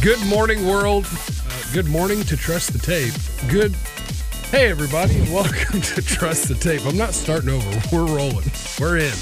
Good 0.00 0.24
morning, 0.26 0.64
world. 0.64 1.06
Uh, 1.10 1.72
good 1.72 1.88
morning 1.88 2.22
to 2.22 2.36
Trust 2.36 2.72
the 2.72 2.78
Tape. 2.78 3.12
Good. 3.50 3.74
Hey, 4.52 4.70
everybody. 4.70 5.20
Welcome 5.22 5.80
to 5.80 6.00
Trust 6.00 6.46
the 6.46 6.54
Tape. 6.54 6.86
I'm 6.86 6.96
not 6.96 7.14
starting 7.14 7.50
over. 7.50 7.80
We're 7.92 8.06
rolling. 8.06 8.48
We're 8.78 8.98
in. 8.98 9.12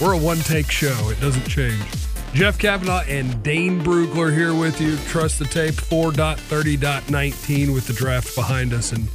We're 0.00 0.14
a 0.14 0.18
one 0.18 0.38
take 0.38 0.70
show. 0.70 1.10
It 1.10 1.20
doesn't 1.20 1.46
change. 1.48 1.84
Jeff 2.32 2.58
Kavanaugh 2.58 3.02
and 3.02 3.42
Dane 3.42 3.82
Brugler 3.82 4.34
here 4.34 4.54
with 4.54 4.80
you. 4.80 4.96
Trust 5.08 5.38
the 5.38 5.44
Tape 5.44 5.74
4.30.19 5.74 7.74
with 7.74 7.86
the 7.86 7.92
draft 7.92 8.34
behind 8.34 8.72
us. 8.72 8.92
And 8.92 9.08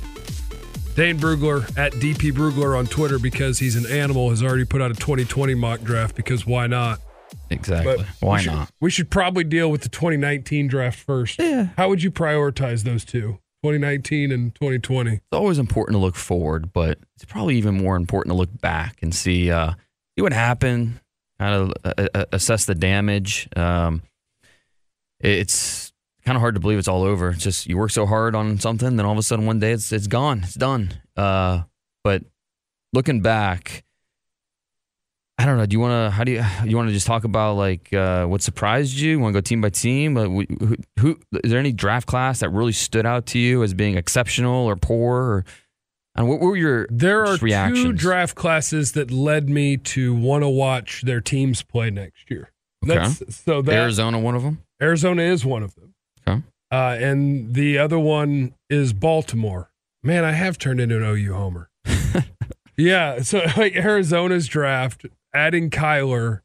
Dane 0.96 1.18
Brugler 1.18 1.64
at 1.76 1.94
DP 1.94 2.32
Brugler 2.32 2.78
on 2.78 2.86
Twitter 2.86 3.18
because 3.18 3.58
he's 3.58 3.76
an 3.76 3.92
animal 3.92 4.30
has 4.30 4.44
already 4.44 4.66
put 4.66 4.84
out 4.84 4.92
a 4.92 4.94
2020 4.94 5.56
mock 5.56 5.82
draft 5.82 6.16
because 6.16 6.46
why 6.46 6.68
not? 6.68 7.02
Exactly. 7.50 7.98
But 7.98 8.06
Why 8.20 8.38
we 8.38 8.44
should, 8.44 8.54
not? 8.54 8.72
We 8.80 8.90
should 8.90 9.10
probably 9.10 9.44
deal 9.44 9.72
with 9.72 9.82
the 9.82 9.90
2019 9.90 10.68
draft 10.68 11.00
first. 11.00 11.40
Yeah. 11.40 11.70
How 11.78 11.90
would 11.90 12.04
you 12.04 12.12
prioritize 12.12 12.84
those 12.84 13.06
two? 13.06 13.40
2019 13.64 14.32
and 14.32 14.54
2020. 14.56 15.14
It's 15.14 15.24
always 15.32 15.58
important 15.58 15.96
to 15.96 16.00
look 16.00 16.16
forward, 16.16 16.72
but 16.72 17.00
it's 17.16 17.26
probably 17.26 17.58
even 17.58 17.76
more 17.76 17.96
important 17.96 18.32
to 18.32 18.38
look 18.38 18.62
back 18.62 18.98
and 19.02 19.14
see 19.14 19.50
uh, 19.50 19.72
see 20.16 20.22
what 20.22 20.32
happened, 20.32 21.00
kind 21.40 21.54
of 21.54 21.74
uh, 21.84 22.08
uh, 22.14 22.26
assess 22.32 22.66
the 22.66 22.76
damage. 22.76 23.50
Um, 23.56 24.04
it's 25.20 25.92
kind 26.24 26.36
of 26.36 26.42
hard 26.42 26.56
to 26.56 26.62
believe 26.62 26.78
it's 26.78 26.88
all 26.88 27.04
over. 27.04 27.30
It's 27.30 27.44
just 27.44 27.66
you 27.66 27.78
work 27.78 27.92
so 27.92 28.06
hard 28.06 28.36
on 28.36 28.60
something, 28.60 28.96
then 28.96 29.06
all 29.06 29.14
of 29.14 29.18
a 29.18 29.24
sudden 29.24 29.46
one 29.46 29.60
day 29.60 29.72
it's 29.72 29.92
it's 29.92 30.08
gone, 30.08 30.42
it's 30.44 30.54
done. 30.54 30.94
Uh, 31.16 31.64
but 32.04 32.24
looking 32.94 33.22
back, 33.22 33.84
I 35.40 35.46
don't 35.46 35.58
know. 35.58 35.66
Do 35.68 35.76
you 35.76 35.80
want 35.80 35.92
to? 35.92 36.10
How 36.10 36.24
do 36.24 36.32
you? 36.32 36.44
You 36.66 36.76
want 36.78 36.90
to 36.90 36.94
just 36.94 37.06
talk 37.06 37.24
about 37.24 37.58
like 37.58 37.94
uh, 37.94 38.26
what 38.26 38.42
surprised 38.42 38.96
you? 38.98 39.12
you 39.12 39.20
want 39.20 39.34
to 39.34 39.38
go 39.38 39.42
team 39.42 39.62
by 39.62 39.70
team? 39.70 40.18
Uh, 40.18 40.24
who, 40.24 40.76
who 41.00 41.20
is 41.44 41.52
there 41.52 41.60
any 41.60 41.72
draft 41.72 42.08
class 42.08 42.40
that 42.40 42.50
really 42.50 42.72
stood 42.72 43.06
out 43.06 43.28
to 43.28 43.40
you 43.40 43.62
as 43.62 43.74
being 43.74 43.98
exceptional 43.98 44.66
or 44.66 44.76
poor? 44.76 45.16
Or 45.22 45.46
and 46.16 46.28
what 46.28 46.40
were 46.40 46.58
your 46.58 46.88
There 46.90 47.24
are 47.26 47.38
reactions? 47.38 47.84
two 47.84 47.94
draft 47.94 48.36
classes 48.36 48.94
that 48.94 49.12
led 49.12 49.48
me 49.48 49.78
to 49.78 50.16
want 50.16 50.44
to 50.44 50.50
watch 50.50 51.04
their 51.04 51.22
teams 51.22 51.62
play 51.62 51.92
next 51.92 52.32
year. 52.32 52.52
Okay. 52.84 52.96
That's, 52.96 53.36
so 53.36 53.62
that 53.62 53.74
Arizona, 53.74 54.18
one 54.20 54.36
of 54.36 54.42
them. 54.42 54.64
Arizona 54.82 55.22
is 55.22 55.46
one 55.46 55.62
of 55.62 55.76
them. 55.76 55.94
Okay. 56.28 56.42
Uh, 56.72 56.98
and 57.00 57.54
the 57.54 57.78
other 57.78 58.00
one 58.00 58.56
is 58.72 58.94
Baltimore. 58.94 59.72
Man, 60.02 60.24
I 60.26 60.32
have 60.32 60.58
turned 60.58 60.80
into 60.80 60.98
an 60.98 61.04
OU 61.04 61.34
homer. 61.34 61.70
yeah. 62.78 63.22
So 63.22 63.46
like 63.56 63.76
Arizona's 63.76 64.48
draft, 64.48 65.06
adding 65.38 65.70
Kyler, 65.70 66.42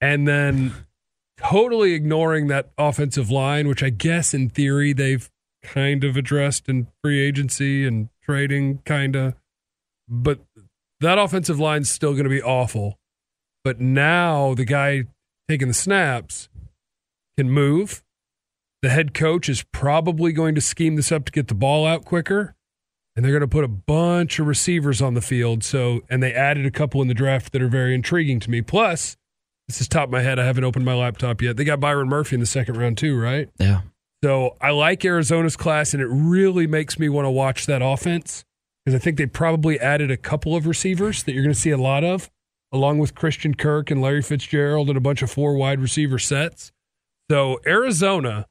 and 0.00 0.26
then 0.26 0.72
totally 1.38 1.92
ignoring 1.92 2.46
that 2.48 2.70
offensive 2.78 3.30
line, 3.30 3.68
which 3.68 3.82
I 3.82 3.90
guess 3.90 4.32
in 4.32 4.48
theory 4.48 4.92
they've 4.92 5.30
kind 5.62 6.04
of 6.04 6.16
addressed 6.16 6.68
in 6.68 6.88
free 7.02 7.20
agency 7.20 7.86
and 7.86 8.08
trading, 8.22 8.78
kind 8.84 9.14
of. 9.14 9.34
But 10.08 10.40
that 11.00 11.18
offensive 11.18 11.60
line's 11.60 11.90
still 11.90 12.12
going 12.12 12.24
to 12.24 12.30
be 12.30 12.42
awful. 12.42 12.98
But 13.62 13.80
now 13.80 14.54
the 14.54 14.64
guy 14.64 15.04
taking 15.48 15.68
the 15.68 15.74
snaps 15.74 16.48
can 17.36 17.50
move. 17.50 18.02
The 18.82 18.90
head 18.90 19.14
coach 19.14 19.48
is 19.48 19.64
probably 19.72 20.32
going 20.32 20.54
to 20.54 20.60
scheme 20.60 20.96
this 20.96 21.10
up 21.10 21.24
to 21.24 21.32
get 21.32 21.48
the 21.48 21.54
ball 21.54 21.86
out 21.86 22.04
quicker. 22.04 22.54
And 23.16 23.24
they're 23.24 23.32
going 23.32 23.42
to 23.42 23.48
put 23.48 23.64
a 23.64 23.68
bunch 23.68 24.38
of 24.38 24.46
receivers 24.46 25.00
on 25.00 25.14
the 25.14 25.20
field. 25.20 25.62
So, 25.62 26.00
and 26.10 26.22
they 26.22 26.32
added 26.32 26.66
a 26.66 26.70
couple 26.70 27.00
in 27.00 27.08
the 27.08 27.14
draft 27.14 27.52
that 27.52 27.62
are 27.62 27.68
very 27.68 27.94
intriguing 27.94 28.40
to 28.40 28.50
me. 28.50 28.60
Plus, 28.60 29.16
this 29.68 29.80
is 29.80 29.86
top 29.86 30.04
of 30.04 30.10
my 30.10 30.20
head. 30.20 30.38
I 30.38 30.44
haven't 30.44 30.64
opened 30.64 30.84
my 30.84 30.94
laptop 30.94 31.40
yet. 31.40 31.56
They 31.56 31.64
got 31.64 31.78
Byron 31.78 32.08
Murphy 32.08 32.34
in 32.34 32.40
the 32.40 32.46
second 32.46 32.76
round, 32.76 32.98
too, 32.98 33.18
right? 33.18 33.48
Yeah. 33.58 33.82
So 34.24 34.56
I 34.60 34.70
like 34.70 35.04
Arizona's 35.04 35.56
class, 35.56 35.94
and 35.94 36.02
it 36.02 36.08
really 36.10 36.66
makes 36.66 36.98
me 36.98 37.08
want 37.08 37.26
to 37.26 37.30
watch 37.30 37.66
that 37.66 37.82
offense 37.82 38.44
because 38.84 38.98
I 38.98 39.02
think 39.02 39.16
they 39.16 39.26
probably 39.26 39.78
added 39.78 40.10
a 40.10 40.16
couple 40.16 40.56
of 40.56 40.66
receivers 40.66 41.22
that 41.22 41.32
you're 41.32 41.42
going 41.42 41.54
to 41.54 41.60
see 41.60 41.70
a 41.70 41.78
lot 41.78 42.04
of, 42.04 42.30
along 42.72 42.98
with 42.98 43.14
Christian 43.14 43.54
Kirk 43.54 43.90
and 43.90 44.02
Larry 44.02 44.22
Fitzgerald 44.22 44.88
and 44.88 44.96
a 44.96 45.00
bunch 45.00 45.22
of 45.22 45.30
four 45.30 45.54
wide 45.54 45.80
receiver 45.80 46.18
sets. 46.18 46.72
So 47.30 47.60
Arizona, 47.66 48.46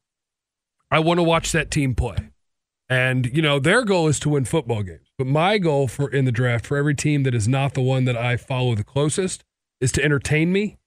I 0.90 1.00
want 1.00 1.20
to 1.20 1.24
watch 1.24 1.52
that 1.52 1.70
team 1.70 1.96
play. 1.96 2.18
And, 2.90 3.26
you 3.36 3.42
know, 3.42 3.60
their 3.60 3.84
goal 3.84 4.08
is 4.08 4.20
to 4.22 4.30
win 4.30 4.46
football 4.46 4.84
games. 4.84 5.08
But 5.18 5.28
my 5.28 5.58
goal 5.58 5.88
for 5.88 6.10
in 6.10 6.26
the 6.26 6.32
draft 6.32 6.66
for 6.66 6.78
every 6.78 6.96
team 6.96 7.24
that 7.24 7.34
is 7.34 7.48
not 7.48 7.74
the 7.74 7.82
one 7.82 8.06
that 8.06 8.18
I 8.18 8.38
follow 8.38 8.76
the 8.76 8.84
closest 8.84 9.44
is 9.80 9.92
to 9.94 10.04
entertain 10.04 10.52
me. 10.52 10.78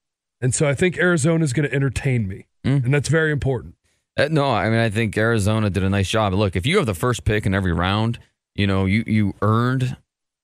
And 0.40 0.54
so 0.54 0.68
I 0.68 0.74
think 0.74 0.98
Arizona 0.98 1.42
is 1.44 1.52
going 1.52 1.68
to 1.68 1.74
entertain 1.74 2.28
me. 2.28 2.46
Mm. 2.64 2.84
And 2.84 2.94
that's 2.94 3.08
very 3.08 3.32
important. 3.32 3.74
Uh, 4.18 4.28
no, 4.30 4.50
I 4.50 4.70
mean 4.70 4.78
I 4.78 4.88
think 4.90 5.16
Arizona 5.16 5.70
did 5.70 5.82
a 5.82 5.90
nice 5.90 6.08
job. 6.08 6.32
Look, 6.32 6.56
if 6.56 6.66
you 6.66 6.76
have 6.78 6.86
the 6.86 6.94
first 6.94 7.24
pick 7.24 7.44
in 7.46 7.54
every 7.54 7.72
round, 7.72 8.18
you 8.54 8.66
know 8.66 8.86
you 8.86 9.04
you 9.06 9.34
earned 9.42 9.96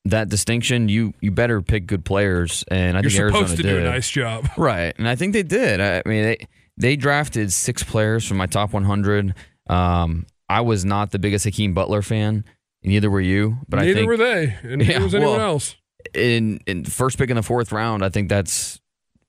that 0.04 0.28
distinction. 0.28 0.88
You 0.88 1.14
you 1.20 1.30
better 1.30 1.62
pick 1.62 1.86
good 1.86 2.04
players, 2.04 2.64
and 2.68 2.98
I 2.98 3.00
You're 3.00 3.10
think 3.10 3.26
supposed 3.28 3.50
Arizona 3.52 3.56
to 3.56 3.62
did. 3.62 3.80
do 3.80 3.86
a 3.86 3.90
nice 3.90 4.10
job. 4.10 4.48
Right, 4.58 4.94
and 4.98 5.08
I 5.08 5.14
think 5.16 5.32
they 5.32 5.42
did. 5.42 5.80
I 5.80 6.02
mean, 6.04 6.22
they 6.24 6.46
they 6.76 6.96
drafted 6.96 7.52
six 7.52 7.82
players 7.82 8.26
from 8.26 8.36
my 8.36 8.46
top 8.46 8.72
100. 8.74 9.34
Um, 9.68 10.26
I 10.52 10.60
was 10.60 10.84
not 10.84 11.10
the 11.10 11.18
biggest 11.18 11.44
Hakeem 11.44 11.72
Butler 11.74 12.02
fan, 12.02 12.44
neither 12.82 13.10
were 13.10 13.20
you. 13.20 13.56
But 13.68 13.78
Neither 13.78 13.90
I 13.90 13.94
think 13.94 14.06
were 14.08 14.16
they, 14.16 14.56
and 14.62 14.82
Yeah, 14.86 15.02
was 15.02 15.14
anyone 15.14 15.38
well, 15.38 15.50
else. 15.52 15.76
in 16.14 16.60
in 16.66 16.84
first 16.84 17.16
pick 17.18 17.30
in 17.30 17.36
the 17.36 17.42
fourth 17.42 17.72
round, 17.72 18.04
I 18.04 18.08
think 18.10 18.28
that's 18.28 18.80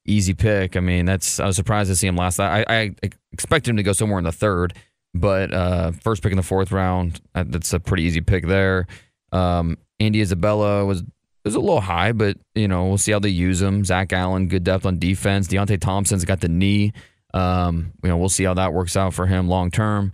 easy 0.06 0.34
pick. 0.34 0.76
I 0.76 0.82
mean, 0.82 1.06
that's 1.06 1.40
I 1.40 1.46
was 1.46 1.56
surprised 1.56 1.90
to 1.90 1.96
see 1.96 2.08
him 2.08 2.16
last. 2.18 2.40
I 2.40 2.66
I 2.68 2.96
expected 3.32 3.72
him 3.72 3.78
to 3.78 3.84
go 3.84 3.94
somewhere 3.94 4.20
in 4.20 4.26
the 4.26 4.32
third, 4.32 4.74
but 5.14 5.54
uh, 5.54 5.92
first 5.92 6.22
pick 6.24 6.32
in 6.32 6.38
the 6.38 6.44
fourth 6.44 6.72
round, 6.72 7.22
uh, 7.36 7.46
that's 7.48 7.72
a 7.74 7.80
pretty 7.80 8.04
easy 8.04 8.22
pick 8.22 8.46
there. 8.48 8.86
Um, 9.32 9.78
Andy 10.00 10.20
Isabella 10.22 10.86
was 10.86 11.04
was 11.46 11.56
a 11.56 11.60
little 11.60 11.82
high, 11.82 12.12
but 12.12 12.38
you 12.56 12.68
know 12.68 12.86
we'll 12.86 12.98
see 12.98 13.12
how 13.14 13.20
they 13.20 13.30
use 13.30 13.62
him. 13.62 13.86
Zach 13.86 14.12
Allen, 14.12 14.48
good 14.48 14.64
depth 14.64 14.86
on 14.86 15.00
defense. 15.00 15.48
Deionte 15.48 15.80
Thompson's 15.80 16.26
got 16.26 16.42
the 16.42 16.50
knee. 16.50 16.92
Um, 17.34 17.94
you 18.04 18.10
know 18.10 18.18
we'll 18.18 18.30
see 18.30 18.44
how 18.44 18.54
that 18.56 18.74
works 18.74 18.98
out 18.98 19.14
for 19.14 19.26
him 19.26 19.48
long 19.48 19.72
term. 19.72 20.12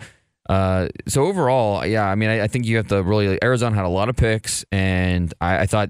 Uh, 0.49 0.87
so 1.07 1.25
overall, 1.25 1.85
yeah, 1.85 2.05
I 2.09 2.15
mean, 2.15 2.29
I, 2.29 2.41
I 2.43 2.47
think 2.47 2.65
you 2.65 2.77
have 2.77 2.87
to 2.87 3.03
really. 3.03 3.37
Arizona 3.43 3.75
had 3.75 3.85
a 3.85 3.89
lot 3.89 4.09
of 4.09 4.15
picks, 4.15 4.65
and 4.71 5.31
I, 5.39 5.59
I 5.59 5.65
thought, 5.67 5.89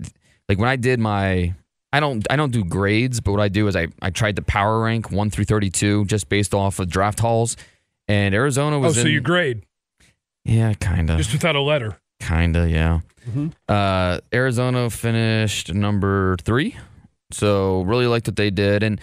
like 0.50 0.60
when 0.60 0.68
I 0.68 0.76
did 0.76 1.00
my, 1.00 1.54
I 1.94 2.00
don't, 2.02 2.28
I 2.30 2.36
don't 2.36 2.52
do 2.52 2.66
grades, 2.66 3.22
but 3.22 3.32
what 3.32 3.40
I 3.40 3.48
do 3.48 3.68
is 3.68 3.76
I, 3.78 3.88
I 4.02 4.10
tried 4.10 4.36
to 4.36 4.42
power 4.42 4.82
rank 4.82 5.12
one 5.12 5.30
through 5.30 5.46
thirty-two 5.46 6.06
just 6.06 6.28
based 6.28 6.54
off 6.54 6.80
of 6.80 6.90
draft 6.90 7.22
hauls, 7.22 7.56
and 8.10 8.36
Arizona 8.36 8.78
was. 8.80 8.98
Oh, 8.98 9.02
so 9.04 9.08
in, 9.08 9.14
you 9.14 9.22
grade 9.22 9.64
Yeah, 10.44 10.74
kind 10.74 11.10
of, 11.10 11.18
just 11.18 11.32
without 11.32 11.56
a 11.56 11.62
letter. 11.62 11.98
kind 12.20 12.58
of, 12.58 12.70
yeah. 12.70 13.00
Mhm. 13.30 13.54
Uh, 13.70 14.20
Arizona 14.34 14.90
finished 14.90 15.74
number 15.74 16.36
three, 16.44 16.76
so 17.32 17.82
really 17.84 18.08
liked 18.08 18.28
what 18.28 18.36
they 18.36 18.50
did, 18.50 18.84
and 18.84 19.00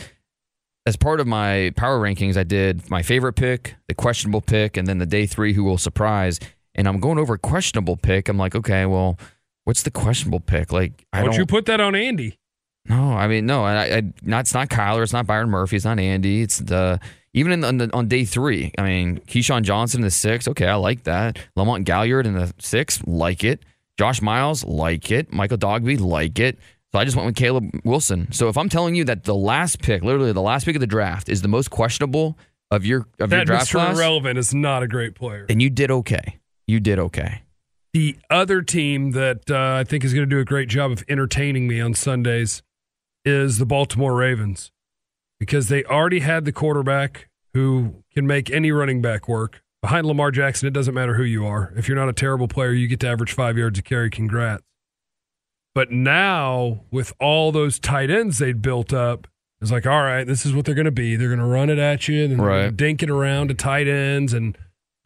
as 0.86 0.96
part 0.96 1.20
of 1.20 1.26
my 1.26 1.72
power 1.76 2.00
rankings, 2.00 2.36
I 2.36 2.44
did 2.44 2.88
my 2.88 3.02
favorite 3.02 3.34
pick, 3.34 3.74
the 3.88 3.94
questionable 3.94 4.40
pick, 4.40 4.76
and 4.76 4.86
then 4.86 4.98
the 4.98 5.06
day 5.06 5.26
three 5.26 5.52
who 5.52 5.64
will 5.64 5.78
surprise. 5.78 6.38
And 6.74 6.86
I'm 6.86 7.00
going 7.00 7.18
over 7.18 7.36
questionable 7.36 7.96
pick. 7.96 8.28
I'm 8.28 8.38
like, 8.38 8.54
okay, 8.54 8.86
well, 8.86 9.18
what's 9.64 9.82
the 9.82 9.90
questionable 9.90 10.40
pick? 10.40 10.72
Like, 10.72 11.04
I 11.12 11.18
don't 11.18 11.30
don't. 11.30 11.38
you 11.38 11.46
put 11.46 11.66
that 11.66 11.80
on 11.80 11.94
Andy? 11.94 12.38
no, 12.88 13.12
I 13.12 13.26
mean, 13.26 13.46
no, 13.46 13.64
I, 13.64 13.96
I, 13.96 14.02
not. 14.22 14.40
It's 14.40 14.54
not 14.54 14.68
Kyler. 14.68 15.02
It's 15.02 15.12
not 15.12 15.26
Byron 15.26 15.50
Murphy. 15.50 15.76
It's 15.76 15.84
not 15.84 15.98
Andy. 15.98 16.42
It's 16.42 16.58
the 16.58 17.00
even 17.34 17.52
in 17.52 17.60
the, 17.60 17.68
on, 17.68 17.76
the, 17.78 17.92
on 17.92 18.08
day 18.08 18.24
three. 18.24 18.72
I 18.78 18.82
mean, 18.82 19.18
KeeSean 19.20 19.62
Johnson 19.62 20.00
in 20.00 20.04
the 20.04 20.10
six. 20.10 20.46
Okay, 20.48 20.66
I 20.66 20.76
like 20.76 21.02
that. 21.04 21.38
Lamont 21.56 21.84
Gaillard 21.84 22.26
in 22.26 22.34
the 22.34 22.54
six. 22.58 23.02
Like 23.04 23.42
it. 23.42 23.62
Josh 23.98 24.22
Miles. 24.22 24.64
Like 24.64 25.10
it. 25.10 25.32
Michael 25.32 25.58
Dogbe. 25.58 25.98
Like 25.98 26.38
it. 26.38 26.58
So 26.96 27.00
I 27.00 27.04
just 27.04 27.14
went 27.14 27.26
with 27.26 27.36
Caleb 27.36 27.82
Wilson. 27.84 28.32
So 28.32 28.48
if 28.48 28.56
I'm 28.56 28.70
telling 28.70 28.94
you 28.94 29.04
that 29.04 29.24
the 29.24 29.34
last 29.34 29.82
pick, 29.82 30.02
literally 30.02 30.32
the 30.32 30.40
last 30.40 30.64
pick 30.64 30.76
of 30.76 30.80
the 30.80 30.86
draft, 30.86 31.28
is 31.28 31.42
the 31.42 31.48
most 31.48 31.68
questionable 31.68 32.38
of 32.70 32.86
your 32.86 33.06
of 33.20 33.30
your 33.30 33.44
draft 33.44 33.66
Mr. 33.66 33.72
class, 33.72 33.96
Irrelevant 33.98 34.38
is 34.38 34.54
not 34.54 34.82
a 34.82 34.88
great 34.88 35.14
player. 35.14 35.44
then 35.46 35.60
you 35.60 35.68
did 35.68 35.90
okay. 35.90 36.38
You 36.66 36.80
did 36.80 36.98
okay. 36.98 37.42
The 37.92 38.16
other 38.30 38.62
team 38.62 39.10
that 39.10 39.50
uh, 39.50 39.80
I 39.80 39.84
think 39.84 40.04
is 40.04 40.14
going 40.14 40.26
to 40.26 40.34
do 40.34 40.40
a 40.40 40.44
great 40.46 40.70
job 40.70 40.90
of 40.90 41.04
entertaining 41.06 41.68
me 41.68 41.82
on 41.82 41.92
Sundays 41.92 42.62
is 43.26 43.58
the 43.58 43.66
Baltimore 43.66 44.14
Ravens 44.14 44.72
because 45.38 45.68
they 45.68 45.84
already 45.84 46.20
had 46.20 46.46
the 46.46 46.52
quarterback 46.52 47.28
who 47.52 48.04
can 48.14 48.26
make 48.26 48.50
any 48.50 48.72
running 48.72 49.02
back 49.02 49.28
work. 49.28 49.60
Behind 49.82 50.06
Lamar 50.06 50.30
Jackson, 50.30 50.66
it 50.66 50.72
doesn't 50.72 50.94
matter 50.94 51.16
who 51.16 51.24
you 51.24 51.44
are. 51.44 51.74
If 51.76 51.88
you're 51.88 51.98
not 51.98 52.08
a 52.08 52.14
terrible 52.14 52.48
player, 52.48 52.72
you 52.72 52.88
get 52.88 53.00
to 53.00 53.08
average 53.08 53.34
five 53.34 53.58
yards 53.58 53.78
a 53.78 53.82
carry. 53.82 54.08
Congrats. 54.08 54.62
But 55.76 55.90
now, 55.90 56.80
with 56.90 57.12
all 57.20 57.52
those 57.52 57.78
tight 57.78 58.08
ends 58.10 58.38
they'd 58.38 58.62
built 58.62 58.94
up, 58.94 59.26
it's 59.60 59.70
like, 59.70 59.84
all 59.86 60.02
right, 60.02 60.24
this 60.26 60.46
is 60.46 60.54
what 60.54 60.64
they're 60.64 60.74
going 60.74 60.86
to 60.86 60.90
be. 60.90 61.16
They're 61.16 61.28
going 61.28 61.38
to 61.38 61.44
run 61.44 61.68
it 61.68 61.78
at 61.78 62.08
you 62.08 62.24
and 62.24 62.38
Right. 62.42 62.74
dink 62.74 63.02
it 63.02 63.10
around 63.10 63.48
to 63.48 63.54
tight 63.54 63.86
ends, 63.86 64.32
and 64.32 64.56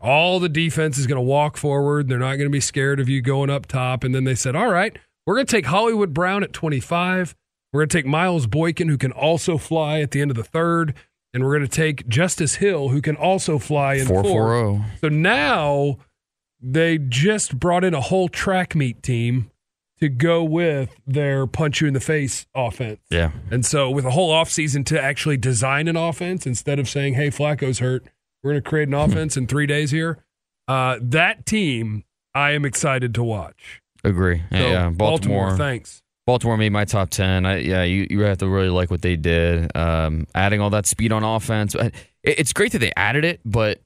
all 0.01 0.39
the 0.39 0.49
defense 0.49 0.97
is 0.97 1.09
going 1.09 1.17
to 1.17 1.23
walk 1.23 1.57
forward. 1.57 2.07
They're 2.09 2.21
not 2.21 2.37
going 2.37 2.47
to 2.49 2.51
be 2.51 2.61
scared 2.61 3.01
of 3.01 3.09
you 3.09 3.21
going 3.21 3.51
up 3.51 3.67
top. 3.67 4.05
And 4.05 4.15
then 4.15 4.23
they 4.23 4.37
said, 4.37 4.55
all 4.55 4.69
right, 4.71 4.97
we're 5.27 5.35
going 5.35 5.47
to 5.47 5.51
take 5.57 5.67
Hollywood 5.67 6.15
Brown 6.15 6.45
at 6.45 6.53
25. 6.53 7.35
We're 7.73 7.81
going 7.81 7.89
to 7.89 7.97
take 7.99 8.07
Miles 8.07 8.47
Boykin, 8.47 8.89
who 8.89 8.97
can 8.97 9.11
also 9.11 9.59
fly 9.59 9.99
at 10.01 10.13
the 10.13 10.21
end 10.21 10.31
of 10.31 10.37
the 10.37 10.45
third. 10.45 10.95
And 11.35 11.43
we're 11.43 11.57
going 11.59 11.69
to 11.69 11.77
take 11.77 12.07
Justice 12.07 12.55
Hill, 12.57 12.91
who 12.91 13.03
can 13.03 13.17
also 13.17 13.59
fly 13.59 13.95
in 13.95 14.07
Four 14.07 14.23
four. 14.23 14.55
oh. 14.55 14.85
So 15.01 15.09
now 15.09 15.99
they 16.61 16.97
just 16.99 17.59
brought 17.59 17.83
in 17.83 17.93
a 17.93 18.01
whole 18.01 18.29
track 18.29 18.77
meet 18.77 19.03
team 19.03 19.51
to 20.01 20.09
go 20.09 20.43
with 20.43 20.99
their 21.07 21.47
punch 21.47 21.81
you 21.81 21.89
in 21.89 21.95
the 21.95 22.01
face 22.01 22.47
offense. 22.55 23.01
Yeah. 23.11 23.33
And 23.51 23.65
so 23.65 23.91
with 23.91 24.05
a 24.05 24.11
whole 24.11 24.33
offseason 24.33 24.85
to 24.87 25.01
actually 25.01 25.37
design 25.37 25.89
an 25.89 25.97
offense 25.97 26.47
instead 26.47 26.79
of 26.79 26.89
saying, 26.89 27.15
hey, 27.15 27.29
Flacco's 27.29 27.81
hurt, 27.81 28.05
we're 28.43 28.53
going 28.53 28.63
to 28.63 28.69
create 28.69 28.89
an 28.89 28.95
offense 28.95 29.37
in 29.37 29.47
three 29.47 29.67
days 29.67 29.91
here. 29.91 30.25
Uh, 30.67 30.99
that 31.03 31.45
team 31.45 32.05
I 32.35 32.53
am 32.53 32.65
excited 32.65 33.15
to 33.17 33.23
watch. 33.23 33.83
Agree. 34.05 34.43
So, 34.51 34.57
yeah. 34.57 34.91
Baltimore. 34.91 35.57
thanks. 35.57 36.03
Baltimore 36.27 36.57
made 36.57 36.71
my 36.71 36.85
top 36.85 37.11
ten. 37.11 37.45
I, 37.45 37.59
yeah, 37.59 37.83
you, 37.83 38.07
you 38.09 38.21
have 38.21 38.39
to 38.39 38.49
really 38.49 38.69
like 38.69 38.91
what 38.91 39.03
they 39.03 39.17
did, 39.17 39.77
um, 39.77 40.27
adding 40.35 40.61
all 40.61 40.71
that 40.71 40.87
speed 40.87 41.13
on 41.13 41.25
offense. 41.25 41.75
It, 41.75 41.95
it's 42.23 42.53
great 42.53 42.73
that 42.73 42.79
they 42.79 42.93
added 42.97 43.25
it, 43.25 43.41
but 43.45 43.81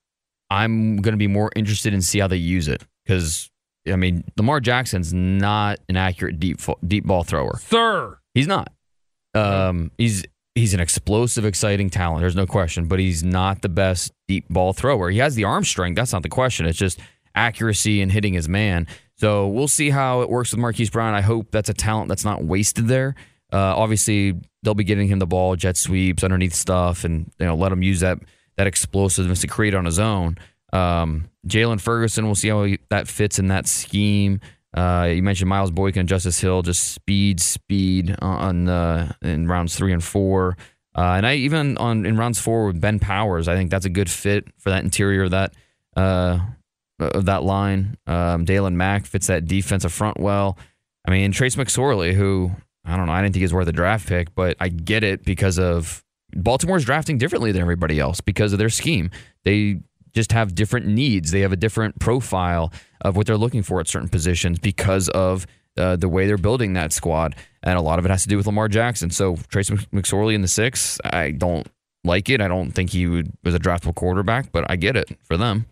I'm 0.51 0.97
going 0.97 1.15
to 1.15 1.19
be 1.19 1.27
more 1.27 1.51
interested 1.57 1.95
in 1.95 2.03
see 2.03 2.19
how 2.19 2.29
they 2.29 2.37
use 2.37 2.69
it 2.69 2.83
because 3.05 3.51
I 3.87 3.97
mean 3.97 4.25
Lamar 4.37 4.61
Jackson's 4.61 5.13
not 5.13 5.79
an 5.89 5.97
accurate 5.97 6.41
deep 6.41 6.61
deep 6.87 7.05
ball 7.05 7.25
thrower. 7.25 7.59
Sir. 7.59 8.19
He's 8.35 8.47
not. 8.47 8.73
Um, 9.35 9.91
he's 9.99 10.25
he's 10.55 10.75
an 10.75 10.81
explosive, 10.81 11.45
exciting 11.45 11.91
talent. 11.91 12.21
There's 12.21 12.37
no 12.37 12.47
question, 12.47 12.87
but 12.87 12.99
he's 12.99 13.23
not 13.23 13.63
the 13.63 13.69
best 13.69 14.13
deep 14.29 14.49
ball 14.49 14.73
thrower. 14.73 15.11
He 15.11 15.19
has 15.19 15.35
the 15.35 15.45
arm 15.45 15.65
strength. 15.65 15.97
That's 15.97 16.13
not 16.13 16.23
the 16.23 16.29
question. 16.29 16.67
It's 16.67 16.79
just 16.79 17.01
accuracy 17.35 18.01
and 18.01 18.11
hitting 18.13 18.35
his 18.35 18.49
man. 18.49 18.87
So 19.17 19.49
we'll 19.49 19.69
see 19.69 19.91
how 19.91 20.23
it 20.23 20.31
works 20.31 20.53
with 20.53 20.61
Marquise 20.61 20.91
Brown. 20.91 21.15
I 21.15 21.21
hope 21.21 21.51
that's 21.51 21.69
a 21.69 21.75
talent 21.75 22.09
that's 22.09 22.25
not 22.25 22.45
wasted 22.45 22.89
there. 22.89 23.15
Uh, 23.53 23.75
obviously, 23.77 24.35
they'll 24.63 24.75
be 24.75 24.85
getting 24.85 25.07
him 25.09 25.19
the 25.19 25.27
ball, 25.27 25.55
jet 25.55 25.77
sweeps, 25.77 26.25
underneath 26.25 26.55
stuff, 26.55 27.05
and 27.05 27.31
you 27.39 27.47
know 27.47 27.55
let 27.55 27.71
him 27.71 27.83
use 27.83 28.01
that 28.01 28.19
that 28.57 28.67
explosiveness 28.67 29.41
to 29.41 29.47
create 29.47 29.75
on 29.75 29.85
his 29.85 29.99
own. 29.99 30.37
Um, 30.75 31.31
Jaylon 31.47 31.81
Ferguson, 31.81 32.27
we'll 32.27 32.35
see 32.35 32.49
how 32.49 32.65
he, 32.65 32.79
that 32.91 33.09
fits 33.09 33.39
in 33.39 33.49
that 33.49 33.67
scheme. 33.67 34.41
Uh, 34.77 35.09
you 35.15 35.23
mentioned 35.23 35.49
Miles 35.49 35.71
Boykin 35.71 36.01
and 36.01 36.09
Justice 36.09 36.41
Hill, 36.41 36.63
just 36.63 36.93
speed, 36.93 37.41
speed 37.41 38.17
on 38.21 38.69
in 39.23 39.47
rounds 39.47 39.77
three 39.77 39.93
and 39.93 40.03
four. 40.03 40.57
Uh, 40.97 41.15
and 41.17 41.27
I 41.27 41.35
even 41.37 41.77
on 41.79 42.07
in 42.07 42.17
rounds 42.17 42.41
four 42.41 42.67
with 42.67 42.81
Ben 42.81 42.99
Powers, 42.99 43.49
I 43.49 43.57
think 43.57 43.71
that's 43.71 43.87
a 43.87 43.91
good 43.91 44.11
fit 44.11 44.47
for 44.59 44.71
that 44.71 44.85
interior 44.85 45.25
of 45.25 45.31
that 45.33 45.55
uh, 45.97 46.41
of 46.99 47.27
that 47.27 47.43
line. 47.43 47.97
Um, 48.07 48.45
Daylon 48.45 48.75
Mack 48.75 49.07
fits 49.07 49.27
that 49.29 49.47
defensive 49.47 49.93
front 49.93 50.19
well. 50.19 50.59
I 51.07 51.11
mean, 51.11 51.33
Trace 51.33 51.57
McSorley, 51.57 52.15
who 52.15 52.51
I 52.85 52.97
don't 52.97 53.07
know, 53.07 53.13
I 53.13 53.23
didn't 53.23 53.35
think 53.35 53.43
was 53.43 53.55
worth 53.55 53.69
a 53.69 53.73
draft 53.73 54.09
pick, 54.09 54.35
but 54.35 54.57
I 54.61 54.69
get 54.69 55.03
it 55.05 55.25
because 55.25 55.59
of 55.59 56.05
Baltimore's 56.35 56.85
drafting 56.85 57.19
differently 57.19 57.53
than 57.53 57.63
everybody 57.63 57.99
else 57.99 58.21
because 58.21 58.53
of 58.53 58.59
their 58.59 58.71
scheme. 58.71 59.11
They 59.45 59.81
just 60.15 60.33
have 60.33 60.55
different 60.55 60.87
needs. 60.87 61.31
They 61.31 61.41
have 61.41 61.53
a 61.53 61.57
different 61.57 61.99
profile 61.99 62.73
of 63.01 63.17
what 63.17 63.27
they're 63.27 63.37
looking 63.37 63.63
for 63.63 63.81
at 63.81 63.89
certain 63.89 64.09
positions 64.09 64.59
because 64.59 65.09
of 65.11 65.47
uh, 65.77 65.97
the 65.97 66.09
way 66.09 66.27
they're 66.27 66.39
building 66.39 66.75
that 66.75 66.93
squad. 66.93 67.35
And 67.63 67.77
a 67.79 67.83
lot 67.83 67.99
of 67.99 68.05
it 68.05 68.11
has 68.11 68.23
to 68.23 68.29
do 68.29 68.37
with 68.37 68.47
Lamar 68.47 68.69
Jackson. 68.69 69.11
So 69.11 69.37
Trace 69.49 69.71
McSorley 69.71 70.35
in 70.35 70.43
the 70.43 70.49
six, 70.49 70.99
I 71.05 71.33
don't 71.33 71.67
like 72.05 72.29
it. 72.29 72.41
I 72.41 72.49
don't 72.49 72.73
think 72.73 72.91
he 72.91 73.07
would, 73.07 73.33
was 73.43 73.55
a 73.55 73.59
draftable 73.59 73.95
quarterback, 73.95 74.53
but 74.53 74.71
I 74.71 74.77
get 74.77 74.97
it 74.97 75.11
for 75.23 75.37
them. 75.37 75.67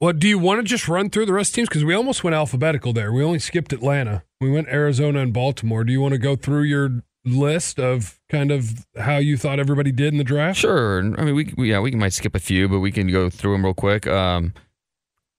Well, 0.00 0.12
do 0.12 0.28
you 0.28 0.38
want 0.38 0.60
to 0.60 0.64
just 0.64 0.88
run 0.88 1.08
through 1.08 1.26
the 1.26 1.32
rest 1.32 1.52
of 1.52 1.54
teams? 1.54 1.68
Because 1.68 1.84
we 1.84 1.94
almost 1.94 2.24
went 2.24 2.34
alphabetical 2.34 2.92
there. 2.92 3.12
We 3.12 3.22
only 3.22 3.38
skipped 3.38 3.72
Atlanta. 3.72 4.24
We 4.40 4.50
went 4.50 4.68
Arizona 4.68 5.20
and 5.20 5.32
Baltimore. 5.32 5.84
Do 5.84 5.92
you 5.92 6.00
want 6.00 6.12
to 6.12 6.18
go 6.18 6.36
through 6.36 6.62
your 6.64 7.02
list 7.24 7.78
of 7.78 8.18
kind 8.28 8.50
of 8.50 8.86
how 8.98 9.16
you 9.16 9.36
thought 9.36 9.58
everybody 9.58 9.92
did 9.92 10.12
in 10.12 10.18
the 10.18 10.24
draft? 10.24 10.58
Sure. 10.58 10.98
I 10.98 11.24
mean, 11.24 11.34
we, 11.34 11.54
we 11.56 11.70
yeah 11.70 11.80
we 11.80 11.90
might 11.92 12.12
skip 12.12 12.34
a 12.34 12.40
few, 12.40 12.68
but 12.68 12.80
we 12.80 12.92
can 12.92 13.08
go 13.08 13.30
through 13.30 13.52
them 13.52 13.64
real 13.64 13.74
quick. 13.74 14.06
Um, 14.06 14.52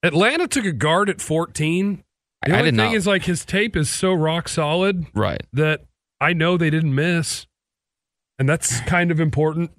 Atlanta 0.04 0.48
took 0.48 0.66
a 0.66 0.72
guard 0.72 1.10
at 1.10 1.22
14. 1.22 2.04
The 2.46 2.52
I 2.52 2.60
only 2.60 2.72
did 2.72 2.78
thing 2.78 2.92
not- 2.92 2.96
is 2.96 3.08
like 3.08 3.24
his 3.24 3.44
tape 3.46 3.76
is 3.76 3.90
so 3.90 4.14
rock 4.14 4.48
solid 4.48 5.06
right. 5.16 5.42
that 5.54 5.86
I 6.22 6.34
know 6.34 6.58
they 6.58 6.70
didn't 6.70 6.94
miss. 6.94 7.48
And 8.38 8.48
that's 8.48 8.80
kind 8.88 9.12
of 9.12 9.20
important. 9.20 9.72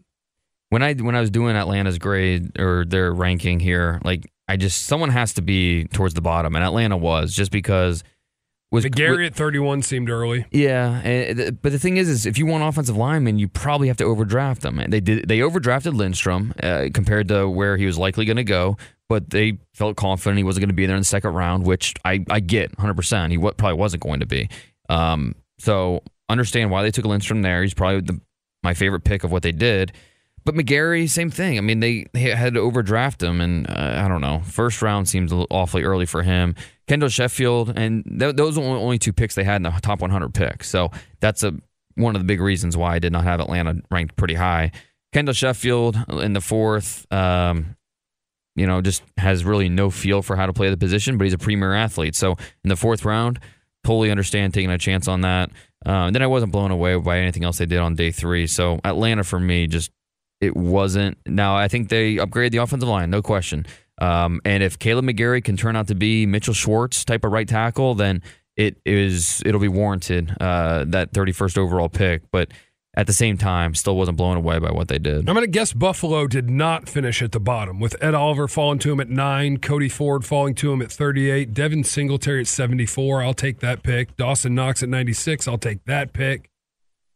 when 0.70 0.82
I 0.82 0.94
when 0.94 1.14
I 1.14 1.20
was 1.20 1.30
doing 1.30 1.54
Atlanta's 1.56 1.98
grade 1.98 2.58
or 2.58 2.84
their 2.84 3.12
ranking 3.12 3.60
here, 3.60 4.00
like 4.04 4.30
I 4.48 4.56
just 4.56 4.86
someone 4.86 5.10
has 5.10 5.32
to 5.34 5.42
be 5.42 5.84
towards 5.86 6.14
the 6.14 6.20
bottom, 6.20 6.54
and 6.54 6.64
Atlanta 6.64 6.96
was 6.96 7.32
just 7.34 7.50
because 7.50 8.02
was 8.70 8.84
McGary 8.84 9.26
at 9.26 9.34
31 9.34 9.82
seemed 9.82 10.10
early. 10.10 10.46
Yeah, 10.50 11.52
but 11.62 11.72
the 11.72 11.78
thing 11.78 11.96
is, 11.98 12.08
is 12.08 12.26
if 12.26 12.36
you 12.36 12.46
want 12.46 12.64
offensive 12.64 12.96
linemen, 12.96 13.38
you 13.38 13.48
probably 13.48 13.88
have 13.88 13.96
to 13.98 14.04
overdraft 14.04 14.62
them. 14.62 14.78
And 14.78 14.92
They 14.92 15.00
did. 15.00 15.28
They 15.28 15.38
overdrafted 15.38 15.94
Lindstrom 15.94 16.52
uh, 16.62 16.88
compared 16.92 17.28
to 17.28 17.48
where 17.48 17.76
he 17.76 17.86
was 17.86 17.96
likely 17.96 18.24
going 18.24 18.36
to 18.38 18.44
go, 18.44 18.76
but 19.08 19.30
they 19.30 19.58
felt 19.72 19.96
confident 19.96 20.38
he 20.38 20.44
wasn't 20.44 20.62
going 20.62 20.70
to 20.70 20.74
be 20.74 20.86
there 20.86 20.96
in 20.96 21.00
the 21.00 21.06
second 21.06 21.34
round, 21.34 21.64
which 21.64 21.94
I, 22.04 22.24
I 22.28 22.40
get 22.40 22.70
100. 22.76 22.94
percent 22.94 23.32
He 23.32 23.38
probably 23.38 23.74
wasn't 23.74 24.02
going 24.02 24.20
to 24.20 24.26
be. 24.26 24.48
Um, 24.88 25.36
so 25.58 26.02
understand 26.28 26.70
why 26.70 26.82
they 26.82 26.90
took 26.90 27.04
Lindstrom 27.04 27.42
there. 27.42 27.62
He's 27.62 27.74
probably 27.74 28.00
the, 28.00 28.20
my 28.62 28.74
favorite 28.74 29.04
pick 29.04 29.22
of 29.24 29.30
what 29.30 29.42
they 29.42 29.52
did. 29.52 29.92
But 30.46 30.54
McGary, 30.54 31.10
same 31.10 31.28
thing. 31.28 31.58
I 31.58 31.60
mean, 31.60 31.80
they, 31.80 32.06
they 32.12 32.20
had 32.20 32.54
to 32.54 32.60
overdraft 32.60 33.20
him, 33.20 33.40
and 33.40 33.68
uh, 33.68 34.00
I 34.04 34.06
don't 34.06 34.20
know. 34.20 34.42
First 34.44 34.80
round 34.80 35.08
seems 35.08 35.32
awfully 35.32 35.82
early 35.82 36.06
for 36.06 36.22
him. 36.22 36.54
Kendall 36.86 37.08
Sheffield, 37.08 37.76
and 37.76 38.04
th- 38.04 38.36
those 38.36 38.56
were 38.56 38.64
only 38.64 38.96
two 38.96 39.12
picks 39.12 39.34
they 39.34 39.42
had 39.42 39.56
in 39.56 39.64
the 39.64 39.70
top 39.82 40.00
100 40.00 40.32
picks. 40.32 40.70
So 40.70 40.92
that's 41.18 41.42
a 41.42 41.52
one 41.96 42.14
of 42.14 42.22
the 42.22 42.26
big 42.26 42.40
reasons 42.40 42.76
why 42.76 42.94
I 42.94 42.98
did 43.00 43.12
not 43.12 43.24
have 43.24 43.40
Atlanta 43.40 43.80
ranked 43.90 44.14
pretty 44.14 44.34
high. 44.34 44.70
Kendall 45.12 45.34
Sheffield 45.34 45.96
in 46.10 46.32
the 46.32 46.40
fourth, 46.40 47.12
um, 47.12 47.74
you 48.54 48.68
know, 48.68 48.80
just 48.80 49.02
has 49.16 49.44
really 49.44 49.68
no 49.68 49.90
feel 49.90 50.22
for 50.22 50.36
how 50.36 50.46
to 50.46 50.52
play 50.52 50.70
the 50.70 50.76
position, 50.76 51.18
but 51.18 51.24
he's 51.24 51.32
a 51.34 51.38
premier 51.38 51.74
athlete. 51.74 52.14
So 52.14 52.36
in 52.62 52.68
the 52.68 52.76
fourth 52.76 53.04
round, 53.04 53.40
totally 53.82 54.12
understand 54.12 54.54
taking 54.54 54.70
a 54.70 54.78
chance 54.78 55.08
on 55.08 55.22
that. 55.22 55.50
Um, 55.84 56.12
then 56.12 56.22
I 56.22 56.28
wasn't 56.28 56.52
blown 56.52 56.70
away 56.70 56.94
by 56.96 57.18
anything 57.18 57.42
else 57.42 57.58
they 57.58 57.66
did 57.66 57.78
on 57.78 57.96
day 57.96 58.12
three. 58.12 58.46
So 58.46 58.78
Atlanta 58.84 59.24
for 59.24 59.40
me 59.40 59.66
just 59.66 59.90
it 60.40 60.56
wasn't. 60.56 61.18
Now 61.26 61.56
I 61.56 61.68
think 61.68 61.88
they 61.88 62.16
upgraded 62.16 62.52
the 62.52 62.58
offensive 62.58 62.88
line, 62.88 63.10
no 63.10 63.22
question. 63.22 63.66
Um, 63.98 64.40
and 64.44 64.62
if 64.62 64.78
Kaleb 64.78 65.10
McGary 65.10 65.42
can 65.42 65.56
turn 65.56 65.76
out 65.76 65.88
to 65.88 65.94
be 65.94 66.26
Mitchell 66.26 66.54
Schwartz 66.54 67.04
type 67.04 67.24
of 67.24 67.32
right 67.32 67.48
tackle, 67.48 67.94
then 67.94 68.22
it 68.56 68.76
is 68.84 69.42
it'll 69.46 69.60
be 69.60 69.68
warranted 69.68 70.34
uh, 70.40 70.84
that 70.88 71.12
31st 71.12 71.58
overall 71.58 71.88
pick. 71.88 72.22
But 72.30 72.50
at 72.96 73.06
the 73.06 73.12
same 73.12 73.36
time, 73.36 73.74
still 73.74 73.94
wasn't 73.96 74.16
blown 74.16 74.38
away 74.38 74.58
by 74.58 74.70
what 74.70 74.88
they 74.88 74.98
did. 74.98 75.28
I'm 75.28 75.34
going 75.34 75.42
to 75.42 75.46
guess 75.46 75.74
Buffalo 75.74 76.26
did 76.26 76.48
not 76.48 76.88
finish 76.88 77.20
at 77.20 77.32
the 77.32 77.40
bottom, 77.40 77.78
with 77.78 77.94
Ed 78.02 78.14
Oliver 78.14 78.48
falling 78.48 78.78
to 78.80 78.92
him 78.92 79.00
at 79.00 79.10
nine, 79.10 79.58
Cody 79.58 79.90
Ford 79.90 80.24
falling 80.24 80.54
to 80.56 80.72
him 80.72 80.80
at 80.80 80.90
38, 80.90 81.52
Devin 81.52 81.84
Singletary 81.84 82.40
at 82.40 82.46
74. 82.46 83.22
I'll 83.22 83.34
take 83.34 83.60
that 83.60 83.82
pick. 83.82 84.16
Dawson 84.16 84.54
Knox 84.54 84.82
at 84.82 84.88
96. 84.88 85.46
I'll 85.46 85.58
take 85.58 85.84
that 85.84 86.14
pick. 86.14 86.50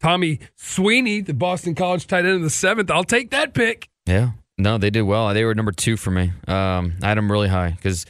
Tommy 0.01 0.41
Sweeney, 0.57 1.21
the 1.21 1.35
Boston 1.35 1.75
College 1.75 2.07
tight 2.07 2.25
end 2.25 2.37
in 2.37 2.43
the 2.43 2.51
seventh. 2.51 2.91
I'll 2.91 3.05
take 3.05 3.31
that 3.31 3.55
pick. 3.55 3.89
Yeah. 4.07 4.31
No, 4.59 4.79
they 4.79 4.91
did 4.91 5.03
well. 5.03 5.33
They 5.33 5.45
were 5.45 5.55
number 5.55 5.73
two 5.73 5.97
for 5.97 6.11
me. 6.11 6.33
Um, 6.47 6.95
I 7.03 7.09
had 7.09 7.19
them 7.19 7.31
really 7.31 7.49
high 7.49 7.71
because 7.71 8.05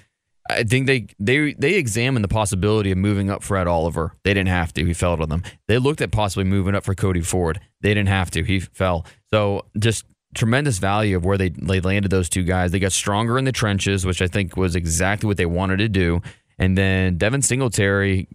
I 0.49 0.65
think 0.65 0.87
they 0.87 1.07
they 1.19 1.53
they 1.55 1.75
examined 1.75 2.25
the 2.25 2.29
possibility 2.29 2.91
of 2.91 2.99
moving 2.99 3.31
up 3.31 3.43
for 3.43 3.57
Ed 3.57 3.69
Oliver. 3.69 4.17
They 4.25 4.35
didn't 4.35 4.49
have 4.49 4.73
to. 4.75 4.85
He 4.85 4.93
fell 4.93 5.17
to 5.17 5.27
them. 5.27 5.43
They 5.69 5.79
looked 5.79 6.01
at 6.01 6.11
possibly 6.11 6.45
moving 6.45 6.75
up 6.75 6.85
for 6.85 6.95
Cody 6.95 7.21
Ford. 7.21 7.61
They 7.81 7.91
didn't 7.91 8.09
have 8.09 8.31
to. 8.33 8.43
He 8.43 8.61
fell. 8.61 9.07
So 9.33 9.67
just 9.79 10.05
tremendous 10.35 10.79
value 10.79 11.17
of 11.17 11.25
where 11.25 11.39
they 11.39 11.51
they 11.51 11.81
landed 11.81 12.11
those 12.11 12.29
two 12.29 12.43
guys. 12.43 12.73
They 12.73 12.79
got 12.81 12.93
stronger 12.93 13.39
in 13.39 13.45
the 13.45 13.53
trenches, 13.53 14.05
which 14.05 14.21
I 14.21 14.27
think 14.27 14.57
was 14.57 14.75
exactly 14.75 15.27
what 15.29 15.37
they 15.37 15.47
wanted 15.47 15.79
to 15.79 15.89
do. 15.89 16.21
And 16.59 16.77
then 16.77 17.17
Devin 17.17 17.43
Singletary, 17.43 18.29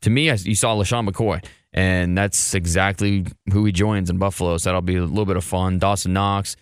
to 0.00 0.10
me, 0.10 0.30
I, 0.30 0.34
you 0.34 0.54
saw 0.54 0.74
LeSean 0.76 1.08
McCoy, 1.08 1.44
and 1.72 2.16
that's 2.16 2.54
exactly 2.54 3.26
who 3.52 3.64
he 3.64 3.72
joins 3.72 4.10
in 4.10 4.18
Buffalo. 4.18 4.56
So 4.58 4.68
that'll 4.68 4.82
be 4.82 4.96
a 4.96 5.02
little 5.02 5.26
bit 5.26 5.36
of 5.36 5.44
fun. 5.44 5.78
Dawson 5.78 6.12
Knox, 6.12 6.56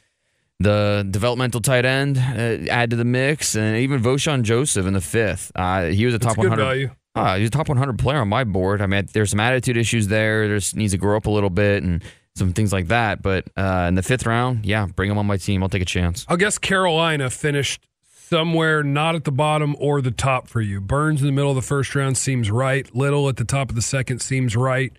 the 0.59 1.07
developmental 1.11 1.61
tight 1.61 1.85
end, 1.85 2.19
uh, 2.19 2.71
add 2.71 2.90
to 2.90 2.97
the 2.97 3.05
mix, 3.05 3.57
and 3.57 3.76
even 3.79 4.02
Vosean 4.02 4.43
Joseph 4.43 4.87
in 4.87 4.93
the 4.95 5.00
fifth. 5.00 5.50
Uh, 5.55 5.87
he 5.87 6.05
was 6.05 6.14
a 6.14 6.19
top 6.19 6.37
100. 6.37 6.62
value. 6.62 6.90
Uh, 7.14 7.37
he's 7.38 7.49
a 7.49 7.50
top 7.50 7.69
100 7.69 7.99
player 7.99 8.19
on 8.19 8.29
my 8.29 8.45
board. 8.45 8.81
I 8.81 8.87
mean, 8.87 9.07
there's 9.12 9.31
some 9.31 9.40
attitude 9.40 9.76
issues 9.76 10.07
there. 10.09 10.47
There's 10.47 10.76
needs 10.76 10.93
to 10.93 10.99
grow 10.99 11.17
up 11.17 11.26
a 11.26 11.31
little 11.31 11.50
bit, 11.50 11.83
and 11.83 12.05
some 12.37 12.52
things 12.52 12.73
like 12.73 12.88
that. 12.88 13.21
But 13.23 13.49
uh, 13.57 13.87
in 13.88 13.97
the 13.97 14.02
fifth 14.02 14.26
round, 14.26 14.64
yeah, 14.64 14.87
bring 14.87 15.11
him 15.11 15.19
on 15.19 15.26
my 15.26 15.37
team. 15.37 15.62
I'll 15.62 15.69
take 15.69 15.83
a 15.83 15.87
chance. 15.87 16.25
I 16.29 16.37
guess 16.37 16.59
Carolina 16.59 17.29
finished 17.31 17.87
somewhere 18.30 18.82
not 18.82 19.14
at 19.16 19.25
the 19.25 19.32
bottom 19.32 19.75
or 19.78 20.00
the 20.00 20.10
top 20.12 20.46
for 20.49 20.60
you. 20.60 20.80
Burns 20.80 21.20
in 21.20 21.26
the 21.26 21.32
middle 21.32 21.50
of 21.50 21.56
the 21.56 21.62
first 21.62 21.94
round 21.94 22.16
seems 22.16 22.50
right. 22.50 22.92
Little 22.94 23.28
at 23.28 23.37
the 23.37 23.44
top 23.44 23.68
of 23.70 23.75
the 23.76 23.82
second 23.82 24.20
seems 24.20 24.56
right. 24.56 24.92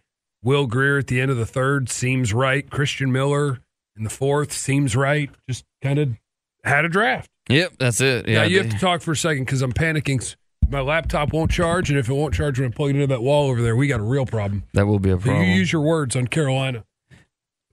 Will 0.43 0.67
Grier 0.67 0.97
at 0.97 1.07
the 1.07 1.21
end 1.21 1.31
of 1.31 1.37
the 1.37 1.45
third 1.45 1.89
seems 1.89 2.33
right. 2.33 2.69
Christian 2.69 3.11
Miller 3.11 3.59
in 3.95 4.03
the 4.03 4.09
fourth 4.09 4.51
seems 4.51 4.95
right. 4.95 5.29
Just 5.49 5.63
kind 5.81 5.97
of 5.99 6.09
had 6.63 6.83
a 6.85 6.89
draft. 6.89 7.29
Yep, 7.49 7.73
that's 7.79 8.01
it. 8.01 8.27
Yeah, 8.27 8.41
Yeah, 8.41 8.43
you 8.45 8.57
have 8.59 8.69
to 8.69 8.77
talk 8.79 9.01
for 9.01 9.11
a 9.11 9.15
second 9.17 9.45
because 9.45 9.61
I'm 9.61 9.73
panicking. 9.73 10.35
My 10.69 10.79
laptop 10.81 11.33
won't 11.33 11.51
charge, 11.51 11.89
and 11.89 11.99
if 11.99 12.07
it 12.09 12.13
won't 12.13 12.33
charge 12.33 12.59
when 12.59 12.69
I 12.71 12.73
plug 12.73 12.91
it 12.91 12.95
into 12.95 13.07
that 13.07 13.21
wall 13.21 13.49
over 13.49 13.61
there, 13.61 13.75
we 13.75 13.87
got 13.87 13.99
a 13.99 14.03
real 14.03 14.25
problem. 14.25 14.63
that 14.73 14.85
will 14.87 14.99
be 14.99 15.09
a 15.09 15.13
So 15.13 15.19
problem. 15.25 15.45
you 15.47 15.53
use 15.55 15.71
your 15.71 15.81
words 15.81 16.15
on 16.15 16.27
Carolina. 16.27 16.83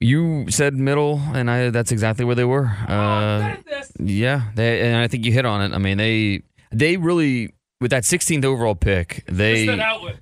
You 0.01 0.49
said 0.49 0.75
middle, 0.75 1.19
and 1.33 1.49
I 1.51 1.69
that's 1.71 1.91
exactly 1.91 2.23
where 2.25 2.35
they 2.35 2.45
were. 2.45 2.67
Uh, 2.87 3.55
yeah, 3.97 4.51
they, 4.55 4.81
and 4.81 4.97
I 4.97 5.07
think 5.07 5.25
you 5.25 5.31
hit 5.31 5.45
on 5.45 5.61
it. 5.61 5.73
I 5.73 5.77
mean, 5.77 5.97
they 5.97 6.43
they 6.71 6.97
really 6.97 7.53
with 7.81 7.91
that 7.91 8.03
16th 8.03 8.45
overall 8.45 8.75
pick, 8.75 9.23
they 9.27 9.65
Just 9.65 9.77
that 9.77 9.85
outlet. 9.85 10.15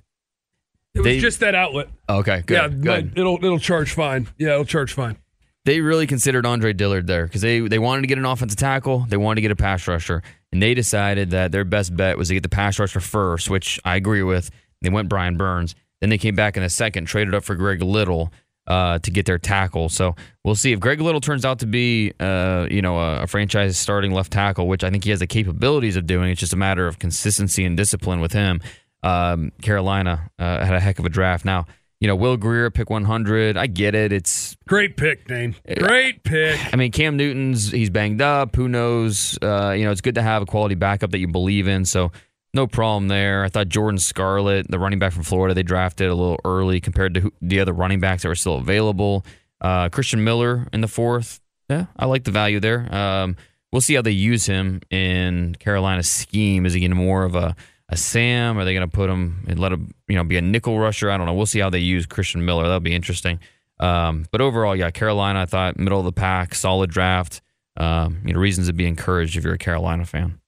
It 0.94 1.00
was 1.02 1.20
just 1.22 1.40
that 1.40 1.54
outlet. 1.54 1.88
okay, 2.08 2.42
good, 2.46 2.54
yeah, 2.54 2.68
good. 2.68 3.12
it'll 3.16 3.36
it'll 3.36 3.58
charge 3.58 3.92
fine. 3.92 4.28
Yeah, 4.38 4.52
it'll 4.54 4.64
charge 4.64 4.92
fine. 4.92 5.16
they 5.64 5.80
really 5.80 6.06
considered 6.06 6.44
Andre 6.46 6.72
Dillard 6.72 7.06
there 7.06 7.26
because 7.26 7.42
they 7.42 7.60
they 7.60 7.78
wanted 7.78 8.02
to 8.02 8.08
get 8.08 8.18
an 8.18 8.24
offensive 8.24 8.58
tackle, 8.58 9.06
they 9.08 9.16
wanted 9.16 9.36
to 9.36 9.42
get 9.42 9.50
a 9.50 9.56
pass 9.56 9.86
rusher, 9.86 10.22
and 10.50 10.62
they 10.62 10.74
decided 10.74 11.30
that 11.30 11.52
their 11.52 11.64
best 11.64 11.96
bet 11.96 12.18
was 12.18 12.28
to 12.28 12.34
get 12.34 12.42
the 12.42 12.48
pass 12.48 12.78
rusher 12.78 13.00
first, 13.00 13.48
which 13.50 13.78
I 13.84 13.96
agree 13.96 14.22
with. 14.22 14.50
They 14.82 14.90
went 14.90 15.08
Brian 15.08 15.36
Burns. 15.36 15.74
Then 16.00 16.10
they 16.10 16.18
came 16.18 16.36
back 16.36 16.56
in 16.56 16.62
the 16.62 16.70
second, 16.70 17.06
traded 17.06 17.34
up 17.34 17.44
for 17.44 17.54
Greg 17.56 17.82
Little 17.82 18.32
uh, 18.68 18.98
to 19.00 19.10
get 19.10 19.26
their 19.26 19.38
tackle. 19.38 19.88
So 19.88 20.14
we'll 20.44 20.54
see 20.54 20.72
if 20.72 20.78
Greg 20.78 21.00
Little 21.00 21.20
turns 21.20 21.44
out 21.44 21.58
to 21.60 21.66
be, 21.66 22.12
uh, 22.20 22.68
you 22.70 22.82
know, 22.82 22.98
a, 22.98 23.22
a 23.22 23.26
franchise 23.26 23.76
starting 23.78 24.12
left 24.12 24.30
tackle, 24.30 24.68
which 24.68 24.84
I 24.84 24.90
think 24.90 25.04
he 25.04 25.10
has 25.10 25.18
the 25.18 25.26
capabilities 25.26 25.96
of 25.96 26.06
doing. 26.06 26.30
It's 26.30 26.40
just 26.40 26.52
a 26.52 26.56
matter 26.56 26.86
of 26.86 26.98
consistency 26.98 27.64
and 27.64 27.76
discipline 27.76 28.20
with 28.20 28.32
him. 28.32 28.60
Um, 29.02 29.52
Carolina 29.62 30.30
uh, 30.38 30.64
had 30.64 30.74
a 30.74 30.80
heck 30.80 30.98
of 30.98 31.06
a 31.06 31.08
draft. 31.08 31.44
Now, 31.44 31.66
you 32.00 32.06
know, 32.06 32.14
Will 32.14 32.36
Grier 32.36 32.70
pick 32.70 32.90
100. 32.90 33.56
I 33.56 33.66
get 33.66 33.94
it. 33.94 34.12
It's 34.12 34.56
Great 34.68 34.96
pick, 34.96 35.26
Dane. 35.26 35.56
Great 35.78 36.22
pick. 36.22 36.60
I 36.72 36.76
mean, 36.76 36.92
Cam 36.92 37.16
Newton's 37.16 37.72
he's 37.72 37.90
banged 37.90 38.20
up. 38.20 38.54
Who 38.54 38.68
knows? 38.68 39.36
Uh, 39.42 39.70
you 39.70 39.84
know, 39.84 39.90
it's 39.90 40.00
good 40.00 40.14
to 40.14 40.22
have 40.22 40.42
a 40.42 40.46
quality 40.46 40.76
backup 40.76 41.10
that 41.10 41.18
you 41.18 41.26
believe 41.26 41.66
in. 41.66 41.84
So 41.84 42.12
no 42.54 42.66
problem 42.66 43.08
there. 43.08 43.44
I 43.44 43.48
thought 43.48 43.68
Jordan 43.68 43.98
Scarlett, 43.98 44.70
the 44.70 44.78
running 44.78 44.98
back 44.98 45.12
from 45.12 45.22
Florida, 45.22 45.54
they 45.54 45.62
drafted 45.62 46.08
a 46.08 46.14
little 46.14 46.38
early 46.44 46.80
compared 46.80 47.14
to 47.14 47.32
the 47.40 47.60
other 47.60 47.72
running 47.72 48.00
backs 48.00 48.22
that 48.22 48.28
were 48.28 48.34
still 48.34 48.56
available. 48.56 49.24
Uh, 49.60 49.88
Christian 49.88 50.24
Miller 50.24 50.66
in 50.72 50.80
the 50.80 50.88
fourth. 50.88 51.40
Yeah, 51.68 51.86
I 51.96 52.06
like 52.06 52.24
the 52.24 52.30
value 52.30 52.60
there. 52.60 52.92
Um, 52.94 53.36
we'll 53.72 53.82
see 53.82 53.94
how 53.94 54.02
they 54.02 54.12
use 54.12 54.46
him 54.46 54.80
in 54.90 55.56
Carolina's 55.58 56.10
scheme. 56.10 56.64
Is 56.64 56.72
he 56.72 56.80
getting 56.80 56.96
more 56.96 57.24
of 57.24 57.34
a 57.34 57.54
a 57.90 57.96
Sam? 57.96 58.58
Are 58.58 58.64
they 58.64 58.74
going 58.74 58.88
to 58.88 58.94
put 58.94 59.08
him 59.08 59.44
and 59.48 59.58
let 59.58 59.72
him, 59.72 59.92
you 60.08 60.16
know, 60.16 60.24
be 60.24 60.36
a 60.36 60.42
nickel 60.42 60.78
rusher? 60.78 61.10
I 61.10 61.16
don't 61.16 61.26
know. 61.26 61.34
We'll 61.34 61.46
see 61.46 61.60
how 61.60 61.70
they 61.70 61.78
use 61.78 62.06
Christian 62.06 62.44
Miller. 62.44 62.64
That'll 62.64 62.80
be 62.80 62.94
interesting. 62.94 63.40
Um, 63.80 64.26
but 64.30 64.40
overall, 64.40 64.76
yeah, 64.76 64.90
Carolina, 64.90 65.42
I 65.42 65.46
thought 65.46 65.78
middle 65.78 65.98
of 65.98 66.04
the 66.04 66.12
pack, 66.12 66.54
solid 66.54 66.90
draft. 66.90 67.40
Um, 67.76 68.22
you 68.24 68.34
know, 68.34 68.40
reasons 68.40 68.66
to 68.66 68.72
be 68.72 68.86
encouraged 68.86 69.36
if 69.36 69.44
you're 69.44 69.54
a 69.54 69.58
Carolina 69.58 70.04
fan. 70.04 70.40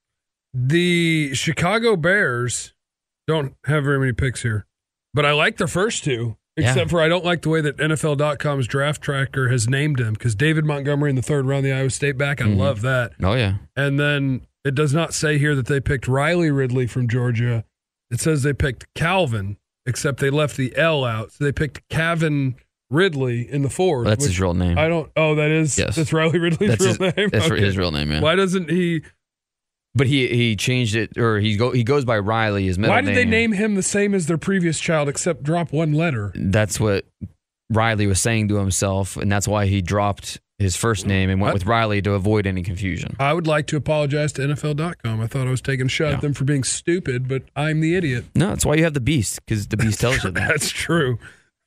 The 0.52 1.34
Chicago 1.34 1.96
Bears 1.96 2.74
don't 3.26 3.54
have 3.66 3.84
very 3.84 3.98
many 3.98 4.12
picks 4.12 4.42
here, 4.42 4.66
but 5.14 5.24
I 5.24 5.32
like 5.32 5.58
the 5.58 5.68
first 5.68 6.02
two, 6.04 6.36
Yeah. 6.56 6.70
except 6.70 6.90
for 6.90 7.00
I 7.00 7.08
don't 7.08 7.24
like 7.24 7.42
the 7.42 7.48
way 7.50 7.60
that 7.60 7.76
NFL.com's 7.78 8.66
draft 8.66 9.00
tracker 9.00 9.48
has 9.48 9.68
named 9.68 10.00
him 10.00 10.14
because 10.14 10.34
David 10.34 10.64
Montgomery 10.64 11.10
in 11.10 11.16
the 11.16 11.22
third 11.22 11.46
round, 11.46 11.64
the 11.64 11.72
Iowa 11.72 11.90
State 11.90 12.18
back. 12.18 12.40
I 12.42 12.46
Mhm. 12.46 12.56
love 12.56 12.80
that. 12.82 13.12
Oh 13.22 13.34
yeah, 13.34 13.58
And 13.76 13.98
then 14.00 14.42
it 14.64 14.74
does 14.74 14.92
not 14.92 15.14
say 15.14 15.38
here 15.38 15.54
that 15.54 15.66
they 15.66 15.80
picked 15.80 16.08
Riley 16.08 16.50
Ridley 16.50 16.86
from 16.86 17.06
Georgia. 17.08 17.64
It 18.10 18.18
says 18.20 18.42
they 18.42 18.52
picked 18.52 18.92
Calvin, 18.94 19.56
except 19.86 20.18
they 20.18 20.30
left 20.30 20.56
the 20.56 20.76
L 20.76 21.04
out. 21.04 21.30
So 21.32 21.44
they 21.44 21.52
picked 21.52 21.88
Calvin 21.88 22.56
Ridley 22.90 23.48
in 23.48 23.62
the 23.62 23.70
fourth. 23.70 24.08
that's 24.08 24.26
his 24.26 24.40
real 24.40 24.52
name. 24.52 24.76
I 24.76 24.88
don't. 24.88 25.12
Oh, 25.16 25.36
that 25.36 25.52
is. 25.52 25.78
Yes. 25.78 25.94
That's 25.94 26.12
Riley 26.12 26.40
Ridley's 26.40 26.70
That's 26.70 26.80
real 26.80 26.88
his, 27.10 27.16
name. 27.16 27.28
that's 27.30 27.46
Okay. 27.52 27.60
his 27.64 27.78
real 27.78 27.92
name, 27.92 28.08
man. 28.08 28.20
Why 28.20 28.34
doesn't 28.34 28.68
he? 28.68 29.02
But 29.94 30.06
he 30.06 30.28
he 30.28 30.54
changed 30.56 30.94
it, 30.94 31.18
or 31.18 31.40
he 31.40 31.56
go 31.56 31.72
he 31.72 31.82
goes 31.82 32.04
by 32.04 32.18
Riley. 32.18 32.66
His 32.66 32.78
middle 32.78 32.94
Why 32.94 33.00
did 33.00 33.16
they 33.16 33.24
name. 33.24 33.52
him 33.52 33.74
the 33.74 33.82
same 33.82 34.14
as 34.14 34.26
their 34.26 34.38
previous 34.38 34.78
child, 34.78 35.08
except 35.08 35.42
drop 35.42 35.72
one 35.72 35.92
letter? 35.92 36.32
That's 36.36 36.78
what 36.78 37.06
Riley 37.70 38.06
was 38.06 38.20
saying 38.20 38.48
to 38.48 38.56
himself, 38.56 39.16
and 39.16 39.30
that's 39.30 39.48
why 39.48 39.66
he 39.66 39.82
dropped 39.82 40.40
his 40.58 40.76
first 40.76 41.06
name 41.06 41.30
and 41.30 41.40
went 41.40 41.54
with 41.54 41.64
Riley 41.66 42.02
to 42.02 42.12
avoid 42.12 42.46
any 42.46 42.62
confusion. 42.62 43.16
I 43.18 43.32
would 43.32 43.46
like 43.46 43.66
to 43.68 43.76
apologize 43.76 44.32
to 44.34 44.42
NFL.com. 44.42 45.20
I 45.20 45.26
thought 45.26 45.46
I 45.46 45.50
was 45.50 45.62
taking 45.62 45.86
a 45.86 45.88
shot 45.88 46.08
Yeah. 46.08 46.14
at 46.16 46.20
them 46.20 46.34
for 46.34 46.44
being 46.44 46.64
stupid, 46.64 47.26
but 47.28 47.44
I'm 47.56 47.80
the 47.80 47.94
idiot. 47.94 48.26
No, 48.34 48.50
that's 48.50 48.66
why 48.66 48.74
you 48.74 48.84
have 48.84 48.92
the 48.94 49.00
beast 49.00 49.40
because 49.46 49.68
the 49.68 49.76
beast 49.78 50.00
tells 50.00 50.22
you 50.22 50.30
that. 50.32 50.48
That's 50.48 50.70
true. 50.70 51.18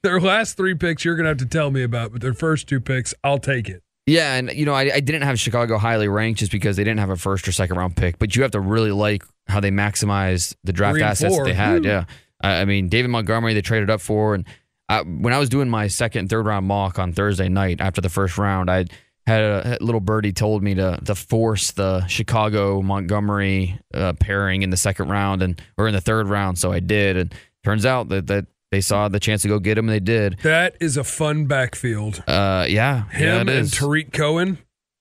Their 0.04 0.20
last 0.22 0.58
three 0.58 0.76
picks 0.76 1.04
you're 1.04 1.16
going 1.16 1.24
to 1.24 1.30
have 1.30 1.38
to 1.40 1.46
tell 1.46 1.72
me 1.72 1.82
about, 1.82 2.12
but 2.12 2.22
their 2.22 2.34
first 2.36 2.68
two 2.68 2.80
picks, 2.80 3.14
I'll 3.24 3.40
take 3.40 3.68
it. 3.68 3.82
Yeah, 4.06 4.36
and 4.36 4.52
you 4.52 4.66
know, 4.66 4.74
I, 4.74 4.96
I 4.96 5.00
didn't 5.00 5.22
have 5.22 5.40
Chicago 5.40 5.78
highly 5.78 6.08
ranked 6.08 6.40
just 6.40 6.52
because 6.52 6.76
they 6.76 6.84
didn't 6.84 7.00
have 7.00 7.10
a 7.10 7.16
first 7.16 7.48
or 7.48 7.52
second 7.52 7.78
round 7.78 7.96
pick. 7.96 8.20
But 8.20 8.36
you 8.36 8.42
have 8.42 8.52
to 8.52 8.60
really 8.60 8.92
like 8.92 9.24
how 9.48 9.60
they 9.60 9.72
maximized 9.72 10.56
the 10.64 10.74
draft 10.74 10.96
Three 10.96 11.04
assets 11.04 11.38
that 11.38 11.44
they 11.46 11.54
had. 11.54 11.84
Woo. 11.84 11.90
Yeah, 11.90 12.06
I, 12.42 12.62
I 12.62 12.66
mean, 12.66 12.90
David 12.90 13.10
Montgomery 13.10 13.54
they 13.54 13.62
traded 13.62 13.90
up 13.90 14.02
for, 14.02 14.36
and 14.36 14.46
I, 14.90 15.02
when 15.02 15.34
I 15.34 15.40
was 15.40 15.48
doing 15.50 15.70
my 15.70 15.88
second, 15.88 16.30
third 16.30 16.46
round 16.46 16.68
mock 16.68 17.00
on 17.00 17.14
Thursday 17.14 17.48
night 17.48 17.80
after 17.80 18.02
the 18.02 18.10
first 18.10 18.38
round, 18.38 18.70
I 18.70 18.86
had 19.26 19.42
a, 19.42 19.78
a 19.80 19.84
little 19.84 20.02
birdie 20.02 20.34
told 20.34 20.64
me 20.64 20.76
to 20.76 21.00
to 21.06 21.16
force 21.16 21.72
the 21.72 22.06
Chicago 22.08 22.82
Montgomery 22.82 23.80
uh, 23.94 24.14
pairing 24.20 24.64
in 24.64 24.70
the 24.70 24.78
second 24.78 25.08
round 25.08 25.42
and 25.42 25.62
or 25.78 25.88
in 25.88 25.94
the 25.94 26.02
third 26.02 26.28
round. 26.28 26.60
So 26.60 26.74
I 26.74 26.82
did, 26.82 27.16
and 27.16 27.34
turns 27.64 27.86
out 27.86 28.10
that 28.10 28.28
that 28.28 28.48
they 28.74 28.82
saw 28.82 29.08
the 29.08 29.20
chance 29.20 29.44
to 29.44 29.48
go 29.48 29.60
get 29.60 29.78
him, 29.78 29.88
and 29.88 29.96
they 29.96 30.00
did. 30.00 30.40
That 30.44 30.76
is 30.80 30.98
a 30.98 31.04
fun 31.04 31.46
backfield. 31.46 32.24
Uh, 32.28 32.66
yeah, 32.68 33.04
yeah, 33.14 33.40
Him 33.40 33.50
it 33.50 33.56
and. 33.56 33.72
Tarik 33.72 34.12
Cohen. 34.12 34.58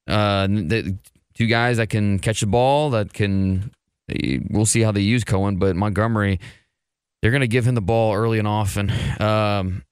Uh, 0.06 0.46
the, 0.46 0.98
two 1.34 1.46
guys 1.46 1.78
that 1.78 1.88
can 1.88 2.18
catch 2.18 2.40
the 2.40 2.46
ball 2.46 2.90
that 2.90 3.12
can. 3.12 3.72
We'll 4.50 4.66
see 4.66 4.82
how 4.82 4.92
they 4.92 5.00
use 5.00 5.24
Cohen, 5.24 5.56
but 5.56 5.74
Montgomery, 5.74 6.38
they're 7.22 7.30
going 7.30 7.40
to 7.40 7.48
give 7.48 7.66
him 7.66 7.74
the 7.74 7.80
ball 7.80 8.14
early 8.14 8.38
and 8.38 8.46
often. 8.46 8.92
Um, 9.18 9.84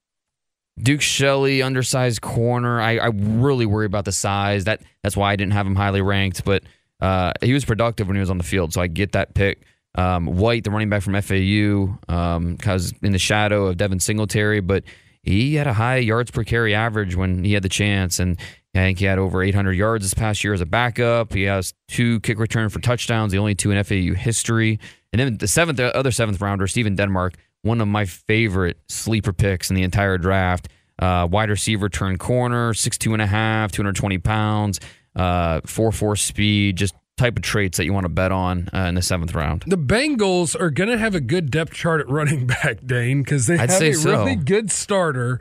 Duke 0.78 1.00
Shelley, 1.00 1.62
undersized 1.62 2.20
corner. 2.20 2.80
I, 2.80 2.98
I 2.98 3.06
really 3.06 3.66
worry 3.66 3.86
about 3.86 4.04
the 4.04 4.12
size. 4.12 4.64
That 4.64 4.82
that's 5.02 5.16
why 5.16 5.32
I 5.32 5.36
didn't 5.36 5.52
have 5.52 5.66
him 5.66 5.76
highly 5.76 6.02
ranked. 6.02 6.44
But 6.44 6.64
uh, 7.00 7.32
he 7.40 7.54
was 7.54 7.64
productive 7.64 8.08
when 8.08 8.16
he 8.16 8.20
was 8.20 8.30
on 8.30 8.38
the 8.38 8.44
field, 8.44 8.72
so 8.72 8.80
I 8.80 8.88
get 8.88 9.12
that 9.12 9.34
pick. 9.34 9.62
Um, 9.94 10.26
Whyte, 10.26 10.64
the 10.64 10.70
running 10.70 10.88
back 10.88 11.02
from 11.02 11.20
FAU, 11.20 11.98
um, 12.08 12.56
was 12.64 12.92
in 13.02 13.12
the 13.12 13.18
shadow 13.18 13.66
of 13.66 13.76
Devin 13.76 14.00
Singletary, 14.00 14.60
but 14.60 14.84
he 15.22 15.54
had 15.54 15.66
a 15.66 15.72
high 15.72 15.96
yards 15.96 16.30
per 16.30 16.44
carry 16.44 16.74
average 16.74 17.14
when 17.14 17.44
he 17.44 17.52
had 17.52 17.62
the 17.62 17.68
chance, 17.68 18.18
and 18.18 18.38
I 18.74 18.78
think 18.78 19.00
he 19.00 19.04
had 19.04 19.18
over 19.18 19.42
800 19.42 19.72
yards 19.72 20.04
this 20.04 20.14
past 20.14 20.44
year 20.44 20.54
as 20.54 20.60
a 20.60 20.66
backup. 20.66 21.32
He 21.32 21.42
has 21.42 21.74
two 21.88 22.20
kick 22.20 22.38
return 22.38 22.68
for 22.68 22.80
touchdowns, 22.80 23.32
the 23.32 23.38
only 23.38 23.54
two 23.54 23.72
in 23.72 23.82
FAU 23.82 24.14
history. 24.14 24.78
And 25.12 25.20
then 25.20 25.38
the 25.38 25.48
seventh, 25.48 25.78
the 25.78 25.94
other 25.94 26.12
seventh 26.12 26.40
rounder, 26.40 26.66
Stephen 26.68 26.94
Denmark, 26.94 27.34
one 27.62 27.80
of 27.80 27.88
my 27.88 28.04
favorite 28.04 28.78
sleeper 28.88 29.32
picks 29.32 29.70
in 29.70 29.76
the 29.76 29.82
entire 29.82 30.18
draft. 30.18 30.68
Uh, 30.98 31.26
wide 31.30 31.50
receiver 31.50 31.88
turned 31.88 32.20
corner, 32.20 32.74
six 32.74 32.96
two 32.96 33.12
and 33.12 33.22
a 33.22 33.26
half, 33.26 33.72
220 33.72 34.18
pounds, 34.18 34.80
uh, 35.16 35.60
four 35.64 35.90
four 35.90 36.14
speed, 36.14 36.76
just 36.76 36.94
type 37.20 37.36
of 37.36 37.42
traits 37.42 37.76
that 37.76 37.84
you 37.84 37.92
want 37.92 38.04
to 38.04 38.08
bet 38.08 38.32
on 38.32 38.68
uh, 38.74 38.86
in 38.86 38.94
the 38.94 39.02
seventh 39.02 39.34
round. 39.34 39.62
The 39.66 39.76
Bengals 39.76 40.58
are 40.58 40.70
going 40.70 40.88
to 40.88 40.98
have 40.98 41.14
a 41.14 41.20
good 41.20 41.50
depth 41.50 41.74
chart 41.74 42.00
at 42.00 42.08
running 42.08 42.46
back, 42.62 42.78
Dane, 42.84 43.22
because 43.22 43.46
they 43.46 43.58
I'd 43.58 43.70
have 43.70 43.82
a 43.82 43.92
so. 43.92 44.10
really 44.10 44.36
good 44.36 44.70
starter. 44.70 45.38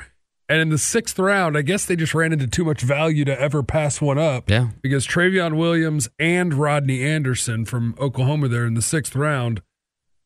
And 0.49 0.59
in 0.59 0.69
the 0.69 0.79
sixth 0.79 1.17
round, 1.19 1.55
I 1.55 1.61
guess 1.61 1.85
they 1.85 1.95
just 1.95 2.15
ran 2.15 2.33
into 2.33 2.47
too 2.47 2.65
much 2.65 2.81
value 2.81 3.23
to 3.25 3.39
ever 3.39 3.61
pass 3.61 4.01
one 4.01 4.17
up. 4.17 4.49
Yeah, 4.49 4.69
because 4.81 5.05
Trayveon 5.05 5.57
Williams 5.57 6.09
and 6.17 6.55
Rodney 6.55 7.03
Anderson 7.03 7.65
from 7.65 7.95
Oklahoma 7.99 8.47
there 8.47 8.65
in 8.65 8.73
the 8.73 8.81
sixth 8.81 9.15
round. 9.15 9.61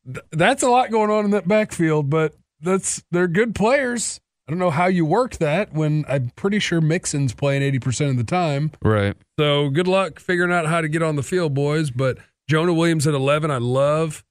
Th- 0.06 0.24
that's 0.32 0.62
a 0.62 0.68
lot 0.68 0.90
going 0.90 1.10
on 1.10 1.26
in 1.26 1.30
that 1.32 1.46
backfield, 1.46 2.08
but 2.08 2.34
that's 2.58 3.04
they're 3.10 3.28
good 3.28 3.54
players. 3.54 4.18
I 4.46 4.52
don't 4.52 4.58
know 4.58 4.70
how 4.70 4.86
you 4.86 5.06
work 5.06 5.36
that 5.38 5.72
when 5.72 6.04
I'm 6.08 6.30
pretty 6.36 6.58
sure 6.58 6.80
Mixon's 6.80 7.32
playing 7.32 7.62
80% 7.80 8.10
of 8.10 8.16
the 8.18 8.24
time. 8.24 8.72
right. 8.82 9.16
So 9.38 9.70
good 9.70 9.88
luck 9.88 10.20
figuring 10.20 10.52
out 10.52 10.66
how 10.66 10.80
to 10.80 10.88
get 10.88 11.02
on 11.02 11.16
the 11.16 11.22
field, 11.22 11.54
boys. 11.54 11.90
But 11.90 12.18
Jonah 12.48 12.74
Williams 12.74 13.06
at 13.06 13.14
11, 13.14 13.50
I 13.50 13.56
love. 13.58 14.22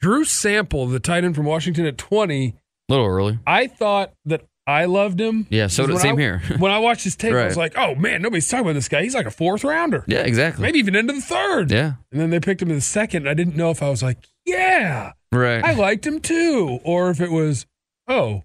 Drew 0.00 0.24
Sample, 0.24 0.86
the 0.86 1.00
tight 1.00 1.24
end 1.24 1.34
from 1.34 1.46
Washington 1.46 1.84
at 1.86 1.98
20, 1.98 2.48
A 2.48 2.92
little 2.92 3.06
early. 3.06 3.38
I 3.46 3.66
thought 3.66 4.12
that 4.26 4.42
I 4.66 4.84
loved 4.84 5.20
him. 5.20 5.46
Yeah, 5.50 5.66
so 5.66 5.86
did- 5.86 5.98
same 5.98 6.16
I- 6.16 6.20
here. 6.20 6.42
when 6.58 6.72
I 6.72 6.78
watched 6.78 7.04
his 7.04 7.16
tape, 7.16 7.34
I 7.34 7.44
was 7.46 7.56
like, 7.56 7.76
oh 7.76 7.94
man, 7.96 8.22
nobody's 8.22 8.48
talking 8.48 8.64
about 8.66 8.74
this 8.74 8.88
guy. 8.88 9.02
He's 9.02 9.14
like 9.14 9.26
a 9.26 9.30
fourth 9.30 9.64
rounder. 9.64 10.04
Yeah, 10.06 10.20
exactly. 10.20 10.62
Maybe 10.62 10.78
even 10.78 10.94
into 10.94 11.12
the 11.12 11.20
third. 11.20 11.70
Yeah, 11.70 11.94
And 12.12 12.20
then 12.20 12.30
they 12.30 12.40
picked 12.40 12.62
him 12.62 12.68
in 12.70 12.76
the 12.76 12.80
second. 12.82 13.28
I 13.28 13.34
didn't 13.34 13.56
know 13.56 13.70
if 13.70 13.82
I 13.82 13.88
was 13.90 14.02
like, 14.02 14.18
yeah, 14.46 15.12
right. 15.32 15.64
I 15.64 15.72
liked 15.72 16.06
him 16.06 16.20
too. 16.20 16.78
Or 16.84 17.10
if 17.10 17.20
it 17.20 17.30
was, 17.30 17.66
oh, 18.08 18.44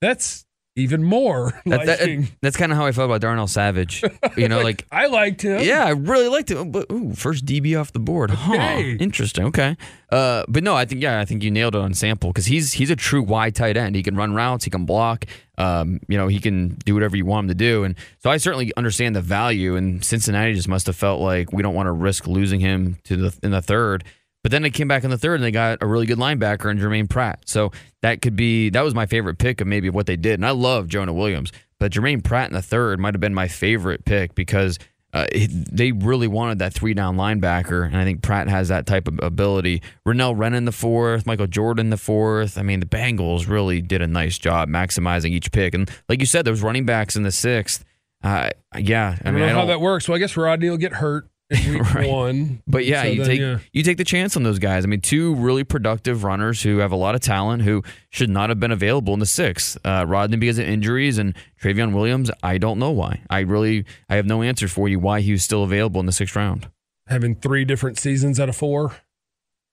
that's 0.00 0.44
even 0.76 1.02
more 1.02 1.52
That- 1.66 1.84
that- 1.86 2.28
that's 2.40 2.56
kind 2.56 2.72
of 2.72 2.78
how 2.78 2.86
I 2.86 2.92
felt 2.92 3.06
about 3.10 3.20
Darnell 3.20 3.48
Savage. 3.48 4.02
You 4.36 4.48
know, 4.48 4.62
like 4.62 4.86
I 4.92 5.06
liked 5.06 5.42
him. 5.42 5.60
Yeah, 5.62 5.84
I 5.84 5.90
really 5.90 6.28
liked 6.28 6.50
him. 6.50 6.70
But 6.70 6.86
ooh, 6.90 7.12
first 7.14 7.44
DB 7.44 7.78
off 7.78 7.92
the 7.92 7.98
board. 7.98 8.30
Huh. 8.30 8.54
Okay. 8.54 8.92
Interesting. 8.92 9.44
Okay. 9.46 9.76
Uh, 10.10 10.44
but 10.48 10.62
no, 10.62 10.74
I 10.76 10.84
think 10.86 11.02
yeah, 11.02 11.20
I 11.20 11.24
think 11.26 11.42
you 11.42 11.50
nailed 11.50 11.74
it 11.74 11.80
on 11.80 11.92
sample 11.92 12.30
because 12.30 12.46
he's 12.46 12.72
he's 12.72 12.88
a 12.90 12.96
true 12.96 13.22
wide 13.22 13.54
tight 13.56 13.76
end. 13.76 13.96
He 13.96 14.02
can 14.02 14.14
run 14.16 14.32
routes. 14.32 14.64
He 14.64 14.70
can 14.70 14.86
block. 14.86 15.26
Um, 15.58 16.00
you 16.08 16.16
know, 16.16 16.28
he 16.28 16.38
can 16.38 16.76
do 16.86 16.94
whatever 16.94 17.16
you 17.16 17.26
want 17.26 17.44
him 17.44 17.48
to 17.48 17.54
do. 17.54 17.84
And 17.84 17.96
so 18.20 18.30
I 18.30 18.38
certainly 18.38 18.72
understand 18.78 19.14
the 19.16 19.20
value. 19.20 19.76
And 19.76 20.02
Cincinnati 20.02 20.54
just 20.54 20.68
must 20.68 20.86
have 20.86 20.96
felt 20.96 21.20
like 21.20 21.52
we 21.52 21.62
don't 21.62 21.74
want 21.74 21.88
to 21.88 21.92
risk 21.92 22.26
losing 22.26 22.60
him 22.60 22.96
to 23.04 23.16
the 23.16 23.38
in 23.42 23.50
the 23.50 23.60
third. 23.60 24.04
But 24.42 24.52
then 24.52 24.62
they 24.62 24.70
came 24.70 24.88
back 24.88 25.04
in 25.04 25.10
the 25.10 25.18
third 25.18 25.34
and 25.34 25.44
they 25.44 25.50
got 25.50 25.78
a 25.82 25.86
really 25.86 26.06
good 26.06 26.18
linebacker 26.18 26.70
in 26.70 26.78
Germaine 26.78 27.08
Pratt. 27.08 27.42
So 27.46 27.72
that 28.02 28.22
could 28.22 28.36
be 28.36 28.70
that 28.70 28.82
was 28.82 28.94
my 28.94 29.06
favorite 29.06 29.38
pick 29.38 29.60
of 29.60 29.66
maybe 29.66 29.90
what 29.90 30.06
they 30.06 30.16
did. 30.16 30.34
And 30.34 30.46
I 30.46 30.50
love 30.50 30.88
Jonah 30.88 31.12
Williams, 31.12 31.52
but 31.78 31.92
Germaine 31.92 32.22
Pratt 32.22 32.48
in 32.48 32.54
the 32.54 32.62
third 32.62 32.98
might 32.98 33.14
have 33.14 33.20
been 33.20 33.34
my 33.34 33.48
favorite 33.48 34.04
pick 34.04 34.34
because 34.34 34.78
uh, 35.12 35.26
they 35.32 35.90
really 35.92 36.28
wanted 36.28 36.60
that 36.60 36.72
three 36.72 36.94
down 36.94 37.16
linebacker, 37.16 37.84
and 37.84 37.96
I 37.96 38.04
think 38.04 38.22
Pratt 38.22 38.48
has 38.48 38.68
that 38.68 38.86
type 38.86 39.08
of 39.08 39.18
ability. 39.20 39.82
Renell 40.06 40.36
Rennan 40.36 40.66
the 40.66 40.72
fourth, 40.72 41.26
Michael 41.26 41.48
Jordan 41.48 41.90
the 41.90 41.96
fourth. 41.96 42.56
I 42.56 42.62
mean, 42.62 42.78
the 42.78 42.86
Bengals 42.86 43.48
really 43.48 43.80
did 43.80 44.02
a 44.02 44.06
nice 44.06 44.38
job 44.38 44.68
maximizing 44.68 45.30
each 45.30 45.50
pick, 45.50 45.74
and 45.74 45.90
like 46.08 46.20
you 46.20 46.26
said, 46.26 46.44
there 46.44 46.52
was 46.52 46.62
running 46.62 46.86
backs 46.86 47.16
in 47.16 47.24
the 47.24 47.32
sixth. 47.32 47.84
Uh, 48.22 48.50
yeah, 48.78 49.16
I 49.24 49.28
I 49.28 49.32
don't 49.32 49.40
know 49.40 49.46
I 49.46 49.48
how 49.48 49.58
don't, 49.58 49.68
that 49.68 49.80
works. 49.80 50.08
Well, 50.08 50.14
I 50.14 50.20
guess 50.20 50.36
Rodney 50.36 50.70
will 50.70 50.76
get 50.76 50.92
hurt 50.92 51.28
week 51.50 51.82
Right. 51.94 52.08
one. 52.08 52.62
But 52.66 52.84
yeah, 52.86 53.02
So 53.02 53.08
you 53.08 53.16
then, 53.18 53.26
take 53.26 53.40
yeah. 53.40 53.58
you 53.72 53.82
take 53.82 53.96
the 53.96 54.04
chance 54.04 54.36
on 54.36 54.42
those 54.42 54.58
guys. 54.58 54.84
I 54.84 54.88
mean, 54.88 55.00
two 55.00 55.34
really 55.34 55.64
productive 55.64 56.24
runners 56.24 56.62
who 56.62 56.78
have 56.78 56.92
a 56.92 56.96
lot 56.96 57.14
of 57.14 57.20
talent 57.20 57.62
who 57.62 57.82
should 58.10 58.30
not 58.30 58.48
have 58.50 58.60
been 58.60 58.70
available 58.70 59.12
in 59.14 59.20
the 59.20 59.26
sixth. 59.26 59.76
Uh, 59.84 60.04
Rodney 60.06 60.36
because 60.36 60.58
of 60.58 60.66
injuries 60.66 61.18
and 61.18 61.34
Trayveon 61.62 61.92
Williams. 61.94 62.30
I 62.42 62.58
don't 62.58 62.78
know 62.78 62.90
why. 62.90 63.20
I 63.28 63.40
really 63.40 63.84
I 64.08 64.16
have 64.16 64.26
no 64.26 64.42
answer 64.42 64.68
for 64.68 64.88
you 64.88 64.98
why 64.98 65.20
he 65.20 65.32
was 65.32 65.42
still 65.42 65.64
available 65.64 66.00
in 66.00 66.06
the 66.06 66.12
sixth 66.12 66.36
round. 66.36 66.68
having 67.08 67.34
three 67.34 67.64
different 67.64 67.98
seasons 67.98 68.38
out 68.38 68.48
of 68.48 68.56
four 68.56 68.96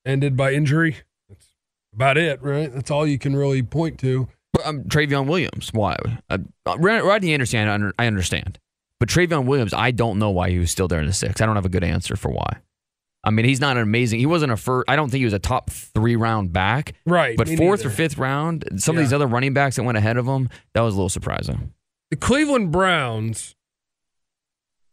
ended 0.06 0.36
by 0.36 0.54
injury. 0.54 0.98
That's 1.30 1.48
about 1.94 2.18
it, 2.18 2.42
right? 2.42 2.74
That's 2.74 2.90
all 2.92 3.06
you 3.06 3.20
can 3.20 3.36
really 3.36 3.62
point 3.62 4.00
to. 4.00 4.28
But 4.54 4.66
um, 4.66 4.84
Trayveon 4.86 5.28
Williams, 5.28 5.72
why? 5.74 5.98
Uh, 6.30 6.38
Rodney 6.78 7.34
Anderson, 7.34 7.94
I 8.00 8.08
understand. 8.08 8.58
But 9.00 9.10
Trayveon 9.10 9.46
Williams, 9.46 9.74
I 9.74 9.92
don't 9.92 10.18
know 10.18 10.32
why 10.32 10.50
he 10.50 10.60
was 10.60 10.72
still 10.72 10.88
there 10.88 11.00
in 11.00 11.06
the 11.06 11.14
six. 11.14 11.40
I 11.40 11.46
don't 11.46 11.56
have 11.56 11.66
a 11.66 11.70
good 11.70 11.84
answer 11.84 12.16
for 12.16 12.32
why. 12.32 12.58
I 13.24 13.30
mean, 13.30 13.46
he's 13.46 13.60
not 13.60 13.78
an 13.78 13.84
amazing. 13.84 14.20
He 14.20 14.26
wasn't 14.26 14.52
a 14.54 14.58
first. 14.58 14.86
I 14.90 14.96
don't 14.96 15.10
think 15.10 15.20
he 15.20 15.26
was 15.26 15.34
a 15.34 15.40
top 15.40 15.70
three 15.70 16.16
round 16.16 16.54
back. 16.54 16.94
Right. 17.06 17.36
But 17.36 17.48
fourth 17.48 17.82
neither. 17.82 17.90
or 17.90 17.92
fifth 17.92 18.18
round, 18.18 18.66
some 18.78 18.96
of 18.96 19.04
these 19.04 19.12
other 19.12 19.28
running 19.28 19.54
backs 19.54 19.76
that 19.76 19.84
went 19.84 19.98
ahead 19.98 20.18
of 20.18 20.26
him, 20.26 20.50
that 20.74 20.82
was 20.82 20.94
a 20.94 20.98
little 20.98 21.10
surprising. 21.10 21.74
The 22.10 22.16
Cleveland 22.16 22.72
Browns, 22.72 23.56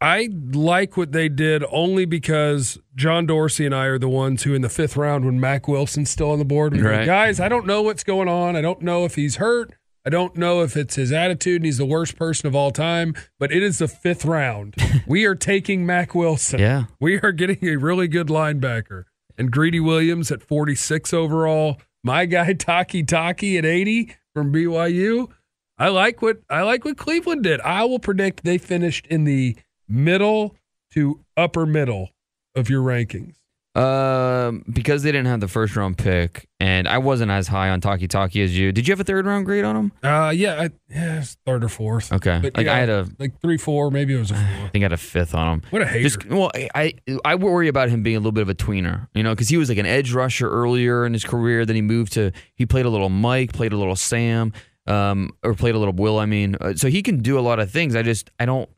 I 0.01 0.29
like 0.51 0.97
what 0.97 1.13
they 1.13 1.29
did 1.29 1.63
only 1.71 2.03
because 2.03 2.77
John 2.93 3.25
Dorsey 3.25 3.65
and 3.65 3.73
I 3.73 3.85
are 3.85 3.97
the 3.97 4.09
ones 4.09 4.43
who, 4.43 4.53
in 4.53 4.61
the 4.61 4.69
fifth 4.69 4.97
round, 4.97 5.23
when 5.23 5.39
Mack 5.39 5.67
Wilson's 5.69 6.09
still 6.09 6.31
on 6.31 6.39
the 6.39 6.45
board, 6.45 6.73
we 6.73 6.79
go, 6.79 7.05
guys, 7.05 7.39
I 7.39 7.47
don't 7.47 7.65
know 7.65 7.81
what's 7.81 8.03
going 8.03 8.27
on. 8.27 8.57
I 8.57 8.61
don't 8.61 8.81
know 8.81 9.05
if 9.05 9.15
he's 9.15 9.37
hurt. 9.37 9.73
I 10.05 10.11
don't 10.11 10.35
know 10.35 10.61
if 10.61 10.77
it's 10.77 10.95
his 10.95 11.11
attitude 11.11 11.57
and 11.57 11.65
he's 11.65 11.79
the 11.79 11.85
worst 11.85 12.15
person 12.15 12.45
of 12.45 12.55
all 12.55 12.69
time, 12.69 13.15
but 13.39 13.51
it 13.51 13.63
is 13.63 13.79
the 13.79 13.87
fifth 13.87 14.23
round. 14.23 14.75
we 15.07 15.25
are 15.25 15.33
taking 15.33 15.83
Mack 15.83 16.13
Wilson. 16.13 16.59
Yeah. 16.59 16.85
We 16.99 17.19
are 17.21 17.31
getting 17.31 17.67
a 17.67 17.77
really 17.77 18.07
good 18.07 18.27
linebacker. 18.27 19.05
And 19.37 19.51
Greedy 19.51 19.79
Williams 19.79 20.31
at 20.31 20.43
46 20.43 21.11
overall. 21.11 21.81
My 22.03 22.25
guy 22.25 22.53
Takitaki 22.53 23.57
at 23.57 23.65
80 23.65 24.15
from 24.33 24.53
BYU. 24.53 25.31
I 25.77 25.89
like 25.89 26.21
what 26.21 26.37
I 26.49 26.61
like 26.61 26.85
what 26.85 26.97
Cleveland 26.97 27.43
did. 27.43 27.59
I 27.61 27.83
will 27.83 27.99
predict 27.99 28.43
they 28.43 28.57
finished 28.57 29.07
in 29.07 29.25
the 29.25 29.57
middle 29.89 30.55
to 30.93 31.25
upper 31.35 31.65
middle 31.65 32.11
of 32.55 32.69
your 32.69 32.81
rankings. 32.81 33.35
Um, 33.75 34.63
because 34.71 35.03
they 35.03 35.11
didn't 35.11 35.27
have 35.27 35.41
the 35.41 35.49
first 35.49 35.75
round 35.75 35.97
pick, 35.97 36.47
and 36.61 36.87
I 36.87 36.97
wasn't 36.97 37.29
as 37.29 37.49
high 37.49 37.69
on 37.69 37.81
Takitaki 37.81 38.41
as 38.41 38.57
you. 38.57 38.71
Did 38.71 38.87
you 38.87 38.93
have 38.93 39.01
a 39.01 39.03
third 39.03 39.25
round 39.25 39.45
grade 39.45 39.65
on 39.65 39.75
him? 39.75 39.91
Uh 40.01 40.29
yeah, 40.33 40.61
I, 40.61 40.69
yeah, 40.89 41.23
third 41.45 41.61
or 41.63 41.67
fourth. 41.67 42.13
Okay, 42.13 42.39
But 42.41 42.55
like 42.55 42.67
yeah, 42.67 42.73
I 42.73 42.79
had 42.79 42.89
a, 42.89 43.07
like 43.19 43.41
three, 43.41 43.57
four, 43.57 43.91
maybe 43.91 44.15
it 44.15 44.19
was 44.19 44.31
a 44.31 44.35
four. 44.35 44.43
I 44.43 44.69
think 44.69 44.83
I 44.83 44.85
had 44.85 44.93
a 44.93 44.97
fifth 44.97 45.35
on 45.35 45.55
him. 45.55 45.61
What 45.71 45.81
a 45.81 45.85
hater. 45.85 46.03
Just 46.03 46.25
well, 46.27 46.51
I 46.55 46.69
I, 46.73 46.93
I 47.25 47.35
worry 47.35 47.67
about 47.67 47.89
him 47.89 48.01
being 48.01 48.15
a 48.15 48.19
little 48.19 48.31
bit 48.31 48.43
of 48.43 48.49
a 48.49 48.55
tweener, 48.55 49.07
you 49.13 49.23
know, 49.23 49.33
because 49.33 49.49
he 49.49 49.57
was 49.57 49.67
like 49.67 49.77
an 49.77 49.85
edge 49.85 50.13
rusher 50.13 50.49
earlier 50.49 51.05
in 51.05 51.11
his 51.11 51.25
career. 51.25 51.65
Then 51.65 51.75
he 51.75 51.81
moved 51.81 52.13
to 52.13 52.31
he 52.55 52.65
played 52.65 52.85
a 52.85 52.89
little 52.89 53.09
Mike, 53.09 53.51
played 53.51 53.73
a 53.73 53.77
little 53.77 53.97
Sam, 53.97 54.53
um, 54.87 55.31
or 55.43 55.53
played 55.53 55.75
a 55.75 55.79
little 55.79 55.93
Will. 55.93 56.17
I 56.17 56.25
mean, 56.25 56.55
uh, 56.61 56.75
so 56.75 56.87
he 56.87 57.03
can 57.03 57.19
do 57.21 57.37
a 57.37 57.41
lot 57.41 57.59
of 57.59 57.69
things. 57.71 57.93
I 57.93 58.03
just 58.03 58.29
I 58.39 58.45
don't. 58.45 58.69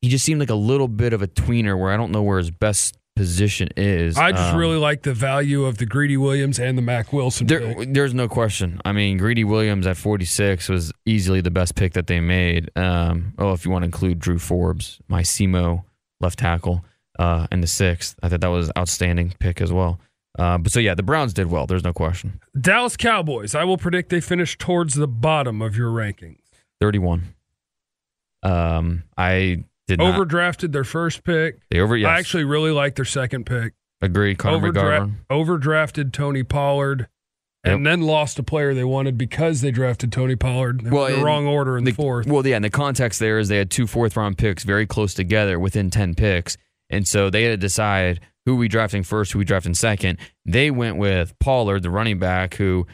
He 0.00 0.08
just 0.10 0.24
seemed 0.24 0.40
like 0.40 0.50
a 0.50 0.54
little 0.56 0.88
bit 0.88 1.12
of 1.12 1.22
a 1.22 1.28
tweener 1.28 1.78
where 1.78 1.92
I 1.92 1.96
don't 1.96 2.10
know 2.10 2.22
where 2.22 2.38
his 2.38 2.50
best 2.50 2.98
position 3.16 3.68
is. 3.76 4.16
I 4.18 4.32
just 4.32 4.52
Um, 4.52 4.58
really 4.58 4.76
like 4.76 5.02
the 5.02 5.14
value 5.14 5.64
of 5.64 5.78
the 5.78 5.86
Greedy 5.86 6.16
Williams 6.16 6.58
and 6.58 6.76
the 6.76 6.82
Mack 6.82 7.12
Wilson 7.12 7.46
There, 7.46 7.84
there's 7.86 8.12
no 8.14 8.28
question. 8.28 8.80
I 8.84 8.92
mean, 8.92 9.18
Greedy 9.18 9.44
Williams 9.44 9.86
at 9.86 9.96
46 9.96 10.68
was 10.68 10.92
easily 11.06 11.40
the 11.40 11.50
best 11.50 11.74
pick 11.76 11.92
that 11.92 12.06
they 12.08 12.20
made. 12.20 12.70
Um, 12.76 13.34
oh, 13.38 13.52
if 13.52 13.64
you 13.64 13.70
want 13.70 13.82
to 13.82 13.86
include 13.86 14.18
Drew 14.18 14.38
Forbes, 14.38 15.00
my 15.08 15.22
SEMO 15.22 15.84
left 16.20 16.38
tackle, 16.40 16.84
uh, 17.18 17.46
in 17.52 17.60
the 17.60 17.66
sixth, 17.68 18.16
I 18.22 18.28
thought 18.28 18.40
that 18.40 18.48
was 18.48 18.72
outstanding 18.76 19.34
pick 19.38 19.60
as 19.60 19.72
well. 19.72 20.00
Uh, 20.36 20.58
but 20.58 20.72
so 20.72 20.80
yeah, 20.80 20.94
the 20.94 21.02
Browns 21.04 21.32
did 21.32 21.46
well. 21.46 21.66
There's 21.66 21.84
no 21.84 21.92
question. 21.92 22.40
Dallas 22.60 22.96
Cowboys. 22.96 23.54
I 23.54 23.62
will 23.62 23.78
predict 23.78 24.10
they 24.10 24.20
finish 24.20 24.58
towards 24.58 24.94
the 24.94 25.06
bottom 25.06 25.62
of 25.62 25.76
your 25.76 25.90
rankings. 25.90 26.38
31. 26.80 27.34
Um, 28.42 29.04
I 29.16 29.64
did 29.86 29.98
not. 29.98 30.14
Overdrafted 30.18 30.72
their 30.72 30.84
first 30.84 31.24
pick. 31.24 31.58
they 31.70 31.80
over. 31.80 31.96
Yes, 31.96 32.08
I 32.08 32.18
actually 32.18 32.44
really 32.44 32.70
like 32.70 32.94
their 32.94 33.04
second 33.04 33.44
pick. 33.46 33.74
agree. 34.00 34.34
Connor 34.34 34.72
Overdra- 34.72 34.72
McGovern. 35.00 35.14
overdrafted 35.30 36.12
Tony 36.12 36.42
Pollard 36.42 37.08
and 37.66 37.86
then 37.86 38.02
lost 38.02 38.38
a 38.38 38.42
player 38.42 38.74
they 38.74 38.84
wanted 38.84 39.16
because 39.16 39.62
they 39.62 39.70
drafted 39.70 40.12
Tony 40.12 40.36
Pollard. 40.36 40.82
They 40.82 40.90
Well, 40.90 41.06
in 41.06 41.18
the 41.20 41.24
wrong 41.24 41.46
order 41.46 41.78
in 41.78 41.84
the, 41.84 41.92
The- 41.92 41.96
fourth. 41.96 42.26
Well, 42.26 42.46
yeah, 42.46 42.56
and 42.56 42.64
the 42.64 42.68
context 42.70 43.20
there 43.20 43.38
is 43.38 43.48
they 43.48 43.56
had 43.56 43.70
two 43.70 43.86
fourth 43.86 44.16
round 44.18 44.36
picks 44.36 44.64
very 44.64 44.86
close 44.86 45.14
together 45.14 45.58
within 45.58 45.90
10 45.90 46.14
picks. 46.14 46.58
And 46.90 47.08
so 47.08 47.30
they 47.30 47.44
had 47.44 47.50
to 47.52 47.56
decide 47.56 48.20
who 48.44 48.56
we 48.56 48.68
drafting 48.68 49.02
first, 49.02 49.32
who 49.32 49.38
we 49.38 49.46
drafting 49.46 49.72
second. 49.72 50.18
They 50.44 50.70
went 50.70 50.98
with 50.98 51.34
Pollard, 51.38 51.82
the 51.82 51.88
running 51.90 52.18
back, 52.18 52.54
who 52.56 52.86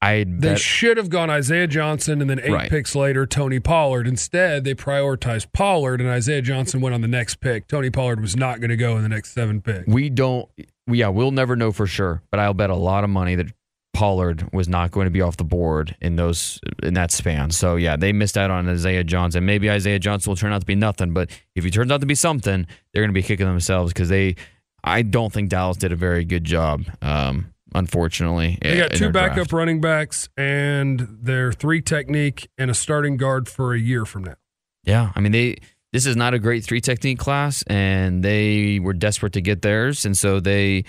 I 0.00 0.24
They 0.28 0.54
should 0.56 0.96
have 0.96 1.10
gone 1.10 1.28
Isaiah 1.28 1.66
Johnson 1.66 2.20
and 2.20 2.30
then 2.30 2.38
eight 2.40 2.52
Right. 2.52 2.70
picks 2.70 2.94
later, 2.94 3.26
Tony 3.26 3.58
Pollard. 3.58 4.06
Instead, 4.06 4.62
they 4.64 4.74
prioritized 4.74 5.52
Pollard 5.52 6.00
and 6.00 6.08
Isaiah 6.08 6.42
Johnson 6.42 6.80
went 6.80 6.94
on 6.94 7.00
the 7.00 7.08
next 7.08 7.40
pick. 7.40 7.66
Tony 7.66 7.90
Pollard 7.90 8.20
was 8.20 8.36
not 8.36 8.60
going 8.60 8.70
to 8.70 8.76
go 8.76 8.96
in 8.96 9.02
the 9.02 9.08
next 9.08 9.32
seven 9.32 9.60
picks. 9.60 9.88
we 9.88 10.08
don't, 10.08 10.48
yeah, 10.86 11.08
we'll 11.08 11.32
never 11.32 11.56
know 11.56 11.72
for 11.72 11.86
sure, 11.86 12.22
but 12.30 12.38
I'll 12.38 12.54
bet 12.54 12.70
a 12.70 12.76
lot 12.76 13.02
of 13.02 13.10
money 13.10 13.34
that 13.34 13.46
Pollard 13.92 14.48
was 14.52 14.68
not 14.68 14.92
going 14.92 15.06
to 15.06 15.10
be 15.10 15.20
off 15.20 15.36
the 15.36 15.44
board 15.44 15.96
in 16.00 16.14
those 16.14 16.60
in 16.84 16.94
that 16.94 17.10
span. 17.10 17.50
So 17.50 17.74
yeah, 17.74 17.96
they 17.96 18.12
missed 18.12 18.38
out 18.38 18.52
on 18.52 18.68
Isaiah 18.68 19.02
Johnson. 19.02 19.44
Maybe 19.44 19.68
Isaiah 19.68 19.98
Johnson 19.98 20.30
will 20.30 20.36
turn 20.36 20.52
out 20.52 20.60
to 20.60 20.66
be 20.66 20.76
nothing, 20.76 21.12
but 21.12 21.30
if 21.56 21.64
he 21.64 21.70
turns 21.70 21.90
out 21.90 22.00
to 22.02 22.06
be 22.06 22.14
something, 22.14 22.66
they're 22.92 23.02
going 23.02 23.10
to 23.10 23.14
be 23.14 23.22
kicking 23.22 23.46
themselves 23.46 23.92
because 23.92 24.08
they. 24.08 24.36
I 24.84 25.02
don't 25.02 25.32
think 25.32 25.50
Dallas 25.50 25.76
did 25.76 25.90
a 25.90 25.96
very 25.96 26.24
good 26.24 26.44
job. 26.44 26.84
Um, 27.02 27.52
unfortunately, 27.74 28.58
They 28.62 28.76
got 28.78 28.92
two 28.92 29.10
backup 29.10 29.34
draft. 29.36 29.52
running 29.52 29.80
backs 29.80 30.28
and 30.36 31.06
their 31.22 31.52
three 31.52 31.80
technique 31.82 32.48
and 32.58 32.70
a 32.70 32.74
starting 32.74 33.16
guard 33.16 33.48
for 33.48 33.74
a 33.74 33.78
year 33.78 34.04
from 34.04 34.24
now. 34.24 34.36
Yeah, 34.84 35.12
I 35.14 35.20
mean 35.20 35.32
they. 35.32 35.56
This 35.90 36.04
is 36.04 36.16
not 36.16 36.34
a 36.34 36.38
great 36.38 36.64
three 36.64 36.82
technique 36.82 37.18
class, 37.18 37.62
and 37.66 38.22
they 38.22 38.78
were 38.78 38.92
desperate 38.92 39.32
to 39.32 39.40
get 39.40 39.62
theirs, 39.62 40.04
and 40.04 40.14
so 40.16 40.38
they 40.38 40.84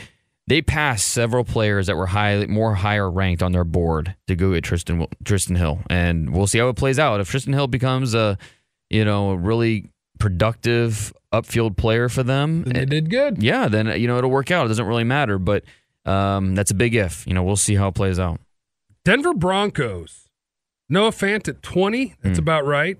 they 0.48 0.62
passed 0.62 1.08
several 1.10 1.44
players 1.46 1.88
that 1.88 1.96
were 1.96 2.08
high, 2.08 2.46
more 2.48 2.74
higher 2.76 3.10
ranked 3.10 3.42
on 3.44 3.52
their 3.54 3.64
board 3.64 4.16
to 4.28 4.36
go 4.36 4.54
get 4.54 4.64
Tristan 4.66 5.08
Trysten 5.24 5.56
Hill, 5.58 5.80
and 5.90 6.34
we'll 6.34 6.48
see 6.48 6.60
how 6.60 6.68
it 6.70 6.76
plays 6.76 7.00
out. 7.00 7.22
If 7.22 7.32
Trysten 7.32 7.54
Hill 7.54 7.68
becomes 7.68 8.14
a 8.14 8.38
you 8.90 9.06
know 9.06 9.32
a 9.32 9.38
really 9.38 9.90
productive 10.20 11.14
upfield 11.34 11.78
player 11.78 12.10
for 12.10 12.24
them, 12.24 12.64
And 12.68 12.76
they 12.76 12.82
eh, 12.82 12.86
did 12.86 13.10
good. 13.10 13.42
yeah, 13.42 13.68
then 13.68 13.88
you 14.00 14.08
know 14.08 14.18
it'll 14.18 14.30
work 14.30 14.52
out. 14.52 14.66
It 14.66 14.70
doesn't 14.70 14.86
really 14.86 15.04
matter, 15.06 15.38
but 15.40 15.64
um, 16.06 16.56
that's 16.56 16.72
a 16.72 16.76
big 16.76 16.96
if. 16.96 17.26
You 17.28 17.34
know, 17.34 17.44
we'll 17.44 17.56
see 17.56 17.76
how 17.76 17.88
it 17.90 17.96
plays 17.96 18.20
out. 18.20 18.40
Denver 19.06 19.34
Broncos. 19.34 20.30
Noah 20.90 21.12
Fant 21.12 21.48
at 21.48 21.62
20. 21.62 22.16
That's 22.22 22.38
Hmm. 22.38 22.44
about 22.44 22.66
right. 22.66 22.98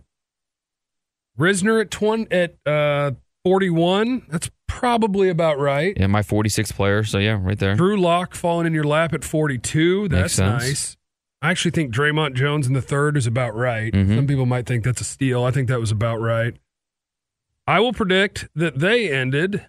Risner 1.38 1.82
at 1.82 1.90
20 1.92 2.28
at 2.32 2.56
uh, 2.66 3.12
41. 3.44 4.26
That's 4.30 4.50
probably 4.68 5.30
about 5.30 5.58
right. 5.60 5.96
Yeah, 5.98 6.08
my 6.08 6.22
46th 6.22 6.74
player, 6.76 7.04
so 7.04 7.18
yeah, 7.18 7.40
right 7.42 7.58
there. 7.58 7.76
Drew 7.76 8.00
Lock 8.00 8.36
falling 8.36 8.68
in 8.68 8.74
your 8.74 8.84
lap 8.84 9.14
at 9.14 9.24
42. 9.24 10.10
That's 10.10 10.38
nice. 10.38 10.98
I 11.42 11.52
actually 11.52 11.72
think 11.72 11.94
Dre'Mont 11.94 12.34
Jones 12.36 12.68
in 12.68 12.74
the 12.74 12.82
third 12.82 13.16
is 13.16 13.26
about 13.26 13.56
right. 13.56 13.94
Mhm. 13.94 14.16
Some 14.16 14.28
people 14.28 14.46
might 14.46 14.66
think 14.66 14.84
that's 14.84 15.00
a 15.00 15.06
steal. 15.06 15.46
I 15.46 15.52
think 15.52 15.70
that 15.70 15.80
was 15.80 15.92
about 15.92 16.18
right. 16.20 16.56
I 17.66 17.80
will 17.80 17.94
predict 17.94 18.50
that 18.56 18.80
they 18.80 19.10
ended 19.10 19.66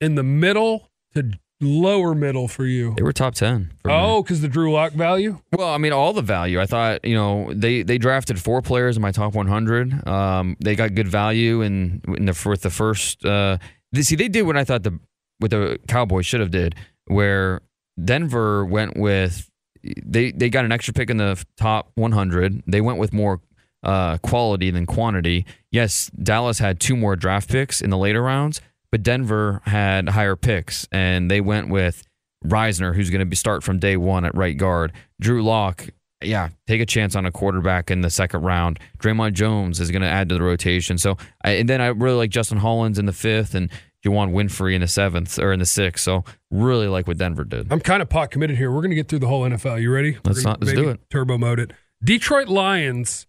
in 0.00 0.14
the 0.14 0.22
middle 0.22 0.90
to 1.14 1.32
lower 1.62 2.14
middle 2.14 2.48
for 2.48 2.66
you? 2.66 2.94
They 2.96 3.02
were 3.02 3.12
top 3.12 3.34
ten. 3.34 3.72
Oh, 3.84 4.22
because 4.22 4.40
the 4.40 4.48
Drew 4.48 4.72
Lock 4.72 4.92
value. 4.92 5.40
Well, 5.52 5.68
I 5.68 5.78
mean, 5.78 5.92
all 5.92 6.12
the 6.12 6.22
value. 6.22 6.60
I 6.60 6.66
thought, 6.66 7.04
you 7.04 7.14
know, 7.14 7.52
they 7.54 7.82
they 7.82 7.98
drafted 7.98 8.40
four 8.40 8.60
players 8.62 8.96
in 8.96 9.02
my 9.02 9.12
top 9.12 9.34
100. 9.34 10.06
Um, 10.06 10.56
they 10.60 10.74
got 10.74 10.94
good 10.94 11.08
value 11.08 11.62
in 11.62 12.02
in 12.08 12.26
the 12.26 12.42
with 12.48 12.62
the 12.62 12.70
first. 12.70 13.24
Uh, 13.24 13.58
they, 13.92 14.02
see, 14.02 14.16
they 14.16 14.28
did 14.28 14.42
what 14.42 14.56
I 14.56 14.64
thought 14.64 14.82
the 14.82 14.98
what 15.38 15.50
the 15.50 15.78
Cowboys 15.88 16.26
should 16.26 16.40
have 16.40 16.50
did, 16.50 16.74
where 17.06 17.60
Denver 18.02 18.64
went 18.64 18.96
with 18.96 19.48
they 19.82 20.32
they 20.32 20.48
got 20.48 20.64
an 20.64 20.72
extra 20.72 20.94
pick 20.94 21.10
in 21.10 21.16
the 21.16 21.42
top 21.56 21.90
100. 21.94 22.62
They 22.66 22.80
went 22.80 22.98
with 22.98 23.12
more 23.12 23.40
uh, 23.82 24.18
quality 24.18 24.70
than 24.70 24.86
quantity. 24.86 25.44
Yes, 25.70 26.10
Dallas 26.10 26.58
had 26.58 26.80
two 26.80 26.96
more 26.96 27.16
draft 27.16 27.48
picks 27.50 27.80
in 27.80 27.90
the 27.90 27.98
later 27.98 28.22
rounds, 28.22 28.60
but 28.92 29.02
Denver 29.02 29.60
had 29.64 30.08
higher 30.10 30.36
picks, 30.36 30.86
and 30.92 31.28
they 31.30 31.40
went 31.40 31.68
with 31.68 32.04
Risner, 32.44 32.94
who's 32.94 33.10
going 33.10 33.20
to 33.20 33.26
be 33.26 33.34
start 33.36 33.64
from 33.64 33.78
day 33.80 33.96
one 33.96 34.24
at 34.24 34.34
right 34.36 34.56
guard. 34.56 34.92
Drew 35.20 35.42
Lock, 35.42 35.88
yeah, 36.22 36.50
take 36.68 36.80
a 36.80 36.86
chance 36.86 37.16
on 37.16 37.26
a 37.26 37.32
quarterback 37.32 37.90
in 37.90 38.02
the 38.02 38.10
second 38.10 38.42
round. 38.42 38.78
Dre'Mont 38.98 39.32
Jones 39.32 39.80
is 39.80 39.90
going 39.90 40.02
to 40.02 40.08
add 40.08 40.28
to 40.28 40.36
the 40.36 40.42
rotation. 40.42 40.98
So, 40.98 41.16
and 41.42 41.68
then 41.68 41.80
I 41.80 41.88
really 41.88 42.16
like 42.16 42.30
Justin 42.30 42.58
Hollins 42.58 42.98
in 42.98 43.06
the 43.06 43.12
fifth 43.12 43.54
and 43.54 43.70
Juwann 44.04 44.32
Winfree 44.32 44.74
in 44.74 44.80
the 44.80 44.88
seventh 44.88 45.38
or 45.38 45.52
in 45.52 45.58
the 45.60 45.66
sixth. 45.66 46.04
So, 46.04 46.24
really 46.50 46.88
like 46.88 47.06
what 47.08 47.16
Denver 47.18 47.44
did. 47.44 47.72
I'm 47.72 47.80
kind 47.80 48.02
of 48.02 48.08
pot 48.08 48.30
committed 48.30 48.56
here. 48.56 48.70
We're 48.70 48.80
going 48.82 48.90
to 48.90 48.96
get 48.96 49.08
through 49.08 49.20
the 49.20 49.28
whole 49.28 49.42
NFL. 49.42 49.80
You 49.80 49.92
ready? 49.92 50.18
Let's 50.24 50.44
not- 50.44 50.60
let's 50.60 50.72
do 50.74 50.88
it. 50.90 51.00
Turbo 51.10 51.38
mode 51.38 51.58
it. 51.60 51.72
Detroit 52.04 52.48
Lions. 52.48 53.26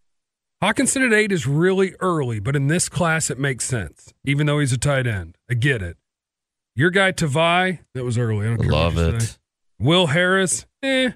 Hockenson 0.63 1.06
at 1.06 1.12
eight 1.12 1.34
is 1.34 1.45
really 1.45 1.93
early, 1.99 2.39
but 2.39 2.56
in 2.56 2.67
this 2.67 2.88
class 2.88 3.30
it 3.30 3.38
makes 3.38 3.65
sense. 3.65 4.13
Even 4.23 4.47
though 4.47 4.60
he's 4.60 4.71
a 4.71 4.78
tight 4.78 5.06
end, 5.06 5.38
I 5.49 5.56
get 5.56 5.82
it. 5.82 5.97
Your 6.73 6.89
guy 6.89 7.12
Tavai, 7.12 7.80
that 7.93 8.06
was 8.06 8.17
early. 8.17 8.45
I 8.45 8.52
don't 8.52 8.60
care 8.60 8.71
what 8.71 8.78
Love 8.78 8.97
it. 8.97 9.21
say. 9.23 9.38
Will 9.78 10.08
Harris, 10.08 10.65
eh. 10.82 11.12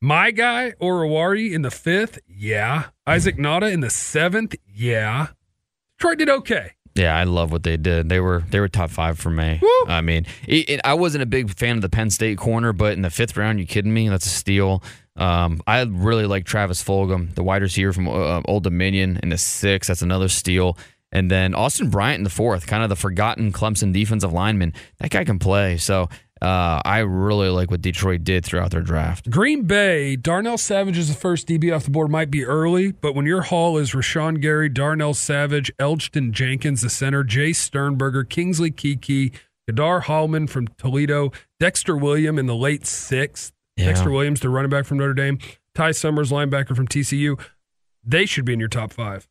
My 0.00 0.30
guy 0.30 0.74
Oruwariye 0.80 1.54
in 1.54 1.62
the 1.62 1.72
fifth, 1.72 2.20
yeah. 2.28 2.90
Isaac 3.04 3.36
Nauta 3.36 3.72
in 3.72 3.80
the 3.80 3.90
seventh, 3.90 4.54
yeah. 4.64 5.30
Detroit 5.98 6.18
did 6.18 6.28
okay. 6.30 6.74
Yeah, 6.96 7.16
I 7.16 7.24
love 7.24 7.52
what 7.52 7.62
they 7.62 7.76
did. 7.76 8.08
They 8.08 8.20
were 8.20 8.42
they 8.50 8.58
were 8.60 8.68
top 8.68 8.90
five 8.90 9.18
for 9.18 9.30
me. 9.30 9.58
Woo. 9.62 9.84
I 9.88 10.00
mean, 10.00 10.26
it, 10.46 10.68
it- 10.70 10.80
I 10.84 10.94
wasn't 10.94 11.22
a 11.22 11.26
big 11.26 11.50
fan 11.56 11.76
of 11.76 11.82
the 11.82 11.88
Penn 11.88 12.10
State 12.10 12.38
corner, 12.38 12.72
but 12.72 12.92
in 12.94 13.02
the 13.02 13.10
fifth 13.10 13.36
round, 13.36 13.60
you 13.60 13.66
kidding 13.66 13.92
me? 13.92 14.08
That's 14.08 14.26
a 14.26 14.30
steal. 14.30 14.82
Um, 15.16 15.60
I 15.66 15.82
really 15.82 16.26
like 16.26 16.44
Travis 16.44 16.82
Fulgham, 16.82 17.34
the 17.34 17.42
wide 17.42 17.62
receiver 17.62 17.92
from 17.92 18.08
uh, 18.08 18.42
Old 18.46 18.64
Dominion, 18.64 19.18
in 19.22 19.28
the 19.30 19.38
sixth. 19.38 19.88
That's 19.88 20.02
another 20.02 20.28
steal. 20.28 20.76
And 21.12 21.30
then 21.30 21.54
Austin 21.54 21.88
Bryant 21.88 22.18
in 22.18 22.24
the 22.24 22.30
fourth, 22.30 22.66
kind 22.66 22.82
of 22.82 22.88
the 22.90 22.96
forgotten 22.96 23.52
Clemson 23.52 23.92
defensive 23.92 24.32
lineman. 24.32 24.74
That 24.98 25.10
guy 25.10 25.24
can 25.24 25.38
play. 25.38 25.76
So 25.78 26.08
uh, 26.42 26.80
I 26.84 26.98
really 26.98 27.48
like 27.48 27.70
what 27.70 27.80
Detroit 27.80 28.22
did 28.24 28.44
throughout 28.44 28.70
their 28.70 28.82
draft. 28.82 29.30
Green 29.30 29.62
Bay, 29.62 30.16
Darnell 30.16 30.58
Savage 30.58 30.98
is 30.98 31.08
the 31.08 31.14
first 31.14 31.48
DB 31.48 31.74
off 31.74 31.84
the 31.84 31.90
board. 31.90 32.10
Might 32.10 32.30
be 32.30 32.44
early, 32.44 32.92
but 32.92 33.14
when 33.14 33.24
your 33.26 33.42
haul 33.42 33.78
is 33.78 33.92
Rashan 33.92 34.40
Gary, 34.42 34.68
Darnell 34.68 35.14
Savage, 35.14 35.72
Elgton 35.78 36.32
Jenkins, 36.32 36.82
the 36.82 36.90
center, 36.90 37.24
Jace 37.24 37.56
Sternberger, 37.56 38.24
Kingsley 38.24 38.70
Keke, 38.70 39.32
Ka'dar 39.68 40.02
Hollman 40.02 40.46
from 40.48 40.68
Toledo, 40.78 41.32
Dexter 41.58 41.96
William 41.96 42.38
in 42.38 42.46
the 42.46 42.54
late 42.54 42.86
sixth, 42.86 43.52
Yeah. 43.76 43.86
Dexter 43.86 44.10
Williams, 44.10 44.40
the 44.40 44.48
running 44.50 44.70
back 44.70 44.84
from 44.84 44.98
Notre 44.98 45.14
Dame, 45.14 45.38
Ty 45.74 45.92
Summers, 45.92 46.30
linebacker 46.30 46.76
from 46.76 46.86
TCU. 46.86 47.40
They 48.04 48.26
should 48.26 48.44
be 48.44 48.52
in 48.52 48.60
your 48.60 48.68
top 48.68 48.92
five. 48.92 49.26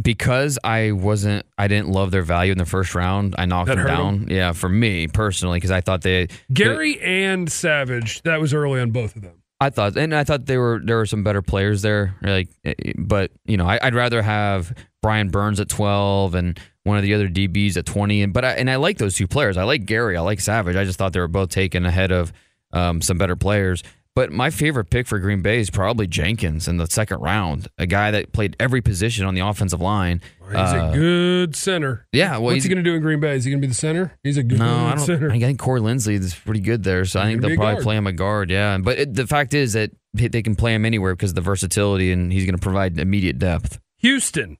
Because 0.00 0.58
I 0.64 0.92
wasn't, 0.92 1.44
I 1.58 1.68
didn't 1.68 1.88
love 1.88 2.10
their 2.10 2.22
value 2.22 2.52
in 2.52 2.58
the 2.58 2.66
first 2.66 2.94
round. 2.94 3.34
I 3.38 3.44
knocked 3.44 3.68
That 3.68 3.76
them 3.76 3.86
down. 3.86 4.26
Yeah, 4.30 4.52
for 4.52 4.68
me 4.68 5.08
personally, 5.08 5.58
because 5.58 5.70
I 5.70 5.80
thought 5.80 6.02
they 6.02 6.28
Gary 6.52 7.00
and 7.00 7.50
Savage, 7.50 8.22
that 8.22 8.40
was 8.40 8.54
early 8.54 8.80
on 8.80 8.90
both 8.90 9.16
of 9.16 9.22
them. 9.22 9.42
I 9.62 9.68
thought, 9.68 9.96
and 9.96 10.14
I 10.14 10.24
thought 10.24 10.46
there 10.46 10.60
were 10.60 10.80
there 10.82 10.96
were 10.96 11.06
some 11.06 11.22
better 11.22 11.42
players 11.42 11.82
there. 11.82 12.16
Like, 12.22 12.48
eh, 12.64 12.74
but 12.96 13.30
you 13.44 13.58
know, 13.58 13.66
I, 13.66 13.78
I'd 13.82 13.94
rather 13.94 14.22
have 14.22 14.72
Brian 15.02 15.28
Burns 15.28 15.60
at 15.60 15.68
twelve 15.68 16.34
and 16.34 16.58
one 16.84 16.96
of 16.96 17.02
the 17.02 17.12
other 17.12 17.28
DBs 17.28 17.76
at 17.76 17.84
twenty. 17.84 18.22
And 18.22 18.32
but 18.32 18.42
I, 18.44 18.52
and 18.52 18.70
I 18.70 18.76
like 18.76 18.96
those 18.96 19.16
two 19.16 19.28
players. 19.28 19.58
I 19.58 19.64
like 19.64 19.84
Gary. 19.84 20.16
I 20.16 20.22
like 20.22 20.40
Savage. 20.40 20.76
I 20.76 20.84
just 20.84 20.98
thought 20.98 21.12
they 21.12 21.20
were 21.20 21.28
both 21.28 21.50
taken 21.50 21.84
ahead 21.84 22.10
of 22.10 22.32
um, 22.72 23.02
some 23.02 23.18
better 23.18 23.36
players. 23.36 23.82
But 24.16 24.32
my 24.32 24.50
favorite 24.50 24.90
pick 24.90 25.06
for 25.06 25.18
Green 25.20 25.40
Bay 25.40 25.60
is 25.60 25.70
probably 25.70 26.08
Jenkins 26.08 26.66
in 26.66 26.78
the 26.78 26.86
second 26.88 27.20
round, 27.20 27.68
a 27.78 27.86
guy 27.86 28.10
that 28.10 28.32
played 28.32 28.56
every 28.58 28.82
position 28.82 29.24
on 29.24 29.34
the 29.34 29.40
offensive 29.40 29.80
line. 29.80 30.20
He's 30.48 30.56
Uh, 30.56 30.90
a 30.92 30.96
good 30.98 31.54
center. 31.54 32.06
yeah, 32.12 32.32
well, 32.32 32.52
What's 32.52 32.64
he 32.64 32.68
going 32.68 32.82
to 32.82 32.90
do 32.90 32.96
in 32.96 33.02
Green 33.02 33.20
Bay? 33.20 33.36
Is 33.36 33.44
he 33.44 33.52
going 33.52 33.60
to 33.62 33.66
be 33.66 33.70
the 33.70 33.74
center? 33.74 34.12
He's 34.24 34.36
a 34.36 34.42
good 34.42 34.58
No, 34.58 34.86
I 34.86 34.96
don't. 34.96 35.06
center. 35.06 35.30
I 35.30 35.38
think 35.38 35.60
Corey 35.60 35.80
Linsley 35.80 36.14
is 36.18 36.34
pretty 36.34 36.60
good 36.60 36.82
there, 36.82 37.04
so 37.04 37.20
I 37.20 37.26
think 37.26 37.40
they'll 37.40 37.54
probably 37.54 37.74
guard. 37.74 37.84
play 37.84 37.96
him 37.96 38.06
a 38.08 38.12
guard. 38.12 38.50
Yeah, 38.50 38.78
but 38.78 38.98
it, 38.98 39.14
the 39.14 39.28
fact 39.28 39.54
is 39.54 39.74
that 39.74 39.92
they 40.12 40.42
can 40.42 40.56
play 40.56 40.74
him 40.74 40.84
anywhere 40.84 41.14
because 41.14 41.30
of 41.30 41.36
the 41.36 41.40
versatility, 41.40 42.10
and 42.10 42.32
he's 42.32 42.44
going 42.46 42.56
to 42.56 42.60
provide 42.62 42.98
immediate 42.98 43.38
depth. 43.38 43.78
Houston. 43.98 44.56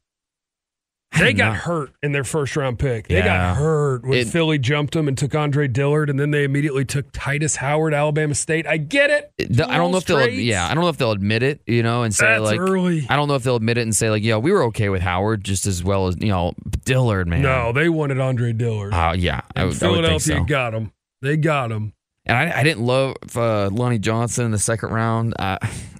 They 1.18 1.33
got 1.33 1.49
not- 1.55 1.57
hurt 1.57 1.90
in 2.03 2.12
their 2.12 2.23
first 2.25 2.55
round 2.57 2.79
pick. 2.79 3.09
They 3.09 3.16
Yeah. 3.16 3.25
got 3.25 3.57
hurt 3.57 4.05
when 4.05 4.20
It- 4.20 4.29
Philly 4.29 4.59
jumped 4.59 4.94
them 4.94 5.09
and 5.09 5.18
took 5.18 5.35
Andre 5.35 5.66
Dillard, 5.68 6.09
and 6.09 6.18
then 6.18 6.31
they 6.31 6.44
immediately 6.44 6.85
took 6.85 7.12
Tytus 7.12 7.57
Howard, 7.57 7.92
Alabama 7.92 8.35
State. 8.35 8.66
I 8.66 8.77
get 8.77 9.11
it. 9.11 9.33
The- 9.51 9.68
I 9.68 9.77
don't 9.77 9.90
know 9.90 9.99
if 9.99 10.05
they'll. 10.07 10.29
Yeah, 10.29 10.66
I 10.70 10.73
don't 10.75 10.85
know 10.85 10.88
if 10.88 10.96
they'll 10.99 11.11
admit 11.11 11.42
it. 11.42 11.61
You 11.66 11.83
know, 11.83 12.05
and 12.05 12.14
say 12.14 12.27
That's 12.27 12.42
like, 12.42 12.61
early. 12.61 13.07
I 13.11 13.16
don't 13.16 13.27
know 13.29 13.35
if 13.35 13.42
they'll 13.42 13.57
admit 13.57 13.77
it 13.77 13.83
and 13.83 13.94
say 13.94 14.09
like, 14.09 14.23
yeah, 14.23 14.37
we 14.37 14.53
were 14.53 14.62
okay 14.66 14.88
with 14.88 15.03
Howard 15.03 15.42
just 15.44 15.66
as 15.66 15.83
well 15.83 16.07
as 16.07 16.16
you 16.20 16.29
know 16.29 16.55
Dillard, 16.85 17.27
man. 17.27 17.42
No, 17.42 17.73
they 17.73 17.88
wanted 17.88 18.20
Andre 18.20 18.53
Dillard. 18.53 18.94
Uh, 18.94 19.14
yeah, 19.16 19.40
I, 19.57 19.64
I 19.64 19.70
Philadelphia 19.73 20.37
so. 20.38 20.44
got 20.44 20.75
him. 20.75 20.92
They 21.23 21.37
got 21.37 21.73
him. 21.73 21.92
And 22.25 22.37
I, 22.38 22.61
I 22.61 22.62
didn't 22.62 22.85
love 22.85 23.16
uh, 23.37 23.68
Lonnie 23.70 23.99
Johnson 23.99 24.44
in 24.44 24.51
the 24.53 24.59
second 24.59 24.90
round. 24.90 25.35
I, 25.38 25.59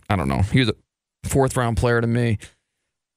I 0.09 0.17
don't 0.17 0.29
know. 0.29 0.43
He 0.43 0.61
was 0.61 0.69
a 0.69 0.75
fourth 1.29 1.57
round 1.57 1.77
player 1.79 2.01
to 2.01 2.07
me. 2.07 2.39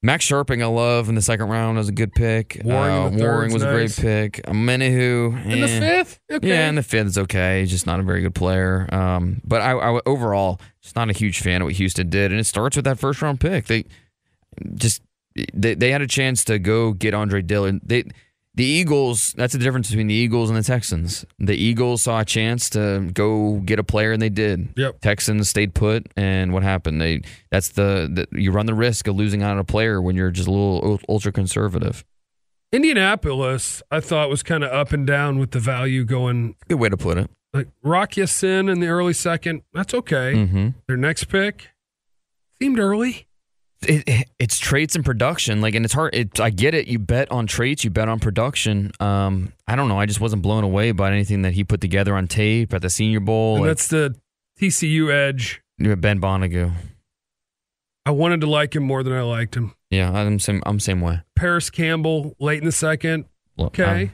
Max 0.05 0.27
Scharping, 0.27 0.61
I 0.61 0.65
love 0.65 1.07
in 1.07 1.15
the 1.15 1.21
second 1.21 1.47
round 1.47 1.77
was 1.77 1.87
a 1.87 1.93
good 1.93 2.11
pick. 2.11 2.61
Warring 2.63 3.13
in 3.13 3.21
uh, 3.21 3.23
Warring 3.23 3.53
was 3.53 3.63
a 3.63 3.71
great 3.71 3.95
pick. 3.95 4.43
Menahu 4.47 5.45
In 5.45 5.61
the 5.61 5.69
eh. 5.69 5.79
fifth? 5.79 6.19
Okay. 6.29 6.49
Yeah, 6.49 6.67
in 6.67 6.75
the 6.75 6.83
fifth 6.83 7.07
is 7.07 7.17
okay. 7.17 7.61
He's 7.61 7.71
just 7.71 7.85
not 7.85 8.01
a 8.01 8.03
very 8.03 8.21
good 8.21 8.35
player. 8.35 8.93
Um, 8.93 9.41
but 9.45 9.61
I, 9.61 9.71
I 9.71 9.99
overall 10.05 10.59
just 10.81 10.97
not 10.97 11.09
a 11.09 11.13
huge 11.13 11.39
fan 11.39 11.61
of 11.61 11.67
what 11.67 11.75
Houston 11.75 12.09
did, 12.09 12.31
and 12.31 12.39
it 12.39 12.43
starts 12.43 12.75
with 12.75 12.83
that 12.83 12.99
first 12.99 13.21
round 13.21 13.39
pick. 13.39 13.67
They 13.67 13.85
just 14.75 15.01
they, 15.53 15.73
they 15.73 15.91
had 15.91 16.01
a 16.01 16.07
chance 16.07 16.43
to 16.45 16.59
go 16.59 16.91
get 16.91 17.13
Andre 17.13 17.41
Dillard. 17.41 17.79
They 17.81 18.03
the 18.55 18.63
Eagles. 18.65 19.33
That's 19.35 19.53
the 19.53 19.59
difference 19.59 19.89
between 19.89 20.07
the 20.07 20.13
Eagles 20.13 20.49
and 20.49 20.57
the 20.57 20.63
Texans. 20.63 21.25
The 21.39 21.55
Eagles 21.55 22.03
saw 22.03 22.19
a 22.19 22.25
chance 22.25 22.69
to 22.71 23.09
go 23.13 23.61
get 23.65 23.79
a 23.79 23.83
player, 23.83 24.11
and 24.11 24.21
they 24.21 24.29
did. 24.29 24.69
Yep. 24.77 25.01
Texans 25.01 25.49
stayed 25.49 25.73
put, 25.73 26.05
and 26.15 26.53
what 26.53 26.63
happened? 26.63 27.01
They 27.01 27.21
that's 27.51 27.69
the, 27.69 28.27
the 28.31 28.39
you 28.39 28.51
run 28.51 28.65
the 28.65 28.73
risk 28.75 29.07
of 29.07 29.15
losing 29.15 29.41
out 29.43 29.51
on 29.53 29.59
a 29.59 29.63
player 29.63 30.01
when 30.01 30.15
you're 30.15 30.31
just 30.31 30.47
a 30.47 30.51
little 30.51 30.99
ultra 31.09 31.31
conservative. 31.31 32.03
Indianapolis, 32.71 33.83
I 33.91 33.99
thought 33.99 34.29
was 34.29 34.41
kind 34.41 34.63
of 34.63 34.71
up 34.71 34.91
and 34.93 35.05
down 35.05 35.37
with 35.37 35.51
the 35.51 35.59
value 35.59 36.03
going 36.05 36.55
Good 36.67 36.79
way 36.79 36.89
to 36.89 36.97
put 36.97 37.19
it. 37.19 37.29
like 37.53 37.67
Rock 37.83 38.13
Sin 38.13 38.67
in 38.67 38.79
the 38.79 38.87
early 38.87 39.13
second. 39.13 39.61
That's 39.73 39.93
okay. 39.93 40.33
Mm-hmm. 40.33 40.69
Their 40.87 40.97
next 40.97 41.25
pick 41.25 41.69
seemed 42.59 42.79
early. 42.79 43.27
It, 43.87 44.03
it- 44.07 44.29
it's 44.39 44.59
traits 44.59 44.95
and 44.95 45.05
production 45.05 45.61
like 45.61 45.73
and 45.75 45.85
it's 45.85 45.93
hard 45.93 46.13
it, 46.13 46.39
i 46.39 46.49
get 46.49 46.73
it 46.73 46.87
you 46.87 46.99
bet 46.99 47.31
on 47.31 47.47
traits 47.47 47.83
you 47.83 47.89
bet 47.89 48.09
on 48.09 48.19
production 48.19 48.91
um 48.99 49.53
i 49.67 49.75
don't 49.75 49.87
know 49.87 49.97
i 49.97 50.05
just 50.05 50.19
wasn't 50.19 50.41
blown 50.41 50.63
away 50.65 50.91
by 50.91 51.11
anything 51.11 51.43
that 51.43 51.53
he 51.53 51.63
put 51.63 51.79
together 51.81 52.13
on 52.15 52.27
tape 52.27 52.73
at 52.73 52.81
the 52.81 52.89
senior 52.89 53.19
bowl 53.21 53.55
and 53.55 53.61
like, 53.63 53.69
that's 53.69 53.87
the 53.87 54.15
TCU 54.59 55.11
edge. 55.11 55.61
ben 55.79 56.19
Banogu. 56.21 56.71
I 58.05 58.11
wanted 58.11 58.41
to 58.41 58.47
like 58.49 58.75
him 58.75 58.83
more 58.83 59.01
than 59.03 59.13
I 59.13 59.21
liked 59.21 59.55
him. 59.55 59.73
yeah 59.89 60.11
i'm 60.11 60.39
same 60.39 60.61
i'm 60.65 60.79
same 60.79 60.99
way 61.01 61.21
Parris 61.35 61.69
Campbell 61.69 62.35
late 62.39 62.59
in 62.59 62.65
the 62.65 62.71
second. 62.71 63.25
Okay. 63.57 64.11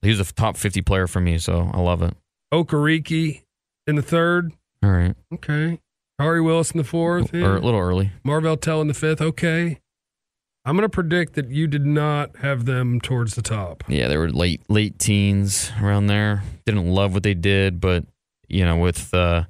he 0.00 0.08
was 0.10 0.20
a 0.20 0.32
top 0.32 0.56
50 0.56 0.82
player 0.82 1.06
for 1.06 1.20
me 1.20 1.38
so 1.38 1.70
i 1.74 1.80
love 1.80 2.02
it 2.02 2.14
Okereke 2.52 3.42
in 3.86 3.96
the 3.96 4.02
third. 4.02 4.52
all 4.82 4.90
right 4.90 5.14
Okay. 5.34 5.80
Khari 6.22 6.44
Willis 6.44 6.70
in 6.70 6.78
the 6.78 6.84
fourth. 6.84 7.34
or 7.34 7.56
a 7.56 7.60
little 7.60 7.80
early 7.80 8.12
Marvell 8.24 8.56
Tell 8.56 8.80
in 8.80 8.88
the 8.88 8.94
fifth. 8.94 9.20
Okay. 9.20 9.78
I'm 10.64 10.76
going 10.76 10.88
to 10.88 10.88
predict 10.88 11.34
that 11.34 11.50
you 11.50 11.66
did 11.66 11.84
not 11.84 12.36
have 12.36 12.66
them 12.66 13.00
towards 13.00 13.34
the 13.34 13.42
top. 13.42 13.82
yeah 13.88 14.06
they 14.08 14.16
were 14.16 14.30
late 14.30 14.62
late 14.68 14.98
teens 14.98 15.72
around 15.82 16.06
there 16.06 16.42
didn't 16.64 16.88
love 16.88 17.14
what 17.14 17.22
they 17.24 17.34
did 17.34 17.80
but 17.80 18.04
you 18.48 18.64
know 18.64 18.76
with 18.76 19.12
uh 19.12 19.44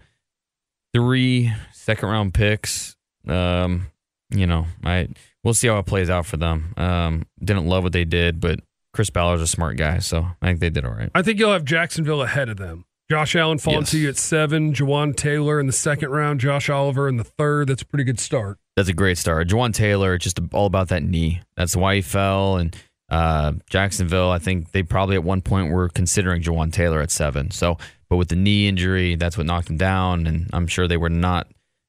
three 0.95 1.53
second 1.73 2.09
round 2.09 2.33
picks 2.35 2.97
um 3.29 3.87
you 4.31 4.47
know 4.47 4.67
i 4.85 5.09
we'll 5.45 5.55
see 5.55 5.69
how 5.69 5.79
it 5.79 5.87
plays 5.87 6.09
out 6.11 6.25
for 6.27 6.37
them 6.39 6.73
um 6.77 7.27
didn't 7.43 7.67
love 7.67 7.83
what 7.83 7.93
they 7.93 8.05
did 8.05 8.41
but 8.41 8.61
chris 8.95 9.11
ballard's 9.11 9.43
a 9.43 9.47
smart 9.47 9.77
guy 9.77 9.99
so 9.99 10.27
i 10.41 10.47
think 10.47 10.61
they 10.61 10.71
did 10.71 10.85
all 10.85 10.93
right 10.93 11.11
I 11.15 11.23
think 11.23 11.39
you'll 11.39 11.53
have 11.53 11.65
Jacksonville 11.65 12.23
ahead 12.23 12.49
of 12.49 12.57
them. 12.57 12.85
Josh 13.13 13.37
Allen 13.37 13.59
falling 13.59 13.81
Yes. 13.81 13.91
to 13.91 13.99
you 13.99 14.09
at 14.09 14.17
seven. 14.17 14.73
Jawaan 14.73 15.15
Taylor 15.15 15.61
in 15.61 15.67
the 15.67 15.73
second 15.75 16.09
round. 16.09 16.41
Josh 16.41 16.71
Oliver 16.71 17.11
in 17.11 17.19
the 17.19 17.25
third. 17.25 17.69
That's 17.69 17.83
a 17.83 17.87
pretty 17.87 18.05
good 18.05 18.19
start. 18.19 18.57
that's 18.75 18.89
a 18.89 18.95
great 18.95 19.19
start 19.19 19.49
Jawaan 19.49 19.75
taylor 19.75 20.17
just 20.17 20.41
all 20.55 20.65
about 20.65 20.89
that 20.89 21.03
knee 21.03 21.43
that's 21.59 21.77
why 21.77 21.97
he 21.97 22.01
fell 22.01 22.57
and 22.57 22.75
Uh, 23.11 23.53
Jacksonville, 23.69 24.31
I 24.31 24.39
think 24.39 24.71
they 24.73 24.83
probably 24.83 25.17
at 25.17 25.25
one 25.25 25.43
point 25.43 25.71
were 25.71 25.91
considering 25.91 26.41
Jawaan 26.41 26.73
Taylor 26.73 27.03
at 27.03 27.11
seven. 27.11 27.51
So, 27.51 27.77
but 28.09 28.17
with 28.17 28.29
the 28.31 28.37
knee 28.37 28.67
injury, 28.67 29.17
that's 29.17 29.37
what 29.37 29.45
knocked 29.47 29.69
him 29.69 29.77
down, 29.77 30.27
and 30.27 30.49
I'm 30.55 30.67
sure 30.67 30.89
they 30.89 30.97
were 30.97 31.11
not 31.11 31.47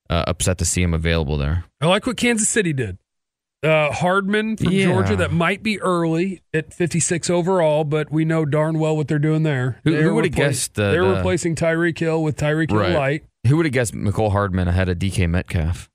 uh, 0.09 0.25
upset 0.27 0.57
to 0.57 0.65
see 0.65 0.81
him 0.83 0.93
available 0.93 1.37
there. 1.37 1.63
I 1.79 1.85
like 1.87 2.05
what 2.05 2.17
Kansas 2.17 2.49
City 2.49 2.73
did. 2.73 2.97
Uh, 3.63 3.91
Hardman 3.91 4.57
from 4.57 4.71
Yeah. 4.71 4.85
Georgia, 4.85 5.15
that 5.15 5.31
might 5.31 5.63
be 5.63 5.79
early 5.81 6.41
at 6.53 6.73
56 6.73 7.29
overall, 7.29 7.83
but 7.85 8.11
we 8.11 8.25
know 8.25 8.43
darn 8.45 8.77
well 8.77 8.97
what 8.97 9.07
they're 9.07 9.19
doing 9.19 9.43
there. 9.43 9.79
Who- 9.85 9.95
who 10.01 10.13
would've 10.15 10.31
repla- 10.31 10.35
guessed 10.35 10.75
that, 10.75 10.91
They're 10.91 11.03
uh, 11.05 11.15
replacing 11.15 11.55
Tyreek 11.55 11.97
Hill 11.97 12.21
with 12.21 12.35
Tyreek 12.35 12.71
Hill 12.71 12.79
Right. 12.79 12.93
Light. 12.93 13.23
Who 13.47 13.55
would 13.57 13.65
have 13.65 13.73
guessed 13.73 13.93
Mecole 13.93 14.31
Hardman 14.31 14.67
ahead 14.67 14.89
of 14.89 14.99
DK 14.99 15.27
Metcalf? 15.29 15.89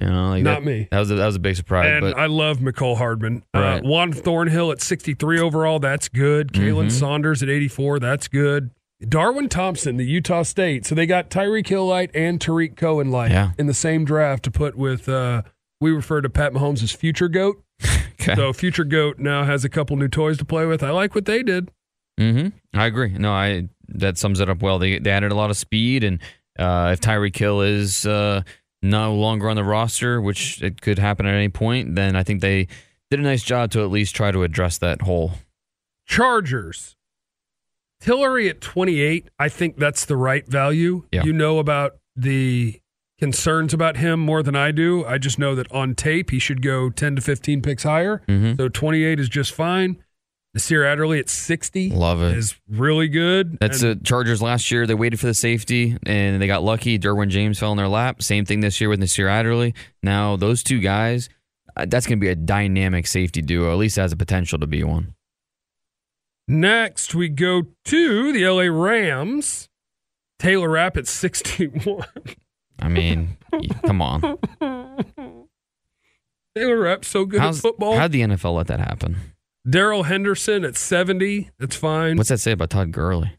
You 0.00 0.08
know, 0.08 0.28
like 0.28 0.42
Not 0.42 0.60
that, 0.60 0.66
me. 0.66 0.88
That 0.90 0.98
was 0.98 1.10
a, 1.10 1.14
that 1.14 1.24
was 1.24 1.36
a 1.36 1.40
big 1.40 1.56
surprise. 1.56 1.88
And 1.90 2.00
but 2.02 2.18
I 2.18 2.26
love 2.26 2.58
Mecole 2.58 2.98
Hardman. 2.98 3.42
Right. 3.54 3.78
Uh, 3.78 3.80
Juan 3.88 4.12
Thornhill 4.12 4.70
at 4.70 4.82
63 4.82 5.40
overall, 5.40 5.78
that's 5.78 6.08
good. 6.08 6.52
Khalen 6.52 6.86
Mhm. 6.88 6.92
Saunders 6.92 7.42
at 7.42 7.48
84, 7.48 7.98
that's 7.98 8.28
good. 8.28 8.70
Darwin 9.08 9.48
Thompson, 9.48 9.96
the 9.96 10.04
Utah 10.04 10.42
State. 10.42 10.84
So 10.84 10.94
they 10.94 11.06
got 11.06 11.30
Tyreek 11.30 11.66
Hill 11.66 11.86
Light 11.86 12.10
and 12.14 12.38
Tarik 12.40 12.76
Cohen 12.76 13.10
Light 13.10 13.30
Yeah. 13.30 13.52
in 13.58 13.66
the 13.66 13.74
same 13.74 14.04
draft 14.04 14.42
to 14.44 14.50
put 14.50 14.76
with, 14.76 15.08
uh, 15.08 15.42
we 15.80 15.90
refer 15.90 16.20
to 16.20 16.30
Pat 16.30 16.52
Mahomes 16.52 16.82
as 16.82 16.92
future 16.92 17.28
GOAT. 17.28 17.62
okay. 18.20 18.34
So 18.34 18.52
future 18.52 18.84
GOAT 18.84 19.18
now 19.18 19.44
has 19.44 19.64
a 19.64 19.68
couple 19.68 19.96
new 19.96 20.08
toys 20.08 20.38
to 20.38 20.44
play 20.44 20.66
with. 20.66 20.82
I 20.82 20.90
like 20.90 21.14
what 21.14 21.24
they 21.26 21.42
did. 21.42 21.70
hmm 22.18 22.48
I 22.74 22.86
agree. 22.86 23.10
No, 23.10 23.32
I 23.32 23.68
that 23.88 24.18
sums 24.18 24.40
it 24.40 24.48
up 24.50 24.62
well. 24.62 24.78
They 24.78 24.98
they 24.98 25.10
added 25.10 25.32
a 25.32 25.34
lot 25.34 25.50
of 25.50 25.56
speed, 25.56 26.02
and 26.04 26.20
uh, 26.58 26.90
if 26.92 27.00
Tyreek 27.00 27.36
Hill 27.36 27.60
is 27.62 28.06
uh, 28.06 28.42
no 28.82 29.14
longer 29.14 29.48
on 29.50 29.56
the 29.56 29.64
roster, 29.64 30.20
which 30.20 30.62
it 30.62 30.80
could 30.80 30.98
happen 30.98 31.26
at 31.26 31.34
any 31.34 31.48
point, 31.48 31.94
then 31.94 32.16
I 32.16 32.22
think 32.22 32.40
they 32.40 32.68
did 33.10 33.20
a 33.20 33.22
nice 33.22 33.42
job 33.42 33.70
to 33.72 33.82
at 33.82 33.90
least 33.90 34.16
try 34.16 34.30
to 34.32 34.42
address 34.42 34.78
that 34.78 35.02
hole. 35.02 35.32
Chargers. 36.06 36.96
Tillery 38.00 38.48
at 38.48 38.60
28, 38.60 39.28
I 39.38 39.48
think 39.48 39.78
that's 39.78 40.04
the 40.04 40.16
right 40.16 40.46
value. 40.46 41.04
Yeah. 41.12 41.24
You 41.24 41.32
know 41.32 41.58
about 41.58 41.96
the 42.14 42.80
concerns 43.18 43.72
about 43.72 43.96
him 43.96 44.20
more 44.20 44.42
than 44.42 44.54
I 44.56 44.70
do. 44.72 45.04
I 45.04 45.18
just 45.18 45.38
know 45.38 45.54
that 45.54 45.70
on 45.72 45.94
tape, 45.94 46.30
he 46.30 46.38
should 46.38 46.60
go 46.62 46.90
10 46.90 47.16
to 47.16 47.22
15 47.22 47.62
picks 47.62 47.82
higher. 47.84 48.22
Mhm. 48.28 48.56
So 48.56 48.68
28 48.68 49.18
is 49.20 49.28
just 49.28 49.52
fine. 49.52 49.96
Nasir 50.54 50.84
Adderley 50.84 51.18
at 51.18 51.28
60 51.28 51.90
Love 51.90 52.22
it. 52.22 52.36
is 52.36 52.56
really 52.68 53.08
good. 53.08 53.58
That's 53.60 53.82
And 53.82 54.00
the 54.00 54.04
Chargers 54.04 54.40
last 54.40 54.70
year. 54.70 54.86
They 54.86 54.94
waited 54.94 55.20
for 55.20 55.26
the 55.26 55.34
safety 55.34 55.96
and 56.06 56.40
they 56.40 56.46
got 56.46 56.62
lucky. 56.62 56.98
Derwin 56.98 57.28
James 57.28 57.58
fell 57.58 57.72
in 57.72 57.76
their 57.76 57.88
lap. 57.88 58.22
Same 58.22 58.44
thing 58.46 58.60
this 58.60 58.80
year 58.80 58.88
with 58.88 58.98
Nasir 59.00 59.28
Adderley. 59.28 59.74
Now 60.02 60.36
those 60.36 60.62
two 60.62 60.80
guys, 60.80 61.28
uh, 61.76 61.84
that's 61.86 62.06
going 62.06 62.18
to 62.18 62.24
be 62.24 62.30
a 62.30 62.34
dynamic 62.34 63.06
safety 63.06 63.42
duo. 63.42 63.70
At 63.70 63.76
least 63.78 63.96
has 63.96 64.12
the 64.12 64.16
potential 64.16 64.58
to 64.58 64.66
be 64.66 64.82
one. 64.82 65.14
Next, 66.48 67.14
we 67.14 67.28
go 67.28 67.64
to 67.86 68.32
the 68.32 68.46
LA 68.48 68.62
Rams. 68.70 69.68
Taylor 70.38 70.70
Rapp 70.70 70.96
at 70.96 71.06
61. 71.06 72.04
I 72.80 72.88
mean, 72.88 73.36
come 73.84 74.02
on. 74.02 74.38
Taylor 76.56 76.78
Rapp 76.78 77.04
so 77.04 77.24
good 77.26 77.40
How's, 77.40 77.58
at 77.58 77.62
football. 77.62 77.96
How'd 77.96 78.12
the 78.12 78.22
NFL 78.22 78.56
let 78.56 78.66
that 78.68 78.80
happen? 78.80 79.16
Darrell 79.68 80.04
Henderson 80.04 80.64
at 80.64 80.76
70. 80.76 81.50
That's 81.58 81.76
fine. 81.76 82.16
What's 82.16 82.28
that 82.28 82.38
say 82.38 82.52
about 82.52 82.70
Todd 82.70 82.92
Gurley? 82.92 83.32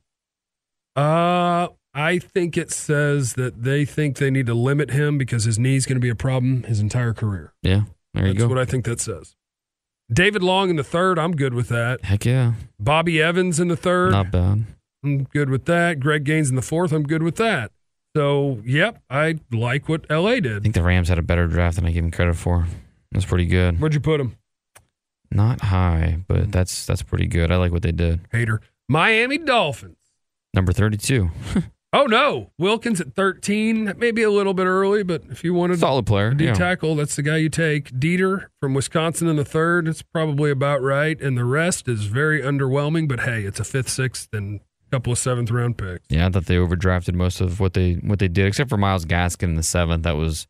Uh, 0.96 1.70
I 1.94 2.20
think 2.20 2.58
it 2.58 2.72
says 2.72 3.34
that 3.34 3.64
they 3.64 3.86
think 3.86 4.18
they 4.18 4.30
need 4.30 4.46
to 4.46 4.54
limit 4.54 4.92
him 4.92 5.18
because 5.18 5.46
his 5.46 5.58
knee's 5.58 5.86
going 5.86 5.96
to 5.96 6.02
be 6.02 6.10
a 6.10 6.16
problem 6.16 6.64
his 6.64 6.80
entire 6.80 7.14
career. 7.14 7.54
Yeah, 7.64 7.82
there 8.14 8.28
you 8.28 8.34
That's 8.34 8.44
go. 8.44 8.50
what 8.50 8.60
I 8.60 8.66
think 8.66 8.86
that 8.86 9.00
says. 9.00 9.36
David 10.12 10.44
Long 10.44 10.70
in 10.70 10.76
the 10.76 10.84
third, 10.84 11.18
I'm 11.20 11.36
good 11.36 11.54
with 11.54 11.70
that. 11.70 12.04
Heck 12.06 12.26
yeah, 12.26 12.54
Bobby 12.80 13.22
Evans 13.22 13.60
in 13.60 13.68
the 13.68 13.76
third, 13.76 14.12
not 14.12 14.32
bad. 14.32 14.66
I'm 15.04 15.24
good 15.24 15.50
with 15.50 15.66
that. 15.66 16.00
Greg 16.00 16.24
Gaines 16.24 16.50
in 16.50 16.56
the 16.56 16.62
fourth, 16.62 16.92
I'm 16.92 17.04
good 17.04 17.24
with 17.24 17.36
that. 17.38 17.72
So, 18.18 18.64
yep, 18.66 19.00
I 19.12 19.38
like 19.52 19.88
what 19.88 20.10
LA 20.10 20.40
did. 20.40 20.58
I 20.58 20.60
think 20.60 20.74
the 20.74 20.82
Rams 20.82 21.08
had 21.08 21.20
a 21.20 21.22
better 21.22 21.46
draft 21.46 21.76
than 21.76 21.86
I 21.86 21.92
give 21.92 22.04
them 22.04 22.10
credit 22.10 22.36
for. 22.36 22.66
That's 23.12 23.26
pretty 23.26 23.46
good. 23.46 23.80
Where'd 23.80 23.94
you 23.94 24.00
put 24.00 24.20
him? 24.20 24.36
Not 25.30 25.62
high, 25.62 26.24
but 26.28 26.52
that's 26.52 26.88
that's 26.88 27.04
pretty 27.04 27.28
good. 27.28 27.52
I 27.52 27.58
like 27.58 27.72
what 27.72 27.84
they 27.84 27.92
did. 27.92 28.22
Hater. 28.32 28.60
Miami 28.90 29.38
Dolphins. 29.38 29.98
Number 30.56 30.74
32. 30.74 31.30
oh, 31.94 32.06
no. 32.06 32.50
Wilkins 32.58 33.00
at 33.00 33.14
13. 33.14 33.86
That 33.86 34.00
may 34.00 34.10
be 34.10 34.24
a 34.24 34.32
little 34.32 34.56
bit 34.56 34.66
early, 34.66 35.04
but 35.04 35.22
if 35.30 35.44
you 35.44 35.54
wanted 35.54 35.78
solid 35.78 36.08
player. 36.08 36.34
D 36.34 36.46
yeah. 36.46 36.56
tackle, 36.56 36.96
that's 36.96 37.16
the 37.16 37.22
guy 37.22 37.38
you 37.38 37.50
take. 37.50 37.92
Deiter 37.92 38.48
from 38.60 38.74
Wisconsin 38.74 39.28
in 39.28 39.36
the 39.36 39.46
third, 39.46 39.88
it's 39.88 40.02
probably 40.02 40.50
about 40.50 40.82
right. 40.82 41.22
And 41.22 41.38
the 41.38 41.46
rest 41.46 41.88
is 41.88 42.06
very 42.06 42.42
underwhelming, 42.42 43.08
but 43.08 43.20
hey, 43.20 43.44
it's 43.44 43.60
a 43.60 43.64
fifth, 43.64 43.90
sixth, 43.90 44.30
and 44.34 44.62
couple 44.92 45.12
of 45.14 45.20
seventh 45.20 45.52
round 45.52 45.78
picks. 45.78 46.06
Yeah, 46.10 46.28
I 46.28 46.30
thought 46.30 46.46
they 46.46 46.56
overdrafted 46.56 47.14
most 47.14 47.42
of 47.42 47.60
what 47.60 47.74
they 47.74 47.94
what 47.96 48.20
they 48.20 48.28
did, 48.28 48.46
except 48.48 48.70
for 48.70 48.78
Myles 48.78 49.06
Gaskin 49.06 49.44
in 49.44 49.56
the 49.56 49.64
seventh. 49.64 50.04
That 50.04 50.16
was 50.18 50.48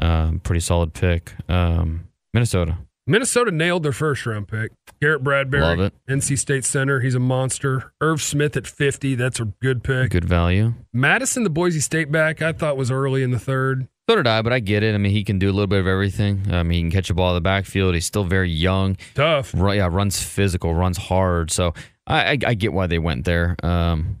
um, 0.00 0.40
pretty 0.40 0.60
solid 0.60 0.92
pick. 0.94 1.32
Um, 1.48 2.08
Minnesota, 2.32 2.78
Minnesota 3.06 3.50
nailed 3.50 3.82
their 3.82 3.92
first 3.92 4.24
round 4.26 4.48
pick. 4.48 4.72
Garrett 5.00 5.24
Bradbury, 5.24 5.62
Love 5.62 5.80
it. 5.80 5.94
NC 6.08 6.38
State 6.38 6.64
center. 6.64 7.00
He's 7.00 7.14
a 7.14 7.20
monster. 7.20 7.92
Irv 8.00 8.22
Smith 8.22 8.56
at 8.56 8.66
50. 8.66 9.14
That's 9.14 9.40
a 9.40 9.46
good 9.46 9.82
pick. 9.82 10.10
good 10.10 10.24
value. 10.24 10.74
Mattison, 10.92 11.42
the 11.42 11.50
Boise 11.50 11.80
State 11.80 12.12
back, 12.12 12.42
I 12.42 12.52
thought 12.52 12.76
was 12.76 12.90
early 12.90 13.22
in 13.22 13.30
the 13.30 13.38
third. 13.38 13.88
So 14.08 14.16
did 14.16 14.26
I, 14.26 14.42
but 14.42 14.52
I 14.52 14.58
get 14.58 14.82
it. 14.82 14.94
I 14.94 14.98
mean, 14.98 15.12
he 15.12 15.22
can 15.24 15.38
do 15.38 15.46
a 15.48 15.52
little 15.52 15.68
bit 15.68 15.78
of 15.80 15.86
everything. 15.86 16.42
I 16.50 16.62
mean, 16.64 16.72
he 16.76 16.82
can 16.82 16.90
catch 16.90 17.10
a 17.10 17.14
ball 17.14 17.30
in 17.30 17.34
the 17.36 17.40
backfield. 17.40 17.94
He's 17.94 18.06
still 18.06 18.24
very 18.24 18.50
young. 18.50 18.96
Tough. 19.14 19.52
Run, 19.54 19.76
yeah, 19.76 19.88
runs 19.90 20.20
physical, 20.20 20.74
runs 20.74 20.98
hard. 20.98 21.50
So 21.52 21.74
I, 22.10 22.32
I, 22.32 22.38
I 22.46 22.54
get 22.54 22.72
why 22.72 22.86
they 22.86 22.98
went 22.98 23.24
there. 23.24 23.56
Um, 23.62 24.20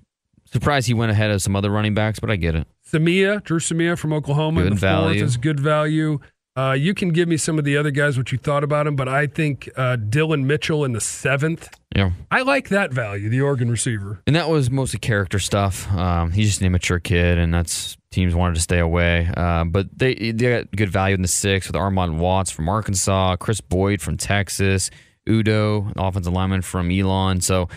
surprised 0.52 0.86
he 0.86 0.94
went 0.94 1.10
ahead 1.12 1.30
of 1.30 1.42
some 1.42 1.56
other 1.56 1.70
running 1.70 1.94
backs, 1.94 2.20
but 2.20 2.30
I 2.30 2.36
get 2.36 2.54
it. 2.54 2.66
Samia, 2.90 3.42
Dru 3.44 3.58
Samia 3.58 3.98
from 3.98 4.12
Oklahoma 4.12 4.60
in 4.60 4.66
Good 4.68 4.76
the 4.76 4.80
fourth 4.80 4.80
value. 4.80 5.24
is 5.24 5.36
good 5.36 5.60
value. 5.60 6.18
Uh, 6.56 6.72
you 6.72 6.94
can 6.94 7.10
give 7.10 7.28
me 7.28 7.36
some 7.36 7.58
of 7.58 7.64
the 7.64 7.76
other 7.76 7.92
guys 7.92 8.18
what 8.18 8.32
you 8.32 8.38
thought 8.38 8.64
about 8.64 8.86
him, 8.86 8.96
but 8.96 9.08
I 9.08 9.28
think 9.28 9.70
uh, 9.76 9.94
Dillon 9.96 10.46
Mitchell 10.48 10.84
in 10.84 10.92
the 10.92 11.00
seventh. 11.00 11.70
Yeah. 11.94 12.10
I 12.30 12.42
like 12.42 12.70
that 12.70 12.92
value, 12.92 13.28
the 13.28 13.40
Oregon 13.40 13.70
receiver. 13.70 14.20
And 14.26 14.34
that 14.34 14.48
was 14.48 14.68
mostly 14.70 14.98
character 14.98 15.38
stuff. 15.38 15.90
Um, 15.92 16.32
he's 16.32 16.48
just 16.48 16.60
an 16.60 16.66
immature 16.66 16.98
kid, 16.98 17.38
and 17.38 17.54
that's 17.54 17.96
teams 18.10 18.34
wanted 18.34 18.56
to 18.56 18.60
stay 18.60 18.80
away. 18.80 19.30
Uh, 19.36 19.64
but 19.64 19.96
they 19.96 20.14
they 20.32 20.58
got 20.58 20.70
good 20.72 20.90
value 20.90 21.14
in 21.14 21.22
the 21.22 21.28
six 21.28 21.68
with 21.68 21.76
Armon 21.76 22.18
Watts 22.18 22.50
from 22.50 22.68
Arkansas, 22.68 23.36
Kris 23.36 23.60
Boyd 23.60 24.02
from 24.02 24.16
Texas, 24.16 24.90
Udoh, 25.30 25.92
offensive 25.96 26.32
lineman 26.32 26.62
from 26.62 26.90
Elon. 26.90 27.40
So 27.40 27.68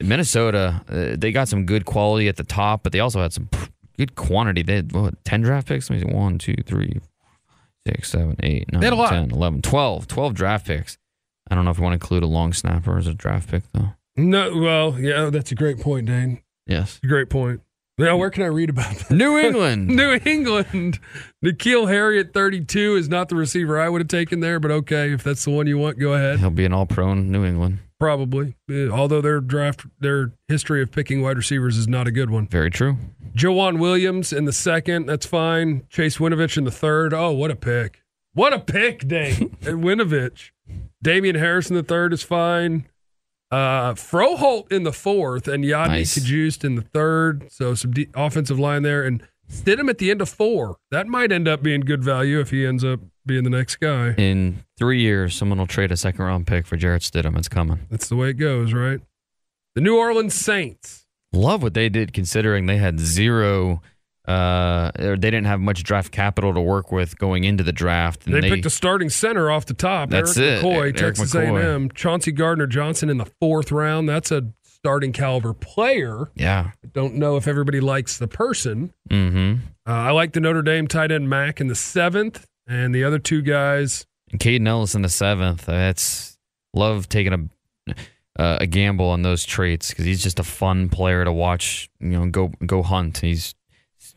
Minnesota, 0.00 0.82
uh, 0.88 1.16
they 1.16 1.32
got 1.32 1.48
some 1.48 1.64
good 1.64 1.84
quality 1.84 2.28
at 2.28 2.36
the 2.36 2.44
top, 2.44 2.82
but 2.82 2.92
they 2.92 3.00
also 3.00 3.22
had 3.22 3.32
some 3.32 3.48
good 3.96 4.14
quantity. 4.14 4.62
They 4.62 4.76
had 4.76 4.92
what, 4.92 5.24
ten 5.24 5.40
draft 5.42 5.68
picks. 5.68 5.88
Let 5.88 6.00
me 6.00 6.08
see. 6.08 6.14
One, 6.14 6.38
two, 6.38 6.56
three, 6.64 7.00
six, 7.86 8.10
seven, 8.10 8.36
eight, 8.42 8.70
nine, 8.72 8.80
They 8.80 8.86
had 8.86 8.92
a 8.92 8.96
lot. 8.96 9.10
10, 9.10 9.30
11, 9.30 9.62
12. 9.62 10.06
12 10.08 10.34
draft 10.34 10.66
picks. 10.66 10.98
I 11.48 11.54
don't 11.54 11.64
know 11.64 11.70
if 11.70 11.78
you 11.78 11.84
want 11.84 11.92
to 11.92 12.04
include 12.04 12.24
a 12.24 12.26
long 12.26 12.52
snapper 12.52 12.98
as 12.98 13.06
a 13.06 13.14
draft 13.14 13.50
pick 13.50 13.62
though. 13.72 13.90
No, 14.16 14.56
well, 14.58 14.98
yeah, 14.98 15.30
that's 15.30 15.52
a 15.52 15.54
great 15.54 15.78
point, 15.78 16.06
Dane. 16.06 16.42
Yes. 16.66 17.00
Great 17.06 17.30
point. 17.30 17.60
Now, 17.98 18.18
where 18.18 18.28
can 18.30 18.42
I 18.42 18.46
read 18.46 18.68
about 18.68 18.94
that? 18.94 19.10
New 19.10 19.38
England. 19.38 19.88
New 19.96 20.18
England. 20.26 21.00
N'Keal 21.42 21.88
Harry 21.88 22.20
at 22.20 22.34
32 22.34 22.96
is 22.96 23.08
not 23.08 23.30
the 23.30 23.36
receiver 23.36 23.80
I 23.80 23.88
would 23.88 24.02
have 24.02 24.08
taken 24.08 24.40
there, 24.40 24.60
but 24.60 24.70
okay, 24.70 25.12
if 25.12 25.24
that's 25.24 25.44
the 25.44 25.50
one 25.50 25.66
you 25.66 25.78
want, 25.78 25.98
go 25.98 26.12
ahead. 26.12 26.38
He'll 26.40 26.50
be 26.50 26.66
an 26.66 26.74
all 26.74 26.84
pro 26.84 27.12
in 27.12 27.32
New 27.32 27.44
England. 27.44 27.78
Probably. 27.98 28.54
Although 28.70 29.22
their 29.22 29.40
draft, 29.40 29.86
their 30.00 30.32
history 30.48 30.82
of 30.82 30.92
picking 30.92 31.22
wide 31.22 31.38
receivers 31.38 31.78
is 31.78 31.88
not 31.88 32.06
a 32.06 32.10
good 32.10 32.28
one. 32.28 32.46
Very 32.46 32.68
true. 32.70 32.98
Joejuan 33.34 33.78
Williams 33.78 34.30
in 34.34 34.44
the 34.44 34.52
second. 34.52 35.06
That's 35.06 35.24
fine. 35.24 35.86
Chase 35.88 36.18
Winovich 36.18 36.58
in 36.58 36.64
the 36.64 36.70
third. 36.70 37.14
Oh, 37.14 37.30
what 37.32 37.50
a 37.50 37.56
pick. 37.56 38.02
What 38.34 38.52
a 38.52 38.58
pick, 38.58 39.08
Dane. 39.08 39.56
and 39.62 39.82
Winovich. 39.84 40.50
Damien 41.02 41.36
Harris 41.36 41.70
in 41.70 41.76
the 41.76 41.82
third 41.82 42.12
is 42.12 42.22
fine. 42.22 42.86
Uh, 43.56 43.94
Froholdt 43.94 44.70
in 44.70 44.82
the 44.82 44.92
fourth 44.92 45.48
and 45.48 45.64
Yodny 45.64 45.88
Nice. 45.88 46.18
Cajuste 46.18 46.62
in 46.62 46.74
the 46.74 46.82
third. 46.82 47.46
So 47.50 47.74
some 47.74 47.92
de- 47.92 48.08
offensive 48.14 48.58
line 48.58 48.82
there. 48.82 49.02
And 49.02 49.22
Stidham 49.50 49.88
at 49.88 49.96
the 49.96 50.10
end 50.10 50.20
of 50.20 50.28
four. 50.28 50.76
That 50.90 51.06
might 51.06 51.32
end 51.32 51.48
up 51.48 51.62
being 51.62 51.80
good 51.80 52.04
value 52.04 52.38
if 52.38 52.50
he 52.50 52.66
ends 52.66 52.84
up 52.84 53.00
being 53.24 53.44
the 53.44 53.50
next 53.50 53.76
guy. 53.76 54.10
In 54.18 54.64
three 54.76 55.00
years, 55.00 55.34
someone 55.34 55.58
will 55.58 55.66
trade 55.66 55.90
a 55.90 55.96
second 55.96 56.22
round 56.22 56.46
pick 56.46 56.66
for 56.66 56.76
Jarrett 56.76 57.00
Stidham. 57.02 57.38
It's 57.38 57.48
coming. 57.48 57.86
That's 57.90 58.08
the 58.08 58.16
way 58.16 58.28
it 58.30 58.34
goes, 58.34 58.74
right? 58.74 59.00
The 59.74 59.80
New 59.80 59.96
Orleans 59.96 60.34
Saints. 60.34 61.06
Love 61.32 61.62
what 61.62 61.72
they 61.74 61.88
did 61.88 62.12
considering 62.12 62.66
they 62.66 62.76
had 62.76 63.00
zero, 63.00 63.80
uh, 64.26 64.90
or 64.98 65.16
they 65.16 65.30
didn't 65.30 65.46
have 65.46 65.60
much 65.60 65.82
draft 65.84 66.10
capital 66.12 66.52
to 66.54 66.60
work 66.60 66.90
with 66.90 67.18
going 67.18 67.44
into 67.44 67.62
the 67.62 67.72
draft. 67.72 68.26
And 68.26 68.34
They, 68.34 68.48
picked 68.48 68.66
a 68.66 68.70
starting 68.70 69.08
center 69.08 69.50
off 69.50 69.66
the 69.66 69.74
top. 69.74 70.10
That's 70.10 70.36
Erik 70.36 70.64
it, 70.64 70.64
McCoy, 70.64 70.76
Erik 70.76 70.96
Texas 70.96 71.34
McCoy. 71.34 71.64
A&M. 71.64 71.90
Chauncey 71.90 72.32
Gardner 72.32 72.66
Johnson 72.66 73.08
in 73.08 73.18
the 73.18 73.26
fourth 73.40 73.70
round. 73.70 74.08
That's 74.08 74.32
a 74.32 74.46
starting 74.64 75.12
caliber 75.12 75.52
player. 75.52 76.30
yeah. 76.34 76.70
I 76.84 76.88
don't 76.92 77.14
know 77.14 77.36
if 77.36 77.46
everybody 77.48 77.80
likes 77.80 78.18
the 78.18 78.28
person. 78.28 78.92
Mm-hmm. 79.10 79.64
Uh, 79.86 79.90
I 79.92 80.10
like 80.10 80.32
the 80.32 80.40
Notre 80.40 80.62
Dame 80.62 80.88
tight 80.88 81.12
end 81.12 81.28
Mack 81.28 81.60
in 81.60 81.68
the 81.68 81.74
seventh, 81.74 82.46
and 82.66 82.94
the 82.94 83.04
other 83.04 83.18
two 83.18 83.42
guys. 83.42 84.06
And 84.32 84.40
Kaden 84.40 84.66
Elliss 84.66 84.94
in 84.94 85.02
the 85.02 85.08
seventh. 85.08 85.66
That's 85.66 86.36
love 86.74 87.08
taking 87.08 87.32
a 87.32 87.94
uh, 88.38 88.58
a 88.60 88.66
gamble 88.66 89.06
on 89.06 89.22
those 89.22 89.44
traits 89.44 89.90
because 89.90 90.04
he's 90.04 90.22
just 90.22 90.38
a 90.38 90.44
fun 90.44 90.88
player 90.88 91.24
to 91.24 91.32
watch. 91.32 91.88
You 92.00 92.10
know, 92.10 92.26
go 92.26 92.48
go 92.66 92.82
hunt. 92.82 93.18
He's 93.18 93.54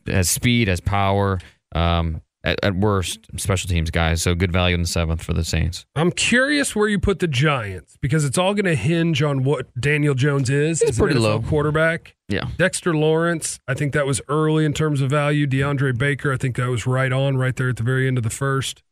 has 0.07 0.29
speed, 0.29 0.67
has 0.67 0.79
power. 0.79 1.39
Um, 1.73 2.21
at, 2.43 2.57
at 2.63 2.75
worst, 2.75 3.27
special 3.37 3.67
teams 3.67 3.91
guys. 3.91 4.21
So 4.21 4.33
good 4.33 4.51
value 4.51 4.73
in 4.75 4.81
the 4.81 4.87
seventh 4.87 5.21
for 5.21 5.33
the 5.33 5.43
Saints. 5.43 5.85
I'm 5.95 6.11
curious 6.11 6.75
where 6.75 6.87
you 6.87 6.97
put 6.99 7.19
the 7.19 7.27
Giants 7.27 7.97
because 8.01 8.23
it's 8.23 8.37
all 8.37 8.53
going 8.53 8.65
to 8.65 8.75
hinge 8.75 9.21
on 9.21 9.43
what 9.43 9.67
Daniel 9.79 10.13
Jones 10.15 10.49
is. 10.49 10.81
He's 10.81 10.97
pretty 10.97 11.19
low. 11.19 11.41
quarterback. 11.41 12.15
Yeah. 12.29 12.47
Dexter 12.57 12.95
Lawrence, 12.95 13.59
I 13.67 13.73
think 13.73 13.93
that 13.93 14.05
was 14.05 14.21
early 14.29 14.63
in 14.65 14.73
terms 14.73 15.01
of 15.01 15.09
value. 15.09 15.47
DeAndre 15.47 15.97
Baker, 15.97 16.31
I 16.31 16.37
think 16.37 16.55
that 16.55 16.69
was 16.69 16.87
right 16.87 17.11
on, 17.11 17.37
right 17.37 17.55
there 17.55 17.69
at 17.69 17.75
the 17.75 17.83
very 17.83 18.07
end 18.07 18.17
of 18.17 18.23
the 18.23 18.29
first. 18.29 18.83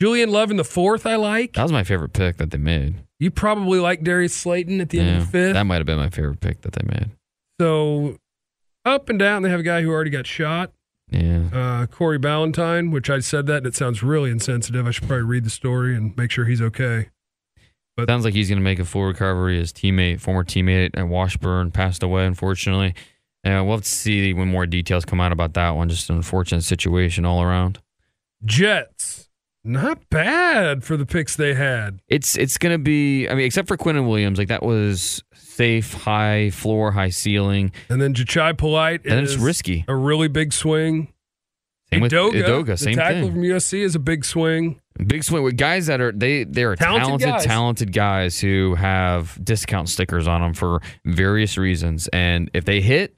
Julian 0.00 0.30
Love 0.30 0.50
in 0.50 0.56
the 0.58 0.64
fourth, 0.64 1.06
I 1.06 1.16
like. 1.16 1.54
That 1.54 1.62
was 1.62 1.72
my 1.72 1.82
favorite 1.82 2.12
pick 2.12 2.36
that 2.36 2.50
they 2.50 2.58
made. 2.58 2.96
You 3.18 3.30
probably 3.30 3.80
like 3.80 4.02
Darius 4.04 4.34
Slayton 4.34 4.80
at 4.80 4.90
the 4.90 5.00
end 5.00 5.16
of 5.16 5.24
the 5.24 5.32
fifth. 5.32 5.54
that 5.54 5.64
might 5.64 5.78
have 5.78 5.86
been 5.86 5.96
my 5.98 6.10
favorite 6.10 6.40
pick 6.40 6.60
that 6.60 6.72
they 6.74 6.86
made. 6.86 7.10
So 7.58 8.18
up 8.86 9.08
and 9.08 9.18
down, 9.18 9.42
they 9.42 9.50
have 9.50 9.60
a 9.60 9.64
guy 9.64 9.82
who 9.82 9.90
already 9.90 10.10
got 10.10 10.26
shot, 10.26 10.72
Yeah. 11.10 11.42
uh, 11.52 11.86
Corey 11.86 12.18
Ballentine, 12.18 12.90
which 12.92 13.10
I 13.10 13.18
said 13.20 13.46
that 13.46 13.58
and 13.58 13.66
it 13.66 13.74
sounds 13.74 14.02
really 14.02 14.30
insensitive. 14.30 14.86
I 14.86 14.90
should 14.92 15.06
probably 15.08 15.24
read 15.24 15.44
the 15.44 15.50
story 15.50 15.94
and 15.96 16.16
make 16.16 16.30
sure 16.30 16.44
he's 16.46 16.62
okay. 16.62 17.08
But- 17.96 18.08
Sounds 18.08 18.24
like 18.24 18.34
he's 18.34 18.48
going 18.48 18.58
to 18.58 18.64
make 18.64 18.78
a 18.78 18.84
full 18.84 19.04
recovery. 19.04 19.58
His 19.58 19.72
teammate, 19.72 20.20
former 20.20 20.44
teammate 20.44 20.90
at 20.94 21.08
Washburn, 21.08 21.70
passed 21.70 22.02
away, 22.02 22.26
unfortunately. 22.26 22.94
And 23.42 23.66
we'll 23.66 23.76
have 23.76 23.84
to 23.84 23.88
see 23.90 24.32
when 24.34 24.48
more 24.48 24.66
details 24.66 25.04
come 25.04 25.20
out 25.20 25.32
about 25.32 25.54
that 25.54 25.70
one. 25.70 25.88
Just 25.88 26.10
an 26.10 26.16
unfortunate 26.16 26.62
situation 26.62 27.24
all 27.24 27.40
around. 27.42 27.78
Jets, 28.44 29.28
not 29.64 30.08
bad 30.10 30.84
for 30.84 30.96
the 30.96 31.06
picks 31.06 31.36
they 31.36 31.54
had. 31.54 32.00
It's 32.08 32.36
it's 32.36 32.58
going 32.58 32.72
to 32.74 32.78
be. 32.78 33.28
I 33.28 33.34
mean, 33.34 33.46
except 33.46 33.68
for 33.68 33.76
Quinnen 33.76 34.06
Williams, 34.08 34.38
like 34.38 34.48
that 34.48 34.62
was 34.62 35.22
safe, 35.56 35.92
high 35.94 36.50
floor, 36.50 36.92
high 36.92 37.08
ceiling, 37.10 37.72
And 37.88 38.00
then 38.00 38.14
Jachai 38.14 38.56
Polite 38.56 39.02
and 39.06 39.20
is 39.20 39.34
it's 39.34 39.42
risky. 39.42 39.84
a 39.88 39.94
really 39.94 40.28
big 40.28 40.52
swing. 40.52 41.12
Same 41.92 42.00
with 42.00 42.12
Edoga, 42.12 42.66
the 42.66 42.76
same 42.76 42.96
tackle 42.96 43.22
thing. 43.22 43.32
from 43.32 43.42
USC 43.42 43.78
is 43.80 43.94
a 43.94 44.00
big 44.00 44.24
swing. 44.24 44.80
Big 45.06 45.22
swing 45.22 45.42
with 45.44 45.56
guys 45.56 45.86
that 45.86 46.00
are 46.00 46.10
they 46.10 46.42
they 46.44 46.64
are 46.64 46.74
Talented 46.74 47.06
talented, 47.06 47.28
guys. 47.28 47.44
talented 47.44 47.92
guys 47.92 48.40
who 48.40 48.74
have 48.74 49.38
discount 49.44 49.88
stickers 49.88 50.26
on 50.26 50.40
them 50.40 50.52
for 50.54 50.80
various 51.04 51.56
reasons, 51.58 52.08
and 52.08 52.50
if 52.54 52.64
they 52.64 52.80
hit, 52.80 53.16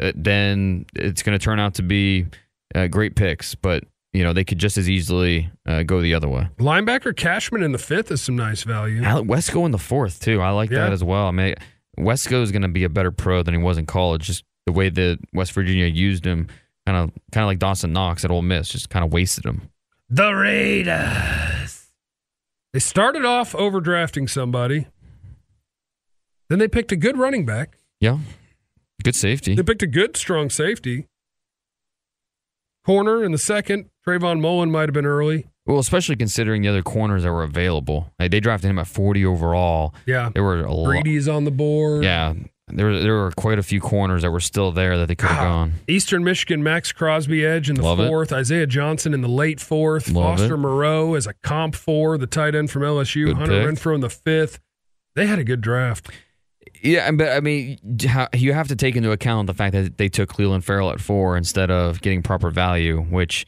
uh, 0.00 0.12
then 0.14 0.84
it's 0.94 1.22
going 1.22 1.38
to 1.38 1.42
turn 1.42 1.58
out 1.60 1.74
to 1.74 1.82
be 1.82 2.26
uh, 2.74 2.86
great 2.88 3.14
picks. 3.16 3.54
But 3.54 3.84
you 4.12 4.22
know 4.24 4.32
they 4.34 4.44
could 4.44 4.58
just 4.58 4.76
as 4.76 4.90
easily 4.90 5.48
uh, 5.64 5.84
go 5.84 6.02
the 6.02 6.12
other 6.12 6.28
way. 6.28 6.48
Linebacker 6.58 7.16
Cashman 7.16 7.62
in 7.62 7.72
the 7.72 7.78
fifth 7.78 8.10
is 8.10 8.20
some 8.20 8.36
nice 8.36 8.62
value. 8.64 9.02
Alec 9.02 9.26
Wesco 9.26 9.64
in 9.64 9.70
the 9.70 9.78
fourth 9.78 10.20
too. 10.20 10.42
I 10.42 10.50
like 10.50 10.70
Yeah. 10.70 10.80
that 10.80 10.92
as 10.92 11.02
well. 11.04 11.28
I 11.28 11.30
mean, 11.30 11.54
Wesco 11.98 12.42
is 12.42 12.52
going 12.52 12.62
to 12.62 12.68
be 12.68 12.84
a 12.84 12.88
better 12.88 13.10
pro 13.10 13.42
than 13.42 13.54
he 13.54 13.62
was 13.62 13.78
in 13.78 13.86
college. 13.86 14.26
Just 14.26 14.44
the 14.66 14.72
way 14.72 14.88
that 14.88 15.18
West 15.32 15.52
Virginia 15.52 15.86
used 15.86 16.24
him, 16.24 16.48
kind 16.86 16.98
of 16.98 17.10
kind 17.32 17.44
of 17.44 17.48
like 17.48 17.58
Dawson 17.58 17.92
Knox 17.92 18.24
at 18.24 18.30
Ole 18.30 18.42
Miss, 18.42 18.68
just 18.68 18.90
kind 18.90 19.04
of 19.04 19.12
wasted 19.12 19.44
him. 19.44 19.68
The 20.08 20.32
Raiders. 20.32 21.86
They 22.72 22.78
started 22.78 23.24
off 23.24 23.52
overdrafting 23.52 24.30
somebody. 24.30 24.86
Then 26.48 26.58
they 26.58 26.68
picked 26.68 26.92
a 26.92 26.96
good 26.96 27.18
running 27.18 27.44
back. 27.44 27.78
Yeah, 28.00 28.18
good 29.04 29.14
safety. 29.16 29.54
They 29.54 29.62
picked 29.62 29.82
a 29.82 29.86
good, 29.86 30.16
strong 30.16 30.50
safety. 30.50 31.06
Corner 32.84 33.22
in 33.22 33.32
the 33.32 33.38
second. 33.38 33.90
Trayvon 34.06 34.40
Mullen 34.40 34.70
might 34.70 34.88
have 34.88 34.94
been 34.94 35.06
early. 35.06 35.46
Well, 35.72 35.80
especially 35.80 36.16
considering 36.16 36.60
the 36.62 36.68
other 36.68 36.82
corners 36.82 37.22
that 37.22 37.32
were 37.32 37.42
available. 37.44 38.12
Like, 38.18 38.30
they 38.30 38.40
drafted 38.40 38.68
him 38.68 38.78
at 38.78 38.86
40 38.86 39.24
overall. 39.24 39.94
Yeah. 40.06 40.30
There 40.34 40.44
were 40.44 40.60
a 40.60 40.72
lot. 40.72 40.90
Brady's 40.90 41.28
on 41.28 41.44
the 41.44 41.50
board. 41.50 42.04
Yeah, 42.04 42.34
there 42.68 42.86
were, 42.86 42.98
there 43.00 43.14
were 43.14 43.30
quite 43.32 43.58
a 43.58 43.62
few 43.62 43.80
corners 43.80 44.20
that 44.22 44.30
were 44.30 44.40
still 44.40 44.70
there 44.70 44.98
that 44.98 45.08
they 45.08 45.14
could 45.14 45.30
have 45.30 45.38
gone. 45.44 45.72
Eastern 45.88 46.24
Michigan, 46.24 46.62
Maxx 46.62 46.92
Crosby 46.92 47.44
edge 47.44 47.70
in 47.70 47.76
the 47.76 47.82
Love 47.82 48.00
it. 48.00 48.06
fourth. 48.08 48.32
Isaiah 48.32 48.66
Johnson 48.66 49.14
in 49.14 49.20
the 49.22 49.28
late 49.28 49.60
fourth. 49.60 50.10
Love 50.10 50.38
Foster 50.38 50.54
it. 50.54 50.58
Moreau 50.58 51.14
as 51.14 51.26
a 51.26 51.32
comp 51.42 51.74
four, 51.74 52.18
the 52.18 52.26
tight 52.26 52.54
end 52.54 52.70
from 52.70 52.82
LSU. 52.82 53.26
Good 53.26 53.36
Hunter 53.36 53.66
pick. 53.66 53.78
Renfro 53.78 53.94
in 53.94 54.00
the 54.00 54.10
fifth. 54.10 54.60
They 55.14 55.26
had 55.26 55.38
a 55.38 55.44
good 55.44 55.60
draft. 55.60 56.10
Yeah, 56.82 57.10
but 57.12 57.30
I 57.30 57.40
mean, 57.40 57.78
you 58.34 58.52
have 58.52 58.68
to 58.68 58.76
take 58.76 58.96
into 58.96 59.12
account 59.12 59.46
the 59.46 59.54
fact 59.54 59.72
that 59.72 59.98
they 59.98 60.08
took 60.08 60.32
Clelin 60.32 60.62
Ferrell 60.64 60.90
at 60.90 61.00
four 61.00 61.36
instead 61.36 61.70
of 61.70 62.00
getting 62.00 62.22
proper 62.22 62.50
value, 62.50 63.00
which, 63.02 63.46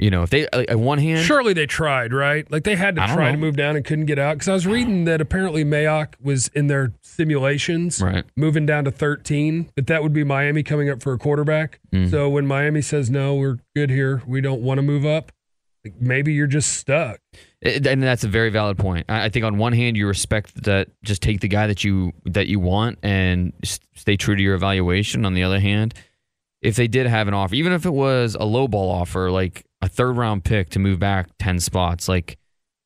you 0.00 0.10
know, 0.10 0.22
if 0.22 0.30
they, 0.30 0.48
like, 0.52 0.70
on 0.70 0.80
one 0.80 0.98
hand, 0.98 1.24
Surely 1.24 1.52
they 1.52 1.66
tried, 1.66 2.12
right? 2.12 2.50
Like 2.50 2.64
they 2.64 2.74
had 2.76 2.96
to 2.96 3.06
try 3.06 3.26
know. 3.26 3.32
to 3.32 3.38
move 3.38 3.56
down 3.56 3.76
and 3.76 3.84
couldn't 3.84 4.06
get 4.06 4.18
out. 4.18 4.34
Because 4.34 4.48
I 4.48 4.54
was 4.54 4.66
reading 4.66 5.04
that 5.04 5.20
apparently 5.20 5.64
Mayock 5.64 6.14
was 6.20 6.48
in 6.54 6.66
their 6.68 6.92
simulations, 7.02 8.00
Right. 8.02 8.24
moving 8.36 8.66
down 8.66 8.84
to 8.84 8.90
13, 8.90 9.70
but 9.76 9.86
that 9.86 10.02
would 10.02 10.12
be 10.12 10.24
Miami 10.24 10.62
coming 10.62 10.88
up 10.90 11.02
for 11.02 11.12
a 11.12 11.18
quarterback. 11.18 11.80
Mm. 11.92 12.10
So 12.10 12.28
when 12.28 12.46
Miami 12.46 12.82
says, 12.82 13.10
no, 13.10 13.34
we're 13.34 13.58
good 13.76 13.90
here, 13.90 14.22
we 14.26 14.40
don't 14.40 14.62
want 14.62 14.78
to 14.78 14.82
move 14.82 15.04
up, 15.06 15.32
like, 15.84 15.94
maybe 16.00 16.32
you're 16.32 16.46
just 16.46 16.72
stuck. 16.72 17.20
It- 17.62 17.86
and 17.86 18.02
that's 18.02 18.24
a 18.24 18.28
very 18.28 18.50
valid 18.50 18.78
point. 18.78 19.06
I 19.08 19.24
I 19.24 19.28
think 19.28 19.44
on 19.44 19.58
one 19.58 19.72
hand, 19.72 19.96
you 19.96 20.06
respect 20.06 20.64
that, 20.64 20.88
just 21.02 21.22
take 21.22 21.40
the 21.40 21.48
guy 21.48 21.66
that 21.66 21.84
you 21.84 22.12
that 22.24 22.46
you 22.48 22.58
want 22.58 22.98
and 23.02 23.52
stay 23.94 24.16
true 24.16 24.34
to 24.34 24.42
your 24.42 24.54
evaluation. 24.54 25.24
On 25.26 25.34
the 25.34 25.42
other 25.42 25.60
hand, 25.60 25.94
if 26.62 26.76
they 26.76 26.88
did 26.88 27.06
have 27.06 27.28
an 27.28 27.34
offer, 27.34 27.54
even 27.54 27.72
if 27.72 27.86
it 27.86 27.92
was 27.92 28.36
a 28.38 28.44
low 28.44 28.68
ball 28.68 28.90
offer, 28.90 29.30
like 29.30 29.64
a 29.82 29.88
third 29.88 30.16
round 30.16 30.44
pick 30.44 30.70
to 30.70 30.78
move 30.78 30.98
back 30.98 31.28
ten 31.38 31.58
spots, 31.60 32.08
like 32.08 32.38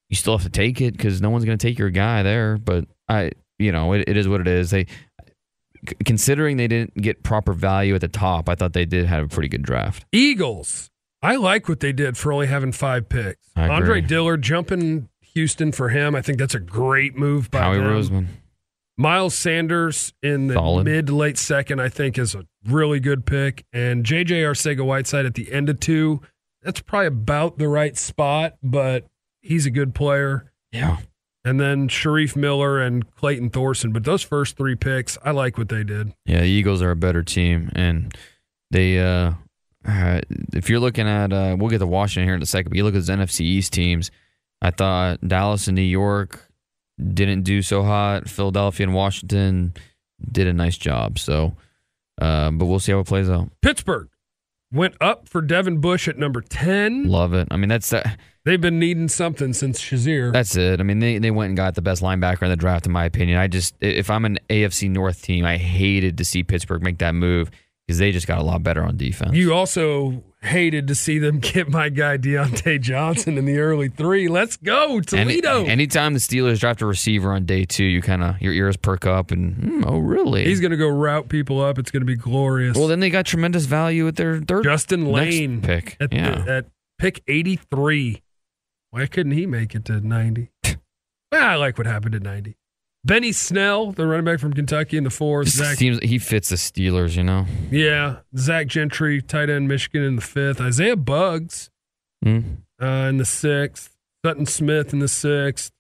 you 0.09 0.17
still 0.17 0.37
have 0.37 0.45
to 0.45 0.51
take 0.51 0.81
it 0.81 0.93
because 0.93 1.21
no 1.21 1.31
one's 1.31 1.45
going 1.45 1.59
to 1.59 1.67
take 1.67 1.79
your 1.79 1.91
guy 1.91 2.23
there. 2.23 2.57
But 2.59 2.87
I, 3.09 3.33
you 3.59 3.73
know, 3.73 3.93
it, 3.93 4.05
it 4.09 4.17
is 4.17 4.29
what 4.29 4.41
it 4.41 4.49
is. 4.49 4.71
They, 4.71 4.87
considering 6.05 6.57
they 6.57 6.69
didn't 6.69 6.95
get 6.95 7.23
proper 7.23 7.53
value 7.53 7.95
at 7.95 8.01
the 8.01 8.09
top, 8.09 8.49
I 8.49 8.55
thought 8.55 8.73
they 8.73 8.87
did 8.87 9.07
have 9.07 9.25
a 9.25 9.29
pretty 9.29 9.49
good 9.49 9.63
draft. 9.63 10.05
Eagles. 10.13 10.91
I 11.23 11.37
like 11.37 11.69
what 11.69 11.81
they 11.81 11.93
did 11.93 12.19
for 12.19 12.33
only 12.33 12.47
having 12.49 12.71
five 12.73 13.09
picks. 13.09 13.49
Andre 13.57 14.03
Dillard 14.03 14.43
jumping 14.43 15.09
Houston 15.35 15.73
for 15.73 15.89
him. 15.89 16.15
I 16.15 16.21
think 16.21 16.39
that's 16.39 16.55
a 16.55 16.61
great 16.61 17.17
move 17.17 17.51
by 17.51 17.61
Howie 17.61 17.79
them. 17.79 17.87
Roseman, 17.87 18.27
Miles 18.97 19.35
Sanders 19.35 20.13
in 20.23 20.47
the 20.47 20.55
Solid. 20.55 20.85
mid 20.85 21.07
to 21.09 21.15
late 21.17 21.39
second, 21.39 21.81
I 21.81 21.89
think, 21.89 22.19
is 22.19 22.35
a 22.35 22.45
really 22.67 23.01
good 23.01 23.27
pick. 23.27 23.65
And 23.73 24.05
JJ 24.05 24.43
Arcega 24.43 24.85
Whiteside 24.85 25.27
at 25.27 25.35
the 25.35 25.51
end 25.53 25.69
of 25.69 25.81
two, 25.81 26.21
that's 26.63 26.81
probably 26.81 27.09
about 27.09 27.59
the 27.59 27.69
right 27.69 27.97
spot, 27.97 28.55
but 28.63 29.07
he's 29.41 29.67
a 29.67 29.71
good 29.71 29.95
player. 29.95 30.53
yeah. 30.73 30.99
And 31.47 31.61
then 31.61 31.89
Shareef 31.89 32.37
Miller 32.37 32.81
and 32.81 33.11
Clayton 33.17 33.51
Thorson. 33.51 33.93
But 33.93 34.05
those 34.05 34.23
first 34.23 34.57
three 34.57 34.77
picks, 34.77 35.19
I 35.23 35.33
like 35.33 35.59
what 35.59 35.69
they 35.69 35.85
did. 35.85 36.15
Yeah, 36.25 36.41
the 36.41 36.47
Eagles 36.47 36.81
are 36.81 36.91
a 36.91 36.97
better 36.97 37.23
team, 37.23 37.71
and 37.75 38.17
they. 38.71 38.99
Uh, 38.99 39.33
uh, 39.87 40.23
if 40.55 40.71
you're 40.71 40.81
looking 40.81 41.07
at, 41.07 41.35
uh, 41.35 41.55
we'll 41.59 41.69
get 41.69 41.81
to 41.81 41.87
Washington 41.87 42.27
here 42.27 42.35
in 42.35 42.41
a 42.41 42.47
second. 42.47 42.71
But 42.71 42.79
you 42.79 42.85
look 42.85 42.95
at 42.95 43.05
the 43.05 43.13
NFC 43.13 43.41
East 43.43 43.75
teams. 43.75 44.11
I 44.63 44.71
thought 44.71 45.21
Dallas 45.29 45.67
and 45.69 45.75
New 45.77 45.83
York 45.83 46.51
didn't 46.99 47.43
do 47.43 47.63
so 47.63 47.83
hot. 47.83 48.29
Philadelphia 48.29 48.87
and 48.87 48.95
Washington 48.95 49.75
did 50.31 50.47
a 50.47 50.53
nice 50.53 50.77
job. 50.77 51.19
So, 51.19 51.57
uh, 52.21 52.51
but 52.51 52.67
we'll 52.67 52.81
see 52.81 52.93
how 52.93 53.01
it 53.01 53.07
plays 53.07 53.29
out. 53.29 53.51
Pittsburgh 53.63 54.09
went 54.73 54.95
up 55.01 55.29
for 55.29 55.41
Devin 55.41 55.79
Bush 55.79 56.09
at 56.09 56.19
number 56.19 56.41
10. 56.41 57.09
Love 57.09 57.35
it. 57.35 57.49
I 57.51 57.57
mean, 57.57 57.69
that's 57.69 57.91
that. 57.91 58.19
They've 58.45 58.61
been 58.61 58.79
needing 58.79 59.09
something 59.09 59.55
since 59.55 59.81
Shazier. 59.81 60.33
That's 60.33 60.55
it. 60.55 60.79
I 60.79 60.83
mean, 60.83 60.99
they, 60.99 61.19
they 61.19 61.31
went 61.31 61.49
and 61.49 61.57
got 61.57 61.75
the 61.75 61.83
best 61.83 62.03
linebacker 62.03 62.43
in 62.43 62.51
the 62.51 62.57
draft, 62.57 62.85
in 62.85 62.93
my 62.93 63.07
opinion. 63.07 63.39
I 63.39 63.47
just, 63.47 63.75
if 63.81 64.11
I'm 64.11 64.27
an 64.27 64.39
AFC 64.51 64.91
North 64.91 65.23
team, 65.23 65.47
I 65.47 65.57
hated 65.57 66.19
to 66.19 66.25
see 66.25 66.43
Pittsburgh 66.43 66.83
make 66.83 66.99
that 66.99 67.15
move 67.15 67.51
because 67.87 67.99
they 67.99 68.13
just 68.13 68.27
got 68.27 68.39
a 68.39 68.43
lot 68.43 68.63
better 68.63 68.83
on 68.83 68.97
defense. 68.97 69.35
You 69.35 69.53
also 69.55 70.23
hated 70.43 70.89
to 70.89 70.95
see 70.95 71.19
them 71.19 71.39
get 71.41 71.69
my 71.69 71.89
guy 71.89 72.19
Diontae 72.19 72.81
Johnson 72.81 73.39
in 73.39 73.45
the 73.45 73.59
early 73.59 73.89
three. 73.89 74.29
Let's 74.29 74.57
go, 74.57 74.97
Any, 75.13 75.41
Toledo. 75.41 75.65
anytime 75.65 76.13
the 76.15 76.21
Steelers 76.21 76.61
draft 76.61 76.83
a 76.83 76.87
receiver 76.87 77.33
on 77.33 77.45
day 77.47 77.65
two, 77.65 77.85
you 77.85 78.01
kind 78.03 78.23
of 78.23 78.41
your 78.41 78.53
ears 78.53 78.77
perk 78.77 79.07
up 79.07 79.31
and 79.31 79.55
hmm, 79.57 79.85
oh 79.87 79.99
really? 79.99 80.45
He's 80.45 80.61
going 80.61 80.71
to 80.71 80.77
go 80.77 80.89
route 80.89 81.29
people 81.29 81.61
up. 81.61 81.79
It's 81.79 81.91
going 81.91 82.03
to 82.03 82.07
be 82.07 82.17
glorious. 82.17 82.77
well, 82.77 82.89
then 82.89 83.01
they 83.01 83.11
got 83.11 83.27
tremendous 83.27 83.65
value 83.67 84.07
at 84.09 84.17
their 84.17 84.41
third 84.41 84.65
Justin 84.65 85.07
Layne 85.11 85.61
pick. 85.63 85.97
at, 86.01 86.13
yeah, 86.13 86.45
at 86.47 86.67
pick 86.99 87.23
83. 87.27 88.23
Why 88.91 89.07
couldn't 89.07 89.33
he 89.33 89.45
make 89.47 89.75
it 89.75 89.85
to 89.87 90.01
90? 90.01 90.51
well, 91.33 91.45
I 91.45 91.57
like 91.57 91.77
what 91.79 91.87
happened 91.87 92.15
at 92.15 92.23
90. 92.23 92.57
Benny 93.05 93.33
Snell, 93.33 93.93
the 93.93 94.07
running 94.07 94.25
back 94.25 94.39
from 94.41 94.53
Kentucky 94.55 94.97
in 94.97 95.05
the 95.05 95.11
fourth. 95.11 95.49
Zach, 95.49 95.77
seems 95.77 95.99
he 96.03 96.19
fits 96.19 96.49
the 96.49 96.57
Steelers. 96.57 97.17
You 97.17 97.25
know, 97.25 97.47
yeah, 97.71 98.19
Zach 98.37 98.67
Gentry, 98.67 99.21
tight 99.21 99.51
end, 99.51 99.69
Michigan 99.69 100.03
in 100.03 100.17
the 100.17 100.23
fifth. 100.23 100.61
Isaiah 100.61 100.97
Buggs 100.97 101.71
Hmm. 102.23 102.41
uh, 102.81 102.87
in 103.11 103.19
the 103.19 103.25
sixth. 103.27 103.91
Sutton 104.25 104.47
Smith 104.47 104.95
in 104.95 105.01
the 105.01 105.09
sixth. 105.09 105.71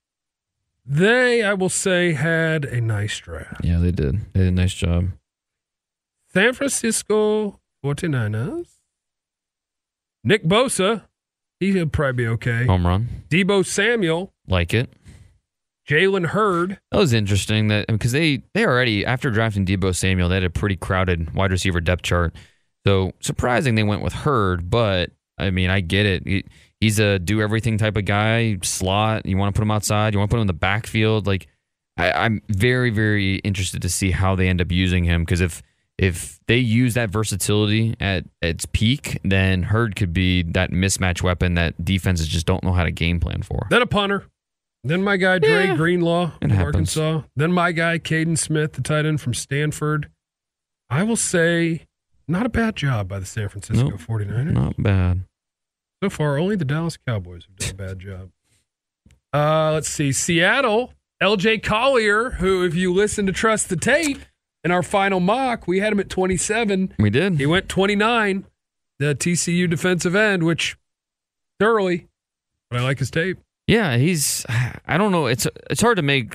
They, 0.84 1.42
I 1.42 1.54
will 1.54 1.70
say, 1.70 2.12
had 2.12 2.66
a 2.66 2.78
nice 2.82 3.16
draft. 3.18 3.64
yeah, 3.64 3.78
they 3.78 3.90
did. 3.90 4.20
They 4.34 4.40
did 4.40 4.48
a 4.48 4.50
nice 4.50 4.74
job. 4.74 5.08
San 6.34 6.52
Francisco 6.52 7.58
49ers. 7.82 8.68
Nick 10.22 10.44
Bosa, 10.44 11.04
he'll 11.60 11.86
probably 11.86 12.24
be 12.24 12.28
okay. 12.28 12.66
Home 12.66 12.86
run, 12.86 13.08
Deebo 13.30 13.64
Samuel, 13.64 14.32
like 14.46 14.74
it. 14.74 14.92
Jalen 15.88 16.26
Hurd. 16.26 16.78
That 16.90 16.98
was 16.98 17.12
interesting 17.12 17.68
that 17.68 17.86
because 17.88 18.12
they 18.12 18.42
they 18.54 18.64
already 18.64 19.04
after 19.04 19.30
drafting 19.30 19.66
Deebo 19.66 19.94
Samuel, 19.94 20.28
they 20.28 20.36
had 20.36 20.44
a 20.44 20.50
pretty 20.50 20.76
crowded 20.76 21.34
wide 21.34 21.50
receiver 21.50 21.80
depth 21.80 22.02
chart. 22.02 22.34
So 22.86 23.12
surprising 23.20 23.74
they 23.74 23.82
went 23.82 24.02
with 24.02 24.12
Hurd, 24.12 24.70
but 24.70 25.10
I 25.38 25.50
mean 25.50 25.70
I 25.70 25.80
get 25.80 26.06
it. 26.06 26.26
He, 26.26 26.44
he's 26.80 26.98
a 26.98 27.18
do 27.18 27.40
everything 27.40 27.78
type 27.78 27.96
of 27.96 28.04
guy. 28.04 28.58
Slot. 28.62 29.26
You 29.26 29.36
want 29.36 29.54
to 29.54 29.58
put 29.58 29.62
him 29.62 29.70
outside. 29.70 30.14
You 30.14 30.18
want 30.18 30.30
to 30.30 30.34
put 30.34 30.38
him 30.38 30.42
in 30.42 30.48
the 30.48 30.54
backfield. 30.54 31.26
Like 31.26 31.48
I, 31.96 32.12
I'm 32.12 32.40
very 32.48 32.90
very 32.90 33.36
interested 33.36 33.82
to 33.82 33.88
see 33.88 34.10
how 34.10 34.34
they 34.34 34.48
end 34.48 34.60
up 34.60 34.72
using 34.72 35.04
him 35.04 35.22
because 35.22 35.40
if 35.40 35.62
if 35.96 36.40
they 36.48 36.56
use 36.56 36.94
that 36.94 37.10
versatility 37.10 37.94
at 38.00 38.24
its 38.42 38.66
peak, 38.66 39.20
then 39.22 39.62
Hurd 39.62 39.94
could 39.94 40.12
be 40.12 40.42
that 40.42 40.70
mismatch 40.70 41.22
weapon 41.22 41.54
that 41.54 41.84
defenses 41.84 42.26
just 42.26 42.46
don't 42.46 42.64
know 42.64 42.72
how 42.72 42.82
to 42.84 42.90
game 42.90 43.20
plan 43.20 43.42
for. 43.42 43.66
Then 43.70 43.82
a 43.82 43.86
punter. 43.86 44.24
Then 44.84 45.02
my 45.02 45.16
guy 45.16 45.38
Dre 45.38 45.68
Yeah, 45.68 45.76
Greenlaw 45.76 46.32
it 46.42 46.48
from 46.48 46.50
happens. 46.50 46.96
Arkansas. 46.96 47.22
Then 47.34 47.52
my 47.52 47.72
guy 47.72 47.98
Kaden 47.98 48.36
Smith, 48.38 48.74
the 48.74 48.82
tight 48.82 49.06
end 49.06 49.20
from 49.20 49.32
Stanford. 49.34 50.10
I 50.90 51.02
will 51.02 51.16
say, 51.16 51.86
not 52.28 52.44
a 52.46 52.50
bad 52.50 52.76
job 52.76 53.08
by 53.08 53.18
the 53.18 53.26
San 53.26 53.48
Francisco 53.48 53.88
Nope. 53.88 54.00
49ers. 54.00 54.52
Not 54.52 54.74
bad. 54.78 55.22
So 56.02 56.10
far, 56.10 56.38
only 56.38 56.56
the 56.56 56.66
Dallas 56.66 56.98
Cowboys 57.06 57.46
have 57.46 57.56
done 57.56 57.70
a 57.70 57.74
bad 57.88 57.98
job. 57.98 58.30
Uh, 59.32 59.72
let's 59.72 59.88
see. 59.88 60.12
Seattle, 60.12 60.92
LJ 61.22 61.62
Collier, 61.62 62.30
who, 62.32 62.64
if 62.64 62.74
you 62.74 62.92
listen 62.92 63.24
to 63.26 63.32
Trust 63.32 63.70
the 63.70 63.76
Tape 63.76 64.18
in 64.62 64.70
our 64.70 64.82
final 64.82 65.18
mock, 65.18 65.66
we 65.66 65.80
had 65.80 65.92
him 65.92 66.00
at 66.00 66.10
27. 66.10 66.94
We 66.98 67.08
did. 67.10 67.38
He 67.38 67.46
went 67.46 67.68
29, 67.70 68.44
the 68.98 69.14
TCU 69.14 69.68
defensive 69.68 70.14
end, 70.14 70.42
which 70.44 70.76
thoroughly, 71.58 72.06
but 72.70 72.80
I 72.80 72.82
like 72.82 72.98
his 72.98 73.10
tape. 73.10 73.38
Yeah, 73.66 73.96
he's. 73.96 74.44
I 74.86 74.98
don't 74.98 75.12
know. 75.12 75.26
It's 75.26 75.46
it's 75.70 75.80
hard 75.80 75.96
to 75.96 76.02
make 76.02 76.34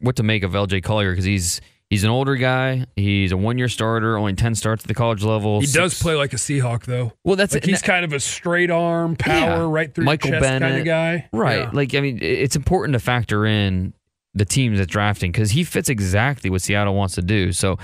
what 0.00 0.16
to 0.16 0.22
make 0.22 0.42
of 0.42 0.52
LJ 0.52 0.82
Collier 0.84 1.10
because 1.12 1.24
he's 1.24 1.60
he's 1.90 2.04
an 2.04 2.10
older 2.10 2.36
guy. 2.36 2.86
He's 2.96 3.32
a 3.32 3.36
one 3.36 3.58
year 3.58 3.68
starter, 3.68 4.16
only 4.16 4.34
ten 4.34 4.54
starts 4.54 4.84
at 4.84 4.88
the 4.88 4.94
college 4.94 5.22
level. 5.24 5.60
He 5.60 5.66
does 5.66 6.00
play 6.00 6.14
like 6.14 6.32
a 6.32 6.36
Seahawk, 6.36 6.84
though. 6.84 7.12
Well, 7.24 7.36
that's 7.36 7.54
Like 7.54 7.64
he's 7.64 7.82
kind 7.82 8.04
of 8.04 8.12
a 8.12 8.20
straight 8.20 8.70
arm, 8.70 9.16
power, 9.16 9.62
Yeah. 9.62 9.66
right 9.70 9.92
through 9.94 10.04
Michael 10.04 10.30
chest 10.30 10.44
kind 10.44 10.64
of 10.78 10.84
guy. 10.84 11.28
right. 11.32 11.60
Yeah. 11.60 11.70
Like 11.72 11.94
I 11.94 12.00
mean, 12.00 12.18
it's 12.22 12.56
important 12.56 12.94
to 12.94 13.00
factor 13.00 13.44
in 13.46 13.92
the 14.34 14.44
teams 14.44 14.78
that's 14.78 14.90
drafting 14.90 15.30
because 15.32 15.50
he 15.50 15.64
fits 15.64 15.88
exactly 15.88 16.48
what 16.48 16.62
Seattle 16.62 16.94
wants 16.94 17.14
to 17.16 17.22
do. 17.22 17.52
So. 17.52 17.78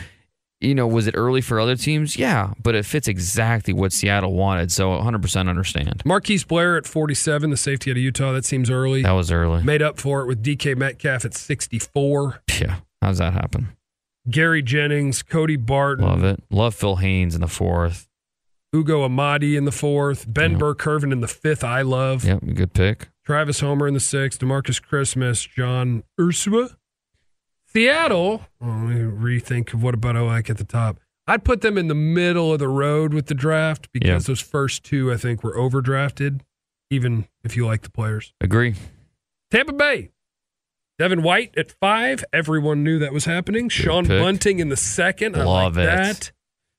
You 0.60 0.74
know, 0.74 0.88
was 0.88 1.06
it 1.06 1.14
early 1.16 1.40
for 1.40 1.60
other 1.60 1.76
teams? 1.76 2.16
Yeah, 2.16 2.52
but 2.62 2.74
it 2.74 2.84
fits 2.84 3.06
exactly 3.06 3.72
what 3.72 3.92
Seattle 3.92 4.32
wanted. 4.34 4.72
So 4.72 4.90
100% 4.90 5.48
understand. 5.48 6.02
Marquise 6.04 6.42
Blair 6.42 6.76
at 6.76 6.84
47, 6.84 7.50
the 7.50 7.56
safety 7.56 7.90
out 7.92 7.96
of 7.96 8.02
Utah. 8.02 8.32
That 8.32 8.44
seems 8.44 8.68
early. 8.68 9.02
That 9.02 9.12
was 9.12 9.30
early. 9.30 9.62
Made 9.62 9.82
up 9.82 10.00
for 10.00 10.20
it 10.22 10.26
with 10.26 10.42
DK 10.42 10.76
Metcalf 10.76 11.24
at 11.24 11.34
64. 11.34 12.42
Yeah. 12.60 12.76
How's 13.00 13.18
that 13.18 13.34
happen? 13.34 13.68
Gary 14.28 14.62
Jennings, 14.62 15.22
Cody 15.22 15.56
Barton, 15.56 16.04
Love 16.04 16.24
it. 16.24 16.42
Love 16.50 16.74
Phil 16.74 16.96
Haynes 16.96 17.34
in 17.36 17.40
the 17.40 17.46
fourth. 17.48 18.08
Ugo 18.74 19.02
Amadi 19.04 19.56
in 19.56 19.64
the 19.64 19.72
fourth, 19.72 20.26
Ben 20.28 20.50
Yep. 20.50 20.60
Burr-Kirven 20.60 21.12
in 21.12 21.20
the 21.22 21.28
fifth. 21.28 21.64
I 21.64 21.80
love 21.82 22.24
Yep, 22.24 22.40
good 22.54 22.74
pick. 22.74 23.08
Travis 23.24 23.60
Homer 23.60 23.86
in 23.86 23.94
the 23.94 24.00
sixth, 24.00 24.40
Demarcus 24.40 24.82
Christmas, 24.82 25.42
John 25.46 26.02
Ursua. 26.20 26.76
Seattle. 27.72 28.42
Oh, 28.60 28.66
let 28.66 28.76
me 28.76 29.00
rethink 29.00 29.74
of 29.74 29.82
what 29.82 29.94
about 29.94 30.16
I 30.16 30.20
like 30.20 30.48
at 30.50 30.56
the 30.58 30.64
top. 30.64 30.98
I'd 31.26 31.44
put 31.44 31.60
them 31.60 31.76
in 31.76 31.88
the 31.88 31.94
middle 31.94 32.52
of 32.52 32.58
the 32.58 32.68
road 32.68 33.12
with 33.12 33.26
the 33.26 33.34
draft 33.34 33.92
because 33.92 34.08
Yeah. 34.08 34.18
those 34.18 34.40
first 34.40 34.82
two 34.84 35.12
I 35.12 35.16
think 35.18 35.44
were 35.44 35.54
overdrafted, 35.54 36.40
even 36.90 37.26
if 37.44 37.56
you 37.56 37.66
like 37.66 37.82
the 37.82 37.90
players. 37.90 38.32
Agree. 38.40 38.74
Tampa 39.50 39.72
Bay. 39.74 40.10
Devin 40.98 41.22
White 41.22 41.56
at 41.56 41.70
five. 41.70 42.24
Everyone 42.32 42.82
knew 42.82 42.98
that 42.98 43.12
was 43.12 43.26
happening. 43.26 43.68
Sean 43.68 44.06
pick. 44.06 44.20
Bunting 44.20 44.58
in 44.58 44.68
the 44.70 44.76
second. 44.76 45.36
I 45.36 45.44
Love 45.44 45.76
like 45.76 45.84
it. 45.84 45.86
that. 45.86 46.32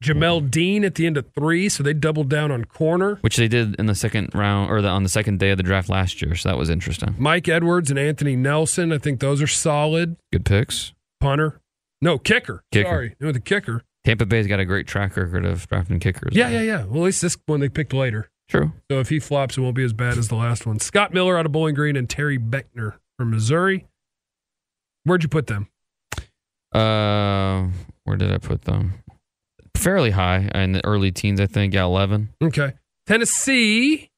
Jamel 0.04 0.50
Dean 0.50 0.86
at 0.86 0.96
the 0.96 1.06
end 1.06 1.18
of 1.18 1.26
three, 1.34 1.68
so 1.68 1.84
they 1.84 1.94
doubled 1.94 2.30
down 2.30 2.52
on 2.52 2.64
corner. 2.66 3.16
which 3.22 3.36
they 3.36 3.48
did 3.50 3.76
in 3.78 3.86
the 3.86 3.96
second 3.96 4.34
round 4.34 4.72
or 4.72 4.82
the, 4.82 4.88
on 4.88 5.04
the 5.04 5.10
second 5.10 5.40
day 5.40 5.50
of 5.52 5.58
the 5.58 5.64
draft 5.64 5.90
last 5.90 6.22
year. 6.22 6.36
So 6.36 6.50
that 6.50 6.58
was 6.58 6.70
interesting. 6.70 7.16
Mike 7.18 7.48
Edwards 7.50 7.90
and 7.90 8.00
Anthony 8.00 8.36
Nelson. 8.38 8.94
I 8.94 8.98
think 8.98 9.20
those 9.20 9.42
are 9.42 9.48
solid. 9.48 10.16
Good 10.32 10.46
picks. 10.46 10.94
Punter. 11.20 11.60
No, 12.02 12.18
kicker. 12.18 12.64
Kicker. 12.72 12.88
Sorry. 12.90 13.16
No, 13.20 13.34
the 13.34 13.42
kicker. 13.42 13.84
Tampa 14.06 14.26
Bay's 14.26 14.48
got 14.48 14.62
a 14.62 14.66
great 14.66 14.88
track 14.88 15.18
record 15.18 15.46
of 15.46 15.68
drafting 15.68 16.00
kickers. 16.00 16.34
Yeah, 16.34 16.48
yeah, 16.50 16.62
yeah. 16.62 16.86
Well, 16.86 17.02
at 17.04 17.06
least 17.08 17.22
this 17.22 17.38
one 17.46 17.60
they 17.60 17.68
picked 17.68 17.92
later. 17.94 18.30
True. 18.48 18.72
So 18.90 19.00
if 19.00 19.10
he 19.10 19.20
flops, 19.20 19.58
it 19.58 19.62
won't 19.62 19.76
be 19.76 19.84
as 19.84 19.92
bad 19.92 20.18
as 20.18 20.30
the 20.30 20.36
last 20.36 20.66
one. 20.66 20.80
Scott 20.80 21.14
Miller 21.14 21.38
out 21.38 21.46
of 21.46 21.52
Bowling 21.52 21.76
Green 21.76 21.98
and 21.98 22.10
Terry 22.10 22.40
Beckner 22.40 22.96
from 23.18 23.32
Missouri. 23.32 23.86
Where'd 25.04 25.24
you 25.24 25.30
put 25.30 25.48
them? 25.48 25.68
Uh, 26.72 27.68
where 28.06 28.16
did 28.16 28.32
I 28.32 28.38
put 28.38 28.64
them? 28.64 28.94
Fairly 29.80 30.12
high 30.12 30.50
in 30.54 30.74
the 30.74 30.86
early 30.86 31.12
teens, 31.12 31.40
I 31.40 31.46
think. 31.48 31.74
Yeah, 31.74 31.86
eleven. 31.86 32.30
Okay. 32.42 32.74
Tennessee. 33.08 34.10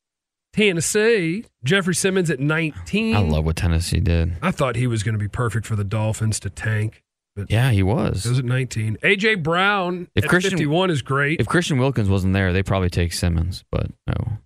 Tennessee. 0.53 1.45
Jeffery 1.63 1.95
Simmons 1.95 2.29
at 2.29 2.39
19. 2.39 3.15
I 3.15 3.19
love 3.19 3.45
what 3.45 3.55
Tennessee 3.55 3.99
did. 3.99 4.33
I 4.41 4.51
thought 4.51 4.75
he 4.75 4.85
was 4.87 5.01
going 5.03 5.13
to 5.13 5.19
be 5.19 5.27
perfect 5.29 5.65
for 5.65 5.75
the 5.75 5.83
Dolphins 5.83 6.39
to 6.41 6.49
tank. 6.49 7.03
But 7.35 7.49
Yeah, 7.49 7.69
he 7.69 7.77
He 7.77 7.83
was. 7.83 8.25
was 8.25 8.39
at 8.39 8.43
19. 8.45 8.97
AJ 9.01 9.41
Brown 9.43 10.09
If 10.15 10.25
at 10.25 10.29
Christian- 10.29 10.51
51 10.51 10.89
is 10.89 11.01
great. 11.01 11.39
If 11.39 11.47
Christian 11.47 11.77
Wilkins 11.77 12.09
wasn't 12.09 12.33
there, 12.33 12.51
they 12.51 12.63
probably 12.63 12.89
take 12.89 13.13
Simmons, 13.13 13.63
but 13.71 13.89
no. 14.07 14.39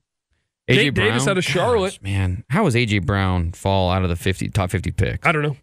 Nate 0.68 0.94
Davis 0.94 1.28
out 1.28 1.38
of 1.40 1.44
Charlotte. 1.44 1.94
Gosh, 1.94 2.02
man, 2.02 2.44
how 2.50 2.64
was 2.64 2.76
AJ 2.76 3.00
Brown 3.06 3.52
fall 3.54 3.90
out 3.90 4.04
of 4.04 4.10
the 4.10 4.16
fifty 4.16 4.50
top 4.50 4.70
fifty 4.72 4.92
picks? 4.92 5.26
I 5.28 5.32
don't 5.32 5.42
know. 5.44 5.58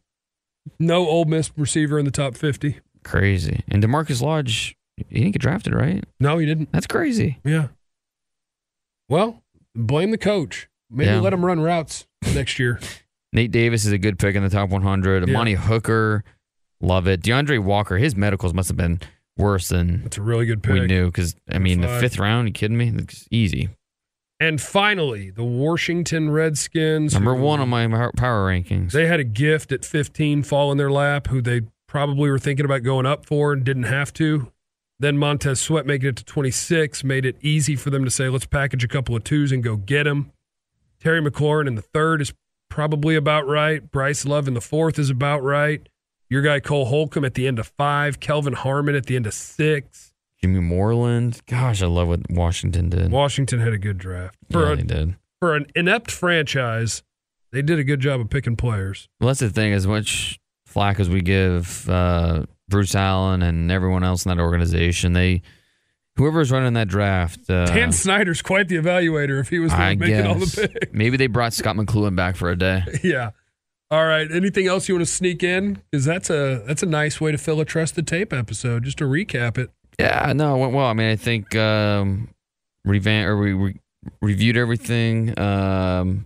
No 0.81 1.07
Ole 1.09 1.25
Miss 1.25 1.51
receiver 1.57 1.99
in 1.99 2.05
the 2.05 2.11
top 2.13 2.37
50. 2.37 2.79
Crazy. 3.05 3.63
And 3.69 3.83
DaMarkus 3.83 4.23
Lodge, 4.23 4.77
he 5.09 5.21
didn't 5.21 5.33
get 5.33 5.43
drafted, 5.43 5.75
right? 5.75 6.05
No, 6.21 6.39
he 6.39 6.47
didn't. 6.47 6.71
That's 6.73 6.87
crazy. 6.87 7.39
Yeah. 7.45 7.69
Well, 9.09 9.43
blame 9.75 10.11
the 10.11 10.19
coach. 10.19 10.69
Maybe 10.91 11.11
Yeah. 11.11 11.21
let 11.21 11.33
him 11.33 11.45
run 11.45 11.61
routes 11.61 12.07
next 12.35 12.59
year. 12.59 12.79
Nate 13.33 13.51
Davis 13.51 13.87
is 13.87 13.93
a 13.93 13.99
good 13.99 14.19
pick 14.19 14.35
in 14.37 14.43
the 14.43 14.51
top 14.51 14.69
100. 14.71 15.27
Yeah. 15.27 15.35
Amani 15.35 15.55
Hooker, 15.55 16.23
love 16.81 17.07
it. 17.07 17.23
D'Andre 17.23 17.59
Walker, 17.59 17.97
his 17.97 18.15
medicals 18.15 18.53
must 18.53 18.69
have 18.69 18.77
been 18.77 19.01
worse 19.39 19.69
than 19.71 20.03
That's 20.03 20.19
a 20.19 20.23
really 20.23 20.45
good 20.45 20.63
pick. 20.63 20.75
we 20.75 20.87
knew 20.87 21.07
because, 21.07 21.35
I 21.51 21.59
mean, 21.59 21.81
the 21.81 21.89
fifth 21.99 22.19
round, 22.19 22.49
you 22.49 22.53
kidding 22.53 22.77
me? 22.77 22.93
It's 22.95 23.27
easy. 23.31 23.71
And 24.39 24.61
finally, 24.61 25.31
the 25.31 25.45
Washington 25.45 26.31
Redskins. 26.31 27.15
Number 27.15 27.35
one 27.35 27.61
on 27.61 27.69
my 27.69 27.87
power 28.17 28.49
rankings. 28.51 28.91
They 28.93 29.07
had 29.07 29.21
a 29.21 29.25
gift 29.25 29.73
at 29.73 29.85
15 29.85 30.43
fall 30.43 30.71
in 30.73 30.79
their 30.79 30.91
lap 30.91 31.29
who 31.29 31.41
they 31.41 31.63
probably 31.87 32.29
were 32.29 32.39
thinking 32.41 32.65
about 32.67 32.83
going 32.83 33.07
up 33.07 33.25
for 33.25 33.53
and 33.53 33.65
didn't 33.65 33.85
have 33.85 34.13
to. 34.15 34.52
Then 35.03 35.19
Montez 35.19 35.59
Sweat 35.61 35.85
making 35.85 36.11
it 36.11 36.17
to 36.19 36.25
26 36.25 37.03
made 37.03 37.27
it 37.27 37.37
easy 37.41 37.75
for 37.75 37.91
them 37.91 38.05
to 38.05 38.11
say, 38.11 38.29
let's 38.29 38.47
package 38.47 38.85
a 38.85 38.89
couple 38.89 39.17
of 39.17 39.25
twos 39.25 39.51
and 39.51 39.61
go 39.61 39.75
get 39.75 40.07
him. 40.07 40.31
Terry 41.01 41.21
McLaurin 41.21 41.67
in 41.67 41.75
the 41.75 41.83
third 41.83 42.23
is 42.23 42.33
probably 42.71 43.17
about 43.17 43.45
right. 43.49 43.91
Bryce 43.91 44.25
Love 44.25 44.47
in 44.47 44.55
the 44.55 44.61
fourth 44.61 45.01
is 45.01 45.11
about 45.11 45.43
right. 45.43 45.89
Your 46.31 46.41
guy 46.41 46.61
Cole 46.61 46.85
Holcomb 46.85 47.25
at 47.25 47.35
the 47.35 47.49
end 47.49 47.59
of 47.59 47.67
five. 47.77 48.21
Kelvin 48.21 48.53
Harmon 48.53 48.95
at 48.95 49.07
the 49.07 49.17
end 49.17 49.27
of 49.27 49.35
six. 49.35 50.13
Jimmy 50.41 50.61
Moreland. 50.61 51.41
Gosh, 51.49 51.83
I 51.83 51.87
love 51.89 52.07
what 52.07 52.31
Washington 52.31 52.89
did. 52.89 53.11
Washington 53.11 53.59
had 53.59 53.73
a 53.73 53.79
good 53.79 53.99
draft. 53.99 54.39
For, 54.53 54.67
yeah, 54.67 54.73
a, 54.73 54.77
they 54.77 54.83
did. 54.85 55.17
for 55.41 55.57
an 55.57 55.67
inept 55.75 56.13
franchise, 56.13 57.03
they 57.51 57.61
did 57.61 57.81
a 57.81 57.85
good 57.85 57.99
job 57.99 58.21
of 58.21 58.31
picking 58.31 58.55
players. 58.55 59.09
Well, 59.21 59.27
that's 59.27 59.41
the 59.41 59.51
thing. 59.51 59.73
As 59.73 59.85
much 59.85 60.39
flack 60.65 61.01
as 61.01 61.09
we 61.11 61.23
give 61.23 61.89
uh, 61.91 62.45
Bruce 62.69 62.95
Allen 62.95 63.43
and 63.43 63.71
everyone 63.71 64.05
else 64.05 64.25
in 64.25 64.31
that 64.35 64.41
organization, 64.41 65.13
they 65.13 65.43
whoever's 66.17 66.51
running 66.51 66.75
that 66.75 66.89
draft. 66.89 67.49
Uh, 67.49 67.67
Dan 67.67 67.93
Snyder's 67.93 68.43
quite 68.43 68.69
the 68.69 68.77
evaluator 68.77 69.41
if 69.41 69.49
he 69.49 69.59
was 69.59 69.73
the 69.73 69.79
I 69.79 69.95
making 69.95 70.27
all 70.27 70.35
the 70.35 70.69
picks. 70.69 70.87
maybe 70.93 71.17
they 71.17 71.27
brought 71.27 71.53
Scot 71.53 71.77
McCloughan 71.77 72.17
back 72.17 72.37
for 72.37 72.51
a 72.51 72.57
day. 72.57 72.83
Yeah. 73.03 73.31
All 73.91 74.07
right. 74.07 74.31
Anything 74.31 74.67
else 74.67 74.89
you 74.89 74.95
want 74.95 75.07
to 75.07 75.13
sneak 75.13 75.43
in? 75.43 75.83
Because 75.91 76.05
that's 76.05 76.31
a 76.31 76.63
that's 76.67 76.83
a 76.83 76.87
nice 76.87 77.21
way 77.21 77.31
to 77.31 77.39
fill 77.39 77.61
a 77.61 77.65
trusted 77.65 78.07
tape 78.07 78.33
episode. 78.33 78.85
Just 78.85 78.99
to 78.99 79.05
recap 79.05 79.59
it. 79.59 79.71
Yeah, 79.99 80.33
no, 80.33 80.57
it 80.57 80.59
went 80.59 80.73
well. 80.73 80.87
I 80.87 80.95
mean, 80.95 81.11
I 81.11 81.17
think 81.17 81.55
um, 81.55 82.31
revamp 82.85 83.29
or 83.29 83.37
we 83.37 83.53
re- 83.53 83.81
reviewed 84.23 84.57
everything. 84.57 85.39
Um, 85.39 86.25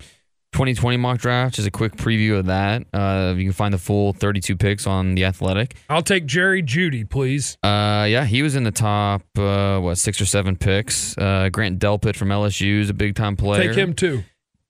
2020 0.57 0.97
mock 0.97 1.19
draft, 1.19 1.55
just 1.57 1.69
a 1.69 1.71
quick 1.71 1.97
preview 1.97 2.39
of 2.39 2.47
that. 2.47 2.83
Uh, 2.91 3.35
you 3.37 3.45
can 3.45 3.53
find 3.53 3.75
the 3.75 3.79
full 3.79 4.15
32 4.15 4.57
picks 4.57 4.87
on 4.87 5.15
the 5.15 5.27
Athletic. 5.27 5.77
I'll 5.91 6.01
take 6.01 6.25
Jerry 6.25 6.63
Jeudy, 6.63 7.05
please. 7.07 7.59
Uh, 7.63 8.07
yeah, 8.09 8.25
he 8.25 8.43
was 8.43 8.57
in 8.57 8.63
the 8.65 8.71
top 8.71 9.21
uh, 9.39 9.79
what 9.81 9.99
six 9.99 10.19
or 10.19 10.25
seven 10.25 10.57
picks. 10.57 11.15
Uh, 11.19 11.51
Grant 11.53 11.79
Delpit 11.79 12.17
from 12.17 12.31
LSU 12.31 12.81
is 12.81 12.89
a 12.89 12.95
big 12.95 13.15
time 13.17 13.37
player. 13.37 13.69
Take 13.69 13.77
him 13.77 13.93
too. 13.93 14.25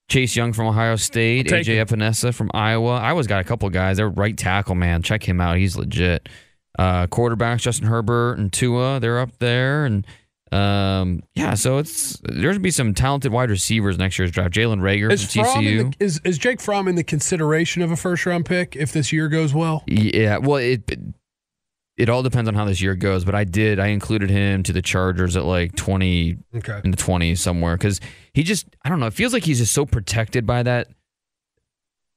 Chase 0.09 0.35
Young 0.35 0.53
from 0.53 0.67
Ohio 0.67 0.97
State, 0.97 1.47
AJ 1.47 1.67
him. 1.67 1.87
Epenesa 1.87 2.35
from 2.35 2.51
Iowa. 2.53 2.97
I 2.97 3.11
always 3.11 3.29
got 3.29 3.41
a 3.41 3.45
couple 3.45 3.71
guys. 3.71 3.99
They're 3.99 4.09
right 4.09 4.37
tackle, 4.37 4.75
man. 4.75 5.03
Check 5.03 5.23
him 5.23 5.41
out. 5.41 5.57
He's 5.57 5.77
legit. 5.77 6.29
Uh, 6.77 7.07
quarterbacks, 7.07 7.61
Justin 7.61 7.87
Herbert 7.87 8.39
and 8.39 8.53
Tua, 8.53 8.99
they're 8.99 9.21
up 9.21 9.39
there. 9.39 9.85
And 9.85 10.05
Um, 10.53 11.23
yeah, 11.35 11.55
so 11.55 11.79
it's 11.79 12.19
there's 12.23 12.55
gonna 12.55 12.61
be 12.61 12.71
some 12.71 12.95
talented 12.95 13.33
wide 13.33 13.51
receivers 13.51 13.99
next 13.99 14.19
year's 14.19 14.31
draft. 14.31 14.55
Jalen 14.55 14.81
Reagor 14.81 15.11
Is, 15.11 15.33
from 15.33 15.45
Fromm 15.45 15.65
TCU. 15.65 15.99
the, 15.99 16.05
is 16.05 16.21
is 16.25 16.39
Jake 16.39 16.61
Fromm 16.61 16.87
in 16.87 16.95
the 16.95 17.03
consideration 17.03 17.83
of 17.83 17.91
a 17.91 17.97
first 17.97 18.25
round 18.27 18.47
pick 18.47 18.77
if 18.77 18.93
this 18.93 19.13
year 19.13 19.29
goes 19.29 19.53
well? 19.53 19.83
Yeah, 19.89 20.39
well, 20.39 20.59
it 20.59 20.89
it 21.97 22.09
all 22.09 22.23
depends 22.23 22.47
on 22.47 22.55
how 22.55 22.65
this 22.65 22.81
year 22.81 22.95
goes, 22.95 23.25
but 23.25 23.35
I 23.35 23.43
did 23.45 23.81
I 23.81 23.89
included 23.89 24.31
him 24.31 24.63
to 24.65 24.73
the 24.73 24.83
Chargers 24.83 25.37
at 25.37 25.45
like 25.45 25.75
twenty 25.75 26.37
Okay. 26.55 26.81
in 26.85 26.93
the 26.93 26.97
twenties 26.97 27.41
somewhere 27.41 27.77
because 27.77 28.01
he 28.33 28.45
just 28.45 28.67
I 28.85 28.89
don't 28.89 29.01
know. 29.01 29.07
It 29.07 29.15
feels 29.15 29.33
like 29.33 29.43
he's 29.45 29.59
just 29.59 29.73
so 29.75 29.85
protected 29.85 30.47
by 30.47 30.63
that 30.63 30.89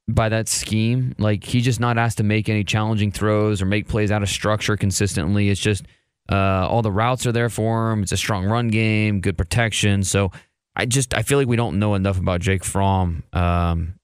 by 0.08 0.28
that 0.28 0.48
scheme. 0.48 1.14
Like 1.18 1.42
he's 1.44 1.64
just 1.64 1.80
not 1.80 1.98
asked 1.98 2.18
to 2.18 2.24
make 2.24 2.48
any 2.48 2.62
challenging 2.62 3.10
throws 3.10 3.60
or 3.62 3.66
make 3.66 3.88
plays 3.88 4.10
out 4.12 4.22
of 4.22 4.28
structure 4.28 4.76
consistently. 4.76 5.48
It's 5.50 5.60
just 5.60 5.84
uh, 6.30 6.66
all 6.68 6.82
the 6.82 6.92
routes 6.92 7.26
are 7.26 7.32
there 7.32 7.48
for 7.48 7.90
him. 7.90 8.02
It's 8.02 8.12
a 8.12 8.16
strong 8.16 8.46
run 8.46 8.68
game, 8.68 9.20
good 9.20 9.36
protection. 9.36 10.04
So 10.04 10.30
I 10.76 10.86
just 10.86 11.14
I 11.14 11.22
feel 11.22 11.38
like 11.38 11.48
we 11.48 11.56
don't 11.56 11.78
know 11.78 11.94
enough 11.94 12.18
about 12.18 12.40
Jake 12.40 12.64
Fromm 12.64 13.24
um, 13.32 13.94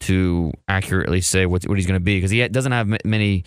to 0.00 0.52
accurately 0.68 1.20
say 1.20 1.46
what 1.46 1.64
what 1.64 1.76
he's 1.76 1.86
going 1.86 2.00
to 2.00 2.04
be 2.04 2.16
because 2.16 2.30
he 2.30 2.46
doesn't 2.48 2.72
have 2.72 3.04
many. 3.04 3.44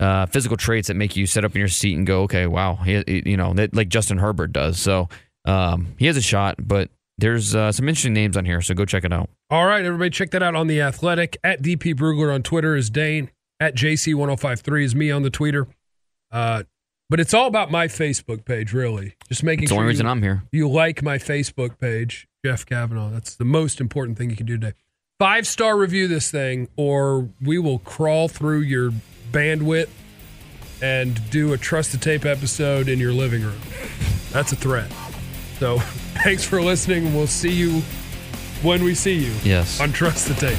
Uh, 0.00 0.26
physical 0.26 0.56
traits 0.56 0.86
that 0.86 0.94
make 0.94 1.16
you 1.16 1.26
sit 1.26 1.44
up 1.44 1.56
in 1.56 1.58
your 1.58 1.66
seat 1.66 1.96
and 1.96 2.06
go, 2.06 2.22
okay, 2.22 2.46
wow, 2.46 2.76
he, 2.76 3.02
you 3.26 3.36
know, 3.36 3.52
that, 3.52 3.74
like 3.74 3.88
Justin 3.88 4.16
Herbert 4.16 4.52
does. 4.52 4.78
So 4.78 5.08
um, 5.44 5.96
he 5.98 6.06
has 6.06 6.16
a 6.16 6.22
shot, 6.22 6.54
but 6.60 6.88
there's 7.18 7.56
uh, 7.56 7.72
some 7.72 7.88
interesting 7.88 8.14
names 8.14 8.36
on 8.36 8.44
here, 8.44 8.62
so 8.62 8.74
go 8.74 8.84
check 8.84 9.04
it 9.04 9.12
out. 9.12 9.28
All 9.50 9.66
right, 9.66 9.84
everybody, 9.84 10.10
check 10.10 10.30
that 10.30 10.42
out 10.42 10.54
on 10.54 10.68
the 10.68 10.80
Athletic. 10.80 11.36
At 11.42 11.62
DP 11.62 11.96
Brugler 11.96 12.32
on 12.32 12.44
Twitter 12.44 12.76
is 12.76 12.90
Dane. 12.90 13.32
At 13.58 13.74
JC1053 13.74 14.84
is 14.84 14.94
me 14.94 15.10
on 15.10 15.22
the 15.22 15.30
Twitter. 15.30 15.66
Uh, 16.30 16.62
but 17.10 17.20
it's 17.20 17.32
all 17.34 17.46
about 17.46 17.70
my 17.70 17.86
Facebook 17.88 18.44
page, 18.44 18.72
really. 18.72 19.14
Just 19.28 19.42
making 19.42 19.64
It's 19.64 19.70
the 19.70 19.74
sure 19.76 19.82
only 19.82 19.92
reason 19.92 20.06
you, 20.06 20.12
I'm 20.12 20.22
here. 20.22 20.42
you 20.52 20.68
like 20.68 21.02
my 21.02 21.18
Facebook 21.18 21.78
page, 21.78 22.28
Jeff 22.44 22.64
Kavanaugh. 22.66 23.10
That's 23.10 23.34
the 23.36 23.44
most 23.44 23.80
important 23.80 24.18
thing 24.18 24.30
you 24.30 24.36
can 24.36 24.46
do 24.46 24.58
today. 24.58 24.74
Five 25.18 25.46
star 25.46 25.76
review 25.76 26.06
this 26.06 26.30
thing, 26.30 26.68
or 26.76 27.28
we 27.42 27.58
will 27.58 27.80
crawl 27.80 28.28
through 28.28 28.60
your 28.60 28.92
bandwidth 29.32 29.88
and 30.80 31.28
do 31.30 31.52
a 31.52 31.58
trust 31.58 31.90
the 31.92 31.98
tape 31.98 32.24
episode 32.24 32.88
in 32.88 33.00
your 33.00 33.12
living 33.12 33.42
room. 33.42 33.58
That's 34.30 34.52
a 34.52 34.56
threat. 34.56 34.90
So 35.58 35.78
thanks 36.22 36.44
for 36.44 36.62
listening. 36.62 37.14
We'll 37.14 37.26
see 37.26 37.52
you 37.52 37.80
when 38.62 38.84
we 38.84 38.94
see 38.94 39.14
you 39.14 39.32
Yes. 39.42 39.80
on 39.80 39.92
Trust 39.92 40.28
the 40.28 40.34
Tape. 40.34 40.58